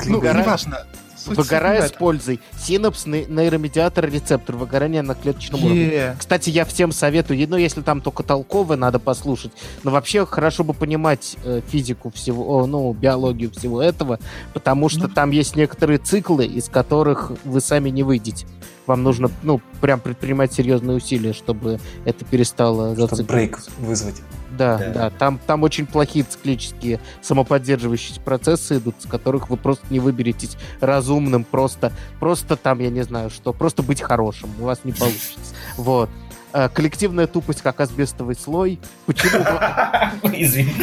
Ну. 0.07 0.21
Выгорай- 0.21 0.43
неважно. 0.43 0.87
Суть- 1.23 1.37
Выгорая 1.37 1.87
с 1.87 1.93
пользой. 1.93 2.41
Синапс, 2.59 3.05
ней- 3.05 3.27
нейромедиатор, 3.29 4.07
рецептор. 4.11 4.57
Выгорание 4.57 5.03
на 5.03 5.15
клеточном 5.15 5.61
этом. 5.61 5.71
уровне. 5.71 6.17
Кстати, 6.19 6.49
я 6.49 6.65
всем 6.65 6.93
советую, 6.93 7.47
ну, 7.47 7.57
если 7.59 7.83
там 7.83 8.01
только 8.01 8.23
толковое, 8.23 8.79
надо 8.79 8.99
послушать. 8.99 9.53
Но 9.83 9.91
вообще 9.91 10.25
хорошо 10.25 10.65
бы 10.65 10.73
понимать 10.73 11.37
э, 11.45 11.61
физику 11.69 12.11
всего, 12.11 12.57
о, 12.63 12.67
ну, 12.67 12.91
биологию 12.95 13.51
всего 13.51 13.83
этого, 13.83 14.19
потому 14.55 14.89
что 14.89 15.09
Ну. 15.09 15.15
там 15.15 15.31
есть 15.31 15.57
некоторые 15.57 15.99
циклы, 15.99 16.47
из 16.47 16.71
которых 16.71 17.33
вы 17.45 17.61
сами 17.61 17.91
не 17.91 18.03
выйдете. 18.03 18.47
Вам 18.87 19.03
нужно, 19.03 19.31
ну, 19.43 19.61
прям 19.83 20.01
предпринимать 20.01 20.55
серьезные 20.55 20.97
усилия, 20.97 21.35
чтобы 21.35 21.81
это 22.07 22.25
перестало 22.25 22.95
Чтобы 22.97 23.25
брейк 23.25 23.59
вызвать. 23.79 24.17
Да, 24.61 24.77
Да. 24.77 24.91
да, 24.93 25.11
Там, 25.11 25.41
там 25.47 25.63
очень 25.63 25.87
плохие 25.87 26.23
циклические 26.23 27.01
самоподдерживающиеся 27.23 28.21
процессы 28.21 28.77
идут, 28.77 28.95
с 28.99 29.07
которых 29.07 29.49
вы 29.49 29.57
просто 29.57 29.87
не 29.89 30.01
выберетесь 30.01 30.59
разумным, 30.81 31.45
просто, 31.45 31.93
просто 32.19 32.57
там, 32.57 32.81
я 32.81 32.91
не 32.91 33.01
знаю 33.03 33.31
что, 33.31 33.55
просто 33.55 33.83
быть 33.83 34.03
хорошим. 34.03 34.51
У 34.61 34.65
вас 34.65 34.81
не 34.85 34.93
получится. 34.93 35.55
Вот. 35.79 36.11
Э, 36.53 36.69
Коллективная 36.69 37.27
тупость, 37.27 37.63
как 37.63 37.81
асбестовый 37.81 38.37
слой. 38.37 38.79
Почему 39.07 39.39
Извини. 40.35 40.75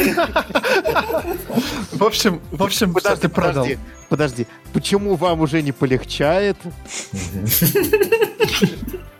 В 1.92 2.02
общем, 2.02 2.40
в 2.50 2.62
общем, 2.64 2.90
что 2.90 2.94
Подожди, 3.00 3.20
ты 3.22 3.28
продал. 3.28 3.62
подожди, 3.64 3.78
подожди. 4.08 4.46
Почему 4.72 5.14
вам 5.14 5.40
уже 5.40 5.62
не 5.62 5.70
полегчает? 5.70 6.56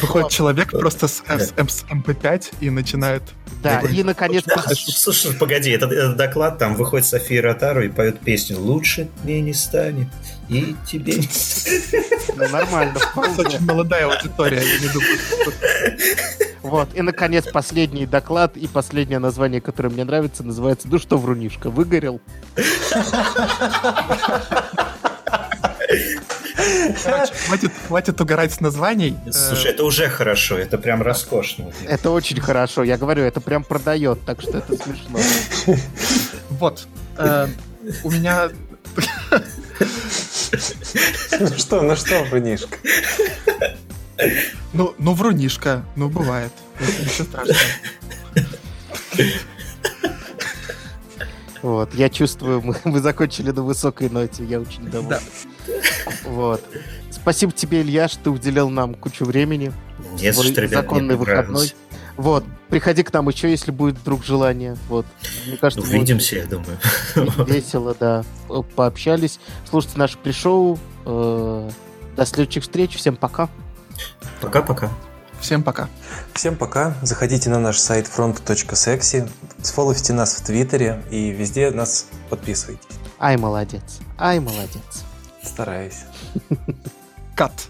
Выходит 0.00 0.30
человек 0.30 0.70
просто 0.70 1.08
с, 1.08 1.22
с- 1.26 1.52
с 1.56 1.84
MP5 1.90 2.54
и 2.60 2.70
начинает... 2.70 3.22
Да, 3.62 3.80
и, 3.80 4.02
наконец, 4.04 4.44
Слушай, 4.76 5.32
погоди, 5.32 5.70
этот, 5.70 6.16
доклад, 6.16 6.58
там 6.58 6.76
выходит 6.76 7.06
София 7.06 7.42
Ротару 7.42 7.82
и 7.82 7.88
поет 7.88 8.20
песню 8.20 8.58
«Лучше 8.58 9.08
мне 9.24 9.40
не 9.40 9.52
станет, 9.52 10.06
и 10.48 10.76
тебе 10.86 11.14
не 11.14 11.28
станет». 11.28 12.36
ну, 12.36 12.48
нормально. 12.48 12.94
Очень 13.16 13.64
молодая 13.64 14.06
аудитория, 14.06 14.62
я 14.62 14.78
не 14.78 14.88
думаю. 14.92 15.18
Вот. 16.62 16.94
И, 16.94 17.02
наконец, 17.02 17.46
последний 17.50 18.06
доклад 18.06 18.56
и 18.56 18.68
последнее 18.68 19.18
название, 19.18 19.60
которое 19.60 19.88
мне 19.88 20.04
нравится, 20.04 20.44
называется 20.44 20.86
«Ну 20.90 20.98
что, 20.98 21.18
врунишка, 21.18 21.70
выгорел?» 21.70 22.20
Короче, 27.04 27.32
хватит, 27.46 27.72
хватит 27.86 28.20
угорать 28.20 28.52
с 28.52 28.60
названий. 28.60 29.16
Слушай, 29.30 29.70
это 29.70 29.84
уже 29.84 30.08
хорошо, 30.08 30.58
это 30.58 30.76
прям 30.78 31.02
роскошно. 31.02 31.72
Это 31.86 32.10
очень 32.10 32.40
хорошо. 32.40 32.82
Я 32.82 32.96
говорю, 32.96 33.22
это 33.22 33.40
прям 33.40 33.62
продает, 33.64 34.24
так 34.24 34.40
что 34.40 34.58
это 34.58 34.76
смешно. 34.76 35.20
Вот. 36.50 36.88
э, 37.16 37.48
У 38.02 38.10
меня... 38.10 38.50
Ну 41.38 41.46
что, 41.56 41.82
ну 41.82 41.94
что, 41.96 42.24
врунишка? 42.24 42.76
Ну, 44.72 44.94
ну, 44.98 45.14
врунишка. 45.14 45.84
Ну, 45.94 46.08
бывает. 46.08 46.52
Ничего 46.80 47.24
страшного. 47.24 47.58
Вот, 51.62 51.92
я 51.94 52.08
чувствую, 52.08 52.62
мы, 52.62 52.76
мы 52.84 53.00
закончили 53.00 53.50
на 53.50 53.62
высокой 53.62 54.08
ноте, 54.10 54.44
я 54.44 54.60
очень 54.60 54.88
доволен. 54.88 55.18
Вот. 56.24 56.62
Спасибо 57.10 57.52
тебе, 57.52 57.82
Илья, 57.82 58.08
что 58.08 58.24
ты 58.24 58.30
уделил 58.30 58.68
нам 58.70 58.94
кучу 58.94 59.24
времени. 59.24 59.72
Не 60.20 60.32
за 60.32 60.42
что, 60.42 60.60
ребят, 60.60 60.84
законный 60.84 61.16
мне 61.16 61.16
выходной. 61.16 61.72
Вот, 62.16 62.44
приходи 62.68 63.04
к 63.04 63.12
нам 63.12 63.28
еще, 63.28 63.48
если 63.48 63.70
будет 63.70 63.96
вдруг 63.98 64.24
желание. 64.24 64.76
Вот. 64.88 65.06
Мне 65.46 65.56
кажется, 65.56 65.86
Увидимся, 65.86 66.36
я 66.36 66.46
думаю. 66.46 66.78
весело, 67.46 67.94
да, 67.98 68.24
пообщались. 68.74 69.38
Слушайте 69.68 69.98
наше 69.98 70.18
пришоу. 70.18 70.78
Э, 71.06 71.70
До 72.16 72.26
следующих 72.26 72.64
встреч. 72.64 72.96
Всем 72.96 73.14
пока. 73.14 73.48
Пока-пока. 74.40 74.90
Всем 75.40 75.62
пока. 75.62 75.88
Всем 76.34 76.56
пока. 76.56 76.94
Заходите 77.02 77.50
на 77.50 77.60
наш 77.60 77.78
сайт 77.78 78.06
front.sexy, 78.06 79.28
сфоловьте 79.62 80.12
нас 80.12 80.34
в 80.34 80.44
Твиттере 80.44 81.02
и 81.10 81.30
везде 81.30 81.70
нас 81.70 82.06
подписывайтесь. 82.30 82.84
Ай, 83.20 83.36
молодец. 83.36 84.00
Ай, 84.18 84.40
молодец. 84.40 85.04
Стараюсь. 85.48 86.04
Кат. 87.34 87.68